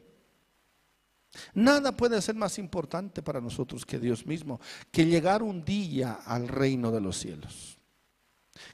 [1.54, 6.48] Nada puede ser más importante para nosotros que Dios mismo, que llegar un día al
[6.48, 7.78] reino de los cielos.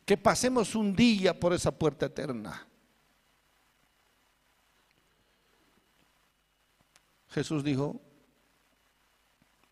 [0.05, 2.67] Que pasemos un día por esa puerta eterna.
[7.29, 8.01] Jesús dijo,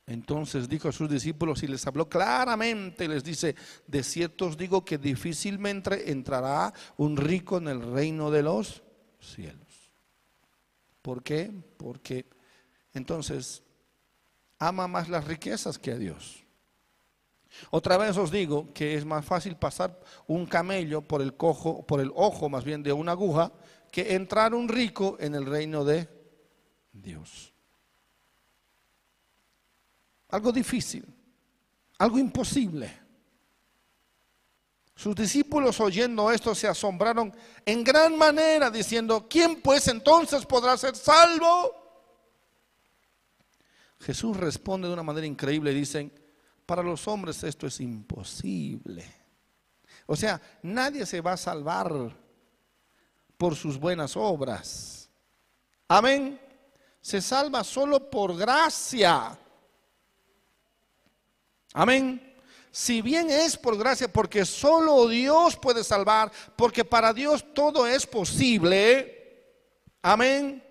[0.06, 3.56] entonces dijo a sus discípulos y les habló claramente, les dice,
[3.86, 8.82] de cierto os digo que difícilmente entrará un rico en el reino de los
[9.18, 9.64] cielos.
[11.00, 11.50] ¿Por qué?
[11.78, 12.26] Porque
[12.94, 13.62] entonces
[14.58, 16.44] ama más las riquezas que a Dios.
[17.70, 22.00] Otra vez os digo que es más fácil pasar un camello por el cojo, por
[22.00, 23.52] el ojo más bien de una aguja,
[23.92, 26.08] que entrar un rico en el reino de
[26.92, 27.52] Dios.
[30.30, 31.06] Algo difícil,
[31.98, 33.04] algo imposible.
[34.96, 37.34] Sus discípulos oyendo esto se asombraron
[37.64, 41.83] en gran manera, diciendo, ¿quién pues entonces podrá ser salvo?
[44.00, 46.12] Jesús responde de una manera increíble, dicen,
[46.66, 49.04] para los hombres esto es imposible.
[50.06, 52.14] O sea, nadie se va a salvar
[53.36, 55.08] por sus buenas obras.
[55.88, 56.40] Amén.
[57.00, 59.38] Se salva solo por gracia.
[61.74, 62.34] Amén.
[62.70, 68.06] Si bien es por gracia, porque solo Dios puede salvar, porque para Dios todo es
[68.06, 69.54] posible.
[70.02, 70.63] Amén.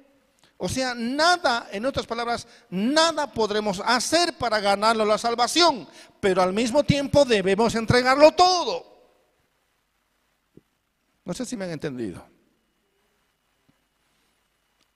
[0.66, 5.86] O sea, nada, en otras palabras, nada podremos hacer para ganarlo la salvación,
[6.22, 8.86] pero al mismo tiempo debemos entregarlo todo.
[11.26, 12.26] No sé si me han entendido.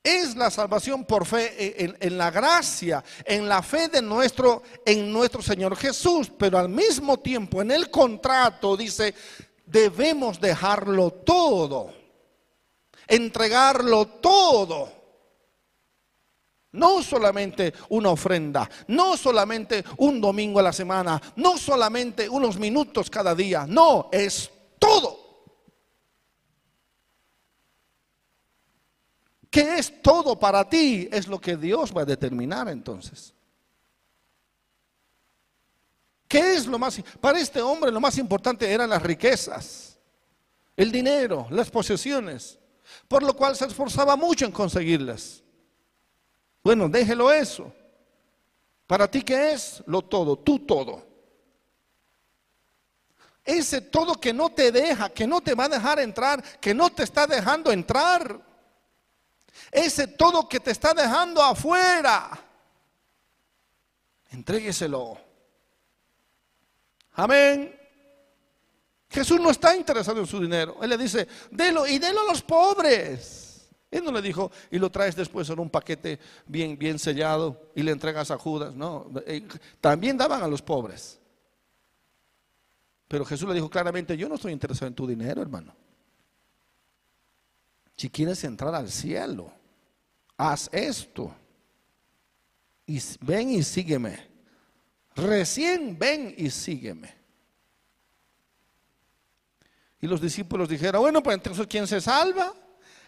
[0.02, 5.42] Es la salvación por fe en, la gracia, en la fe de nuestro, en nuestro
[5.42, 9.14] Señor Jesús, pero al mismo tiempo en el contrato dice,
[9.66, 11.94] debemos dejarlo todo,
[13.06, 14.97] entregarlo todo.
[16.74, 23.10] No solamente una ofrenda, no solamente un domingo a la semana, no solamente unos minutos
[23.10, 25.28] cada día, no, es todo.
[29.50, 31.08] ¿Qué es todo para ti?
[31.12, 33.34] Es lo que Dios va a determinar entonces.
[36.28, 37.02] ¿Qué es lo más?
[37.22, 39.98] Para este hombre lo más importante eran las riquezas,
[40.76, 42.60] el dinero, las posesiones,
[43.08, 45.42] por lo cual se esforzaba mucho en conseguirlas.
[46.68, 47.74] Bueno, déjelo eso.
[48.88, 49.82] ¿Para ti qué es?
[49.86, 51.02] Lo todo, tú todo.
[53.42, 56.90] Ese todo que no te deja, que no te va a dejar entrar, que no
[56.90, 58.42] te está dejando entrar.
[59.72, 62.38] Ese todo que te está dejando afuera.
[64.32, 65.18] Entrégueselo.
[67.14, 67.80] Amén.
[69.10, 70.80] Jesús no está interesado en su dinero.
[70.82, 73.47] Él le dice, délo y délo a los pobres.
[73.90, 77.84] Él no le dijo, y lo traes después en un paquete bien, bien sellado y
[77.84, 78.74] le entregas a Judas.
[78.76, 79.48] No, eh,
[79.80, 81.20] también daban a los pobres.
[83.08, 85.74] Pero Jesús le dijo claramente, yo no estoy interesado en tu dinero, hermano.
[87.96, 89.52] Si quieres entrar al cielo,
[90.36, 91.34] haz esto.
[92.86, 94.28] Y ven y sígueme.
[95.16, 97.16] Recién ven y sígueme.
[100.00, 102.54] Y los discípulos dijeron, bueno, pues entonces ¿quién se salva?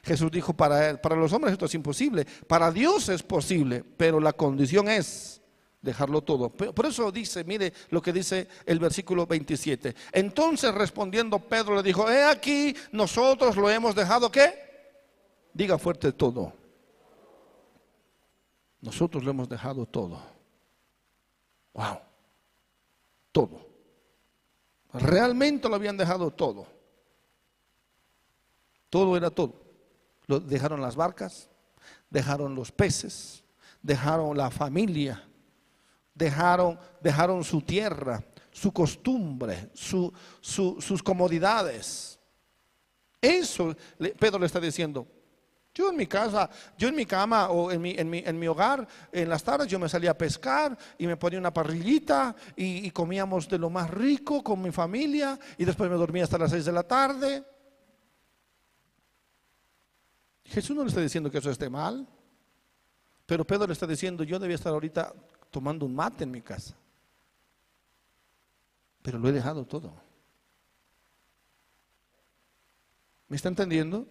[0.03, 4.34] Jesús dijo, para, para los hombres esto es imposible, para Dios es posible, pero la
[4.34, 5.41] condición es
[5.81, 6.49] dejarlo todo.
[6.49, 9.95] Por eso dice, mire lo que dice el versículo 27.
[10.11, 14.69] Entonces respondiendo Pedro le dijo, he aquí, nosotros lo hemos dejado qué?
[15.53, 16.53] Diga fuerte todo.
[18.81, 20.21] Nosotros lo hemos dejado todo.
[21.73, 21.99] Wow.
[23.31, 23.67] Todo.
[24.93, 26.65] Realmente lo habían dejado todo.
[28.89, 29.68] Todo era todo
[30.38, 31.49] dejaron las barcas,
[32.10, 33.43] dejaron los peces,
[33.81, 35.23] dejaron la familia,
[36.14, 42.19] dejaron, dejaron su tierra, su costumbre, sus comodidades.
[43.22, 43.76] Eso
[44.19, 45.07] Pedro le está diciendo.
[45.73, 48.47] Yo en mi casa, yo en mi cama o en mi, en mi, en mi
[48.47, 52.88] hogar, en las tardes yo me salía a pescar y me ponía una parrillita y,
[52.88, 56.51] y comíamos de lo más rico con mi familia y después me dormía hasta las
[56.51, 57.45] seis de la tarde.
[60.49, 62.07] Jesús no le está diciendo que eso esté mal,
[63.26, 65.13] pero Pedro le está diciendo, yo debía estar ahorita
[65.51, 66.76] tomando un mate en mi casa,
[69.03, 69.93] pero lo he dejado todo.
[73.27, 74.07] ¿Me está entendiendo?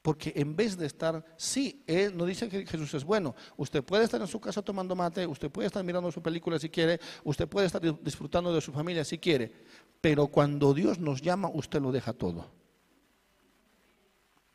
[0.00, 3.34] Porque en vez de estar, sí, él no dice que Jesús es bueno.
[3.58, 6.70] Usted puede estar en su casa tomando mate, usted puede estar mirando su película si
[6.70, 9.52] quiere, usted puede estar disfrutando de su familia si quiere.
[10.00, 12.63] Pero cuando Dios nos llama, usted lo deja todo.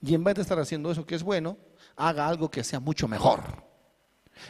[0.01, 1.57] Y en vez de estar haciendo eso que es bueno,
[1.95, 3.41] haga algo que sea mucho mejor.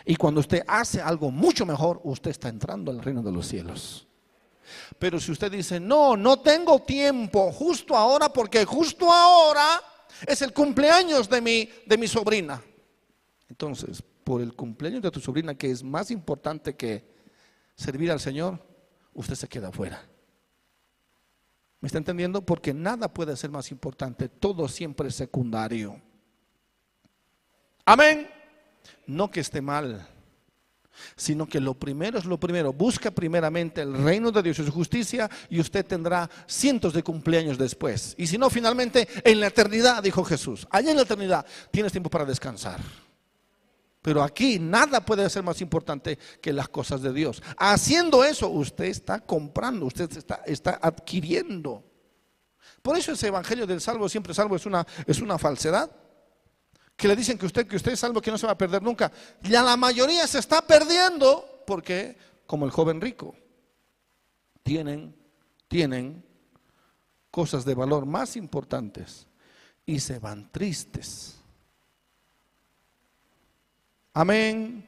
[0.05, 4.07] Y cuando usted hace algo mucho mejor, usted está entrando al reino de los cielos.
[4.99, 9.81] Pero si usted dice, no, no tengo tiempo justo ahora, porque justo ahora
[10.27, 12.61] es el cumpleaños de mi, de mi sobrina.
[13.49, 17.03] Entonces, por el cumpleaños de tu sobrina, que es más importante que
[17.75, 18.59] servir al Señor,
[19.13, 20.07] usted se queda afuera.
[21.81, 22.41] ¿Me está entendiendo?
[22.41, 26.01] Porque nada puede ser más importante, todo siempre es secundario.
[27.85, 28.29] Amén.
[29.07, 30.07] No que esté mal
[31.15, 32.73] sino que lo primero es lo primero.
[32.73, 37.57] Busca primeramente el reino de Dios y su justicia y usted tendrá cientos de cumpleaños
[37.57, 38.15] después.
[38.17, 42.09] Y si no, finalmente en la eternidad, dijo Jesús, allá en la eternidad tienes tiempo
[42.09, 42.79] para descansar.
[44.01, 47.43] Pero aquí nada puede ser más importante que las cosas de Dios.
[47.57, 51.83] Haciendo eso, usted está comprando, usted está, está adquiriendo.
[52.81, 55.91] Por eso ese evangelio del salvo, siempre salvo, es una, es una falsedad
[56.95, 58.81] que le dicen que usted, que usted es algo que no se va a perder
[58.81, 59.11] nunca.
[59.41, 63.35] Ya la mayoría se está perdiendo porque, como el joven rico,
[64.63, 65.15] tienen,
[65.67, 66.25] tienen
[67.31, 69.27] cosas de valor más importantes
[69.85, 71.38] y se van tristes.
[74.13, 74.87] Amén.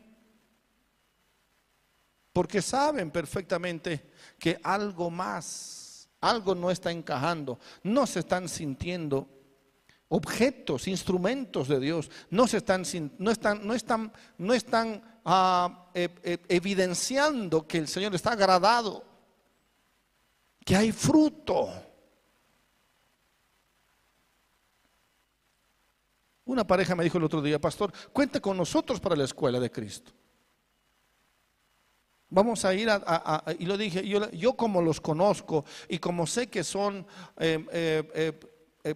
[2.33, 9.27] Porque saben perfectamente que algo más, algo no está encajando, no se están sintiendo
[10.07, 12.83] objetos, instrumentos de Dios, no, se están,
[13.17, 19.05] no están, no están, no están ah, e, e, evidenciando que el Señor está agradado,
[20.65, 21.69] que hay fruto.
[26.51, 29.71] Una pareja me dijo el otro día, pastor, cuente con nosotros para la escuela de
[29.71, 30.11] Cristo.
[32.29, 36.65] Vamos a ir a, y lo dije, yo, como los conozco y como sé que
[36.65, 37.07] son
[37.37, 38.39] eh, eh,
[38.83, 38.95] eh,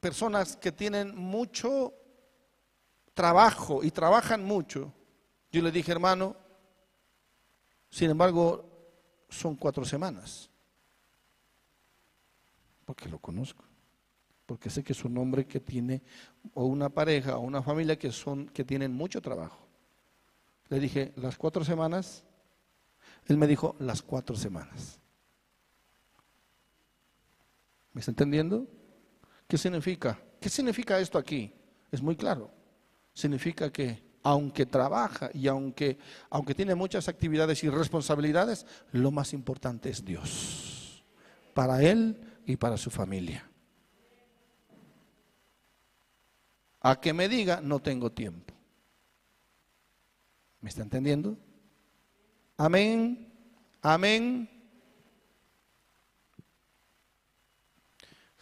[0.00, 1.94] personas que tienen mucho
[3.14, 4.92] trabajo y trabajan mucho.
[5.52, 6.34] Yo le dije, hermano,
[7.88, 8.64] sin embargo,
[9.28, 10.50] son cuatro semanas.
[12.84, 13.64] Porque lo conozco.
[14.46, 16.02] Porque sé que es un hombre que tiene,
[16.54, 19.66] o una pareja, o una familia que, son, que tienen mucho trabajo.
[20.68, 22.24] Le dije, las cuatro semanas.
[23.26, 25.00] Él me dijo, las cuatro semanas.
[27.92, 28.66] ¿Me está entendiendo?
[29.48, 30.18] ¿Qué significa?
[30.40, 31.52] ¿Qué significa esto aquí?
[31.90, 32.50] Es muy claro.
[33.12, 35.98] Significa que aunque trabaja y aunque,
[36.30, 41.04] aunque tiene muchas actividades y responsabilidades, lo más importante es Dios.
[41.54, 43.48] Para él y para su familia.
[46.86, 48.54] A que me diga, no tengo tiempo.
[50.60, 51.36] ¿Me está entendiendo?
[52.56, 53.28] Amén.
[53.82, 54.48] Amén.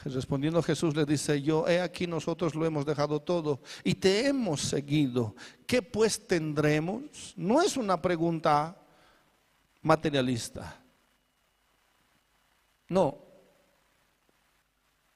[0.05, 4.61] Respondiendo Jesús le dice, yo he aquí nosotros lo hemos dejado todo y te hemos
[4.61, 5.35] seguido.
[5.67, 7.33] ¿Qué pues tendremos?
[7.39, 8.77] No es una pregunta
[9.81, 10.83] materialista.
[12.91, 13.25] No.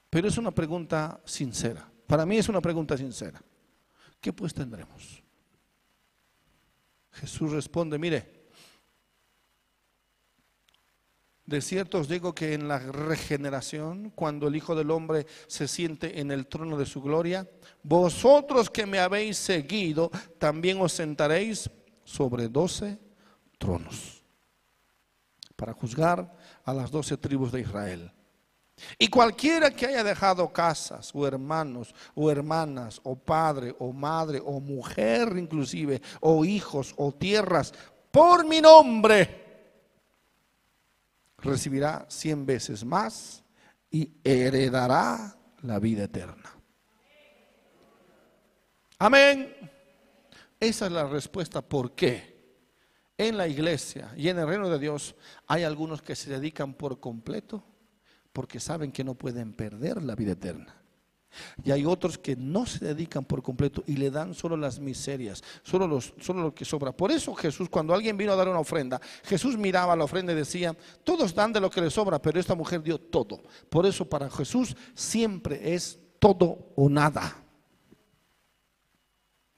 [0.09, 1.88] Pero es una pregunta sincera.
[2.09, 3.39] Para mí es una pregunta sincera.
[4.19, 5.21] ¿Qué pues tendremos?
[7.11, 8.39] Jesús responde, mire,
[11.45, 16.19] De cierto os digo que en la regeneración, cuando el Hijo del Hombre se siente
[16.19, 17.49] en el trono de su gloria,
[17.81, 21.69] vosotros que me habéis seguido, también os sentaréis
[22.03, 22.99] sobre doce
[23.57, 24.23] tronos
[25.55, 28.11] para juzgar a las doce tribus de Israel.
[28.97, 34.59] Y cualquiera que haya dejado casas o hermanos o hermanas o padre o madre o
[34.59, 37.73] mujer inclusive o hijos o tierras
[38.11, 39.45] por mi nombre,
[41.37, 43.43] recibirá cien veces más
[43.91, 46.55] y heredará la vida eterna.
[48.97, 49.55] Amén.
[50.59, 52.37] Esa es la respuesta por qué.
[53.17, 55.13] En la iglesia y en el reino de Dios
[55.45, 57.63] hay algunos que se dedican por completo
[58.33, 60.79] porque saben que no pueden perder la vida eterna.
[61.63, 65.43] Y hay otros que no se dedican por completo y le dan solo las miserias,
[65.63, 66.91] solo, los, solo lo que sobra.
[66.91, 70.35] Por eso Jesús, cuando alguien vino a dar una ofrenda, Jesús miraba la ofrenda y
[70.35, 73.43] decía, todos dan de lo que les sobra, pero esta mujer dio todo.
[73.69, 77.35] Por eso para Jesús siempre es todo o nada.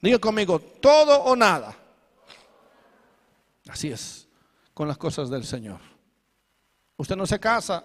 [0.00, 1.76] Diga conmigo, todo o nada.
[3.68, 4.28] Así es,
[4.74, 5.80] con las cosas del Señor.
[6.96, 7.84] Usted no se casa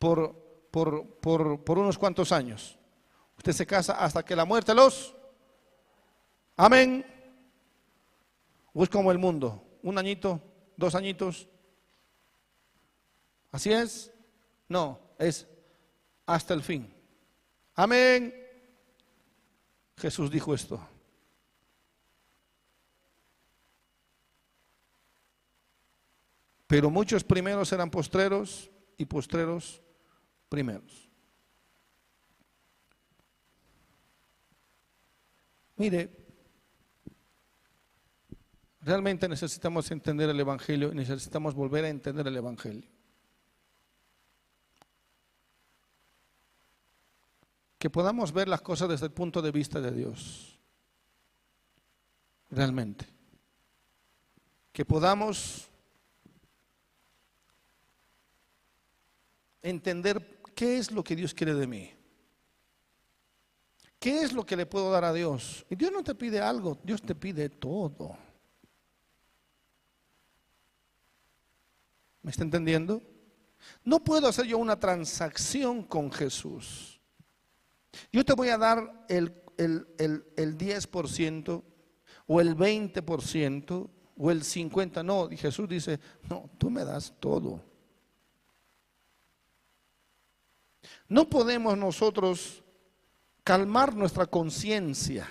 [0.00, 0.34] por,
[0.70, 2.78] por, por, por unos cuantos años.
[3.36, 5.14] Usted se casa hasta que la muerte los...
[6.56, 7.04] Amén.
[8.72, 10.40] O es como el mundo, un añito,
[10.76, 11.48] dos añitos.
[13.52, 14.10] ¿Así es?
[14.68, 15.46] No, es
[16.24, 16.92] hasta el fin.
[17.74, 18.34] Amén.
[19.98, 20.80] Jesús dijo esto.
[26.66, 29.82] Pero muchos primeros eran postreros y postreros
[30.50, 31.08] primeros.
[35.76, 36.10] Mire,
[38.82, 42.86] realmente necesitamos entender el Evangelio y necesitamos volver a entender el Evangelio.
[47.78, 50.58] Que podamos ver las cosas desde el punto de vista de Dios.
[52.50, 53.06] Realmente.
[54.72, 55.70] Que podamos
[59.62, 61.90] entender qué es lo que Dios quiere de mí.
[63.98, 65.64] ¿Qué es lo que le puedo dar a Dios?
[65.70, 68.14] Y Dios no te pide algo, Dios te pide todo.
[72.20, 73.02] ¿Me está entendiendo?
[73.84, 77.00] No puedo hacer yo una transacción con Jesús.
[78.12, 81.62] Yo te voy a dar el, el, el, el 10%
[82.26, 85.04] o el 20% o el 50%.
[85.06, 87.69] No, Jesús dice, no, tú me das todo.
[91.10, 92.62] No podemos nosotros
[93.42, 95.28] calmar nuestra conciencia.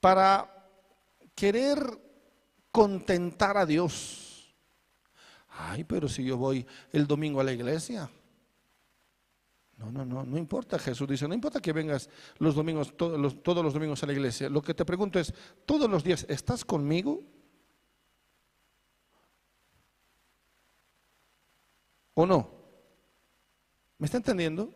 [0.00, 0.50] Para
[1.34, 1.78] querer
[2.72, 4.54] contentar a Dios.
[5.50, 8.10] Ay, pero si yo voy el domingo a la iglesia.
[9.76, 10.78] No, no, no, no importa.
[10.78, 12.08] Jesús dice, no importa que vengas
[12.38, 14.48] los domingos, todos los, todos los domingos a la iglesia.
[14.48, 15.34] Lo que te pregunto es,
[15.66, 17.22] todos los días, ¿estás conmigo?
[22.14, 22.50] ¿O no?
[23.98, 24.72] ¿Me está entendiendo?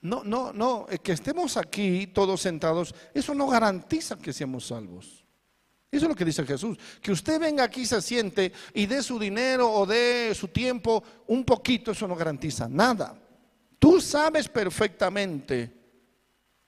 [0.00, 5.24] No, no, no, que estemos aquí todos sentados, eso no garantiza que seamos salvos.
[5.90, 6.76] Eso es lo que dice Jesús.
[7.00, 11.44] Que usted venga aquí, se siente y dé su dinero o dé su tiempo un
[11.44, 13.16] poquito, eso no garantiza nada.
[13.78, 15.72] Tú sabes perfectamente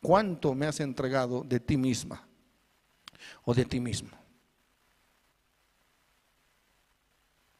[0.01, 2.27] cuánto me has entregado de ti misma
[3.45, 4.17] o de ti mismo.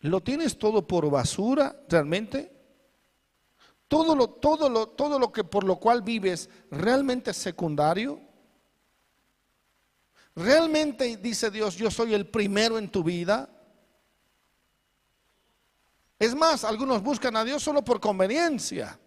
[0.01, 2.53] ¿Lo tienes todo por basura realmente?
[3.89, 8.21] Todo lo, todo lo, todo lo que por lo cual vives realmente es secundario.
[10.35, 13.49] ¿Realmente dice Dios, yo soy el primero en tu vida?
[16.19, 18.99] Es más, algunos buscan a Dios solo por conveniencia.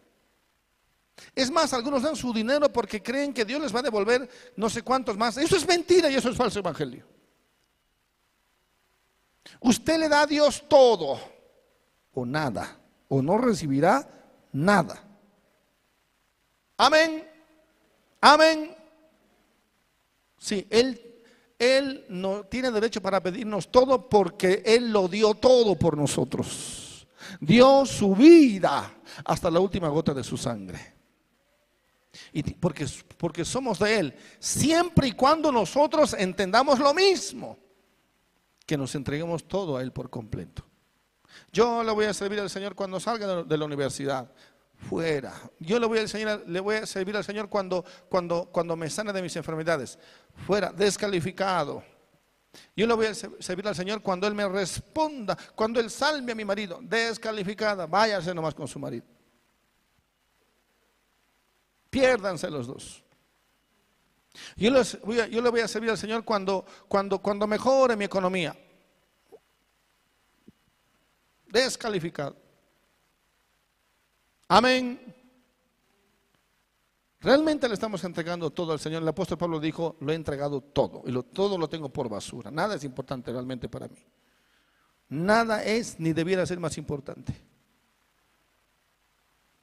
[1.36, 4.70] Es más, algunos dan su dinero porque creen que Dios les va a devolver no
[4.70, 5.38] sé cuántos más.
[5.38, 7.06] Eso es mentira y eso es falso evangelio.
[9.60, 11.20] Usted le da a Dios todo
[12.14, 12.78] o nada,
[13.08, 14.08] o no recibirá
[14.52, 15.04] nada.
[16.78, 17.28] Amén.
[18.22, 18.76] Amén.
[20.38, 21.24] Sí, Él,
[21.58, 27.08] Él no tiene derecho para pedirnos todo porque Él lo dio todo por nosotros.
[27.40, 28.94] Dio su vida
[29.26, 30.96] hasta la última gota de su sangre.
[32.32, 32.86] Y porque,
[33.18, 37.58] porque somos de Él, siempre y cuando nosotros entendamos lo mismo
[38.70, 40.64] que nos entreguemos todo a Él por completo.
[41.52, 44.32] Yo le voy a servir al Señor cuando salga de la universidad.
[44.76, 45.34] Fuera.
[45.58, 49.98] Yo le voy a, servir al Señor cuando, cuando, cuando me sane de mis enfermedades.
[50.46, 50.72] Fuera.
[50.72, 51.82] Descalificado.
[52.76, 56.36] Yo le voy a servir al Señor cuando Él me responda, cuando Él salve a
[56.36, 56.78] mi marido.
[56.80, 57.88] Descalificada.
[57.88, 59.08] Váyase nomás con su marido.
[61.90, 63.04] Piérdanse los dos.
[64.56, 64.72] Yo,
[65.04, 68.56] voy a, yo le voy a servir al Señor cuando, cuando, cuando mejore mi economía.
[71.48, 72.36] Descalificado.
[74.48, 75.16] Amén.
[77.22, 79.02] Realmente le estamos entregando todo al Señor.
[79.02, 82.50] El apóstol Pablo dijo, lo he entregado todo y todo lo tengo por basura.
[82.50, 83.98] Nada es importante realmente para mí.
[85.10, 87.36] Nada es ni debiera ser más importante.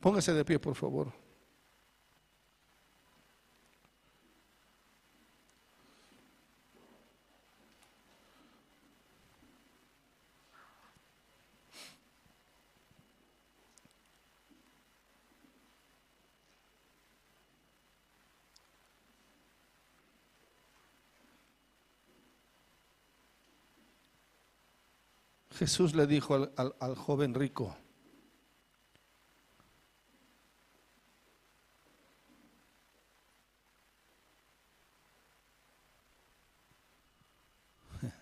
[0.01, 1.13] Póngase de pie, por favor.
[25.57, 27.75] Jesús le dijo al, joven rico,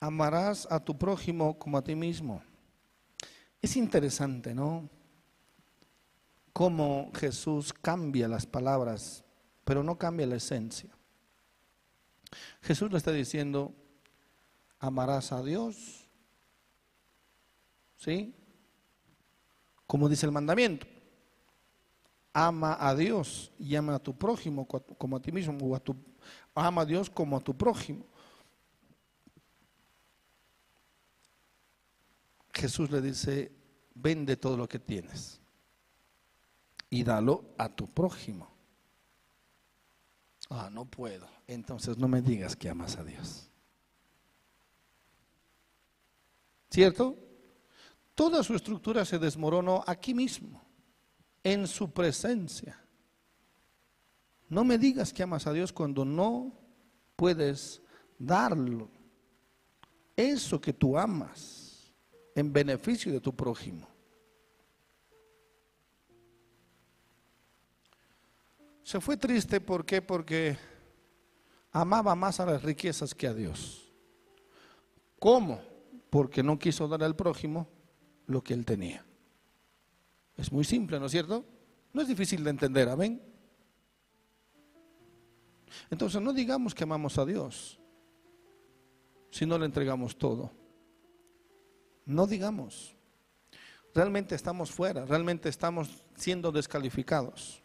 [0.00, 2.42] amarás a tu prójimo como a ti mismo.
[3.62, 4.90] Es interesante, ¿no?
[6.52, 9.22] Cómo Jesús cambia las palabras,
[9.64, 10.90] pero no cambia la esencia.
[12.62, 13.74] Jesús le está diciendo,
[14.78, 16.08] amarás a Dios,
[17.96, 18.34] ¿sí?
[19.86, 20.86] Como dice el mandamiento.
[22.32, 25.96] Ama a Dios y ama a tu prójimo como a ti mismo, a tu,
[26.54, 28.06] ama a Dios como a tu prójimo.
[32.52, 33.50] Jesús le dice,
[33.94, 35.40] vende todo lo que tienes
[36.90, 38.49] y dalo a tu prójimo.
[40.50, 41.26] Ah, no puedo.
[41.46, 43.48] Entonces no me digas que amas a Dios.
[46.68, 47.16] ¿Cierto?
[48.14, 50.62] Toda su estructura se desmoronó aquí mismo,
[51.42, 52.78] en su presencia.
[54.48, 56.52] No me digas que amas a Dios cuando no
[57.16, 57.80] puedes
[58.18, 58.90] darlo.
[60.16, 61.94] Eso que tú amas
[62.34, 63.89] en beneficio de tu prójimo.
[68.90, 69.60] Se fue triste.
[69.60, 70.58] Porque
[71.70, 73.88] amaba más a las riquezas que a Dios.
[75.20, 75.60] ¿Cómo?
[76.10, 77.68] Porque no quiso dar al prójimo
[78.26, 79.04] lo que él tenía.
[80.36, 81.44] Es muy simple, ¿no es cierto?
[81.92, 83.22] No es difícil de entender, amén.
[85.88, 87.78] Entonces no digamos que amamos a Dios
[89.30, 90.50] si no le entregamos todo.
[92.06, 92.96] No digamos.
[93.94, 97.59] Realmente estamos fuera, realmente estamos siendo descalificados.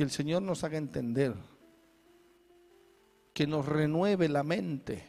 [0.00, 1.34] Que el Señor nos haga entender,
[3.34, 5.04] que nos renueve la mente,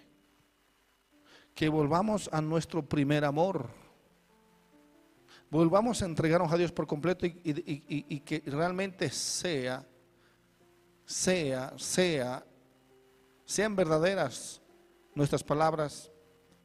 [1.56, 3.70] que volvamos a nuestro primer amor,
[5.50, 9.88] volvamos a entregarnos a Dios por completo y, que realmente sea,
[11.06, 12.46] sea, sea,
[13.46, 14.62] sean verdaderas
[15.16, 16.12] nuestras palabras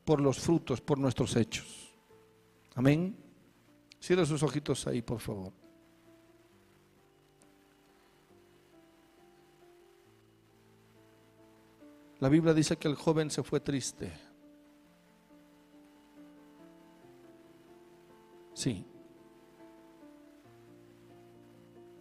[0.05, 1.97] por los frutos, por nuestros hechos.
[2.75, 3.17] Amén.
[4.01, 5.66] Cierra sus ojitos ahí, por favor.
[12.21, 14.11] La Biblia dice que el joven se fue triste.
[18.55, 18.87] Sí.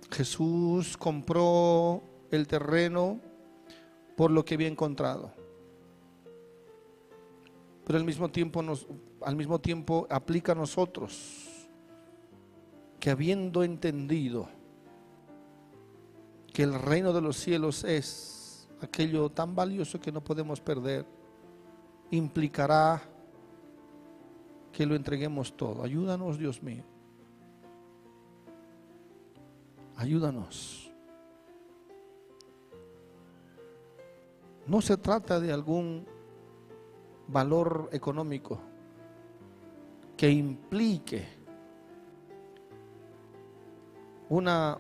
[0.10, 2.02] Jesús compró
[2.32, 3.20] el terreno
[4.16, 5.34] por lo que había encontrado.
[7.86, 8.88] Pero al mismo tiempo nos,
[9.22, 11.68] al mismo tiempo aplica a nosotros
[13.00, 14.48] que habiendo entendido
[16.54, 18.35] que el reino de los cielos es
[18.82, 21.06] aquello tan valioso que no podemos perder,
[22.12, 23.02] implicará
[24.72, 25.84] que lo entreguemos todo.
[25.84, 26.84] Ayúdanos, Dios mío.
[29.96, 30.92] Ayúdanos.
[34.68, 36.06] No se trata de algún
[37.28, 38.60] valor económico
[40.18, 41.26] que implique
[44.30, 44.78] una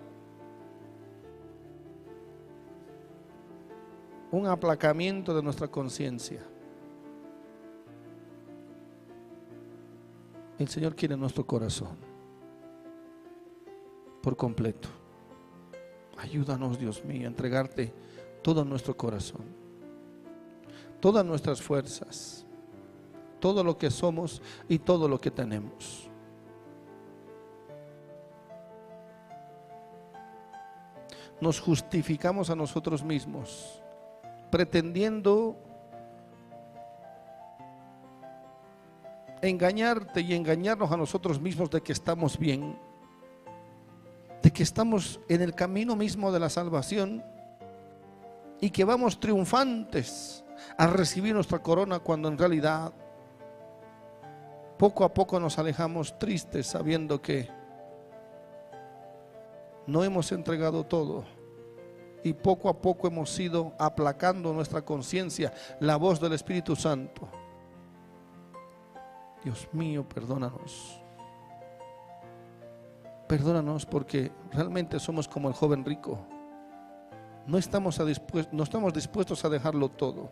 [4.36, 6.42] un aplacamiento de nuestra conciencia.
[10.60, 11.96] El Señor quiere nuestro corazón
[14.22, 14.90] por completo.
[16.18, 17.94] Ayúdanos, Dios mío, a entregarte
[18.42, 19.46] todo nuestro corazón,
[21.00, 22.46] todas nuestras fuerzas,
[23.40, 26.10] todo lo que somos y todo lo que tenemos.
[31.40, 33.82] Nos justificamos a nosotros mismos
[34.56, 35.58] pretendiendo
[39.42, 42.80] engañarte y engañarnos a nosotros mismos de que estamos bien,
[44.42, 47.22] de que estamos en el camino mismo de la salvación
[48.62, 50.46] y que vamos triunfantes
[50.78, 52.94] a recibir nuestra corona cuando en realidad
[54.78, 57.50] poco a poco nos alejamos tristes sabiendo que
[59.86, 61.35] no hemos entregado todo
[62.26, 67.30] y poco a poco hemos ido aplacando nuestra conciencia, la voz del Espíritu Santo.
[69.44, 71.00] Dios mío, perdónanos.
[73.28, 76.18] Perdónanos porque realmente somos como el joven rico.
[77.46, 78.02] No estamos,
[78.52, 80.32] no estamos dispuestos a dejarlo todo.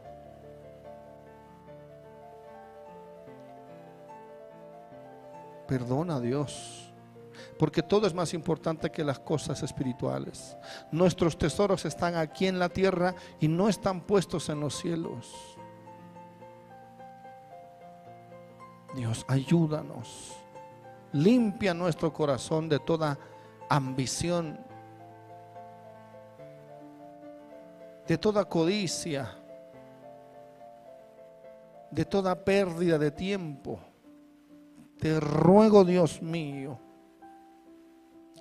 [5.67, 6.82] Perdona a Dios
[7.57, 10.57] porque todo es más importante que las cosas espirituales.
[10.91, 15.57] Nuestros tesoros están aquí en la tierra y no están puestos en los cielos.
[18.95, 20.37] Dios, ayúdanos.
[21.13, 23.17] Limpia nuestro corazón de toda
[23.69, 24.59] ambición,
[28.07, 29.35] de toda codicia,
[31.91, 33.79] de toda pérdida de tiempo.
[34.99, 36.79] Te ruego, Dios mío,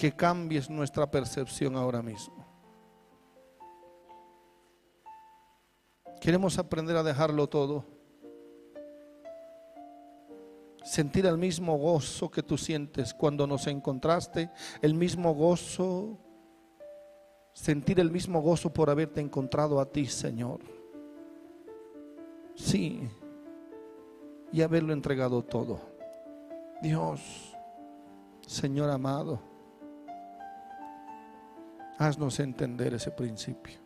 [0.03, 2.45] que cambies nuestra percepción ahora mismo.
[6.21, 7.85] Queremos aprender a dejarlo todo.
[10.83, 14.51] Sentir el mismo gozo que tú sientes cuando nos encontraste,
[14.81, 16.19] el mismo gozo,
[17.53, 20.63] sentir el mismo gozo por haberte encontrado a ti, Señor.
[22.57, 23.09] Sí,
[24.51, 25.79] y haberlo entregado todo.
[26.83, 27.55] Dios,
[28.45, 29.52] Señor amado,
[32.03, 33.79] haznos entender ese principio.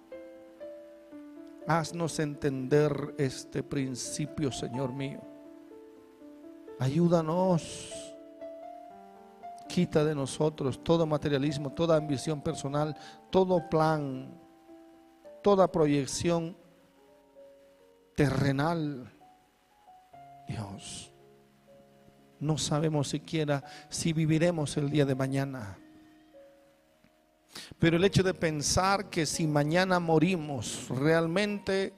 [1.67, 5.21] Haznos entender este principio, Señor mío.
[6.79, 8.15] Ayúdanos.
[9.69, 12.97] Quita de nosotros todo materialismo, toda ambición personal,
[13.31, 14.41] todo plan,
[15.43, 16.57] toda proyección
[18.15, 19.13] terrenal.
[20.47, 21.13] Dios,
[22.39, 25.79] no sabemos siquiera si viviremos el día de mañana.
[27.79, 31.95] Pero el hecho de pensar que si mañana morimos, realmente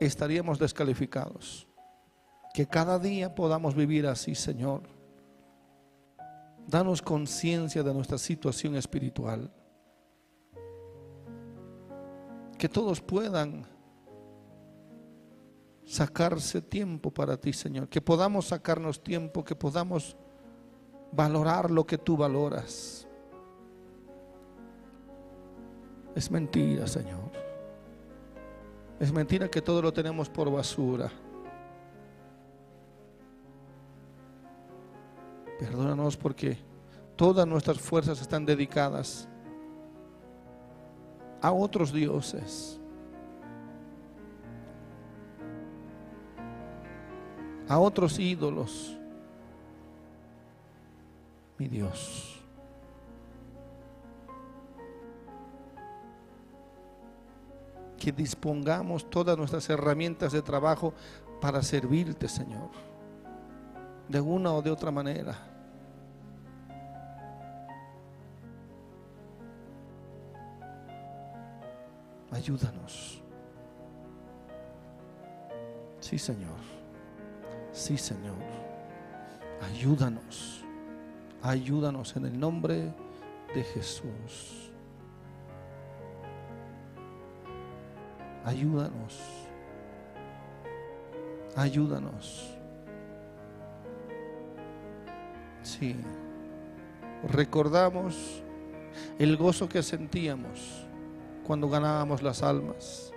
[0.00, 1.66] estaríamos descalificados.
[2.54, 4.82] Que cada día podamos vivir así, Señor.
[6.66, 9.50] Danos conciencia de nuestra situación espiritual.
[12.58, 13.66] Que todos puedan
[15.84, 17.88] sacarse tiempo para ti, Señor.
[17.88, 20.16] Que podamos sacarnos tiempo, que podamos
[21.10, 23.08] valorar lo que tú valoras.
[26.14, 27.30] Es mentira, Señor.
[29.00, 31.10] Es mentira que todo lo tenemos por basura.
[35.58, 36.58] Perdónanos porque
[37.16, 39.28] todas nuestras fuerzas están dedicadas
[41.40, 42.78] a otros dioses.
[47.68, 48.98] A otros ídolos.
[51.58, 52.41] Mi Dios.
[58.02, 60.92] Que dispongamos todas nuestras herramientas de trabajo
[61.40, 62.70] para servirte, Señor,
[64.08, 65.38] de una o de otra manera.
[72.32, 73.22] Ayúdanos.
[76.00, 76.58] Sí, Señor.
[77.70, 78.34] Sí, Señor.
[79.60, 80.64] Ayúdanos.
[81.40, 82.92] Ayúdanos en el nombre
[83.54, 84.71] de Jesús.
[88.44, 89.20] Ayúdanos.
[91.56, 92.56] Ayúdanos.
[95.62, 95.96] Sí.
[97.28, 98.42] Recordamos
[99.18, 100.84] el gozo que sentíamos
[101.46, 103.12] cuando ganábamos las almas,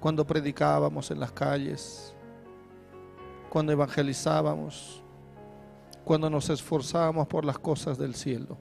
[0.00, 2.14] cuando predicábamos en las calles,
[3.50, 5.02] cuando evangelizábamos,
[6.04, 8.56] cuando nos esforzábamos por las cosas del cielo.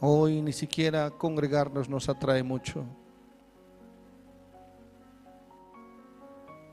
[0.00, 2.84] Hoy ni siquiera congregarnos nos atrae mucho.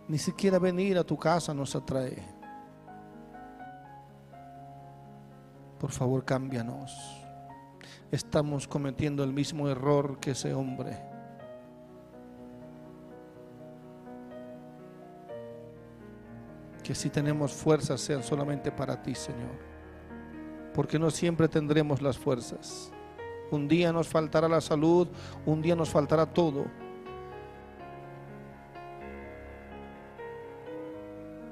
[0.08, 2.24] Ni siquiera venir a tu casa nos atrae.
[5.80, 7.26] Por favor, cámbianos.
[8.12, 10.96] Estamos cometiendo el mismo error que ese hombre.
[16.84, 19.58] Que si tenemos fuerzas sean solamente para ti, Señor.
[20.76, 22.92] Porque no siempre tendremos las fuerzas.
[23.52, 25.08] Un día nos faltará la salud,
[25.46, 26.66] un día nos faltará todo.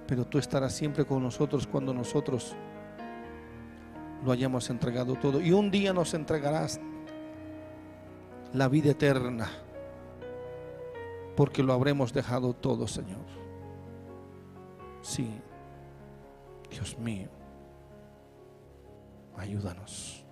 [0.08, 2.56] Pero tú estarás siempre con nosotros cuando nosotros
[4.26, 5.40] lo hayamos entregado todo.
[5.40, 6.80] Y un día nos entregarás
[8.54, 9.50] la vida eterna,
[11.36, 13.26] porque lo habremos dejado todo, Señor.
[15.02, 15.30] Sí,
[16.70, 17.30] Dios mío,
[19.38, 20.23] ayúdanos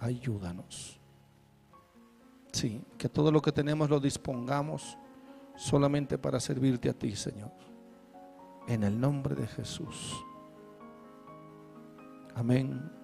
[0.00, 1.00] ayúdanos.
[2.52, 4.96] Sí, que todo lo que tenemos lo dispongamos
[5.56, 7.52] solamente para servirte a ti, Señor.
[8.68, 10.14] En el nombre de Jesús.
[12.34, 13.03] Amén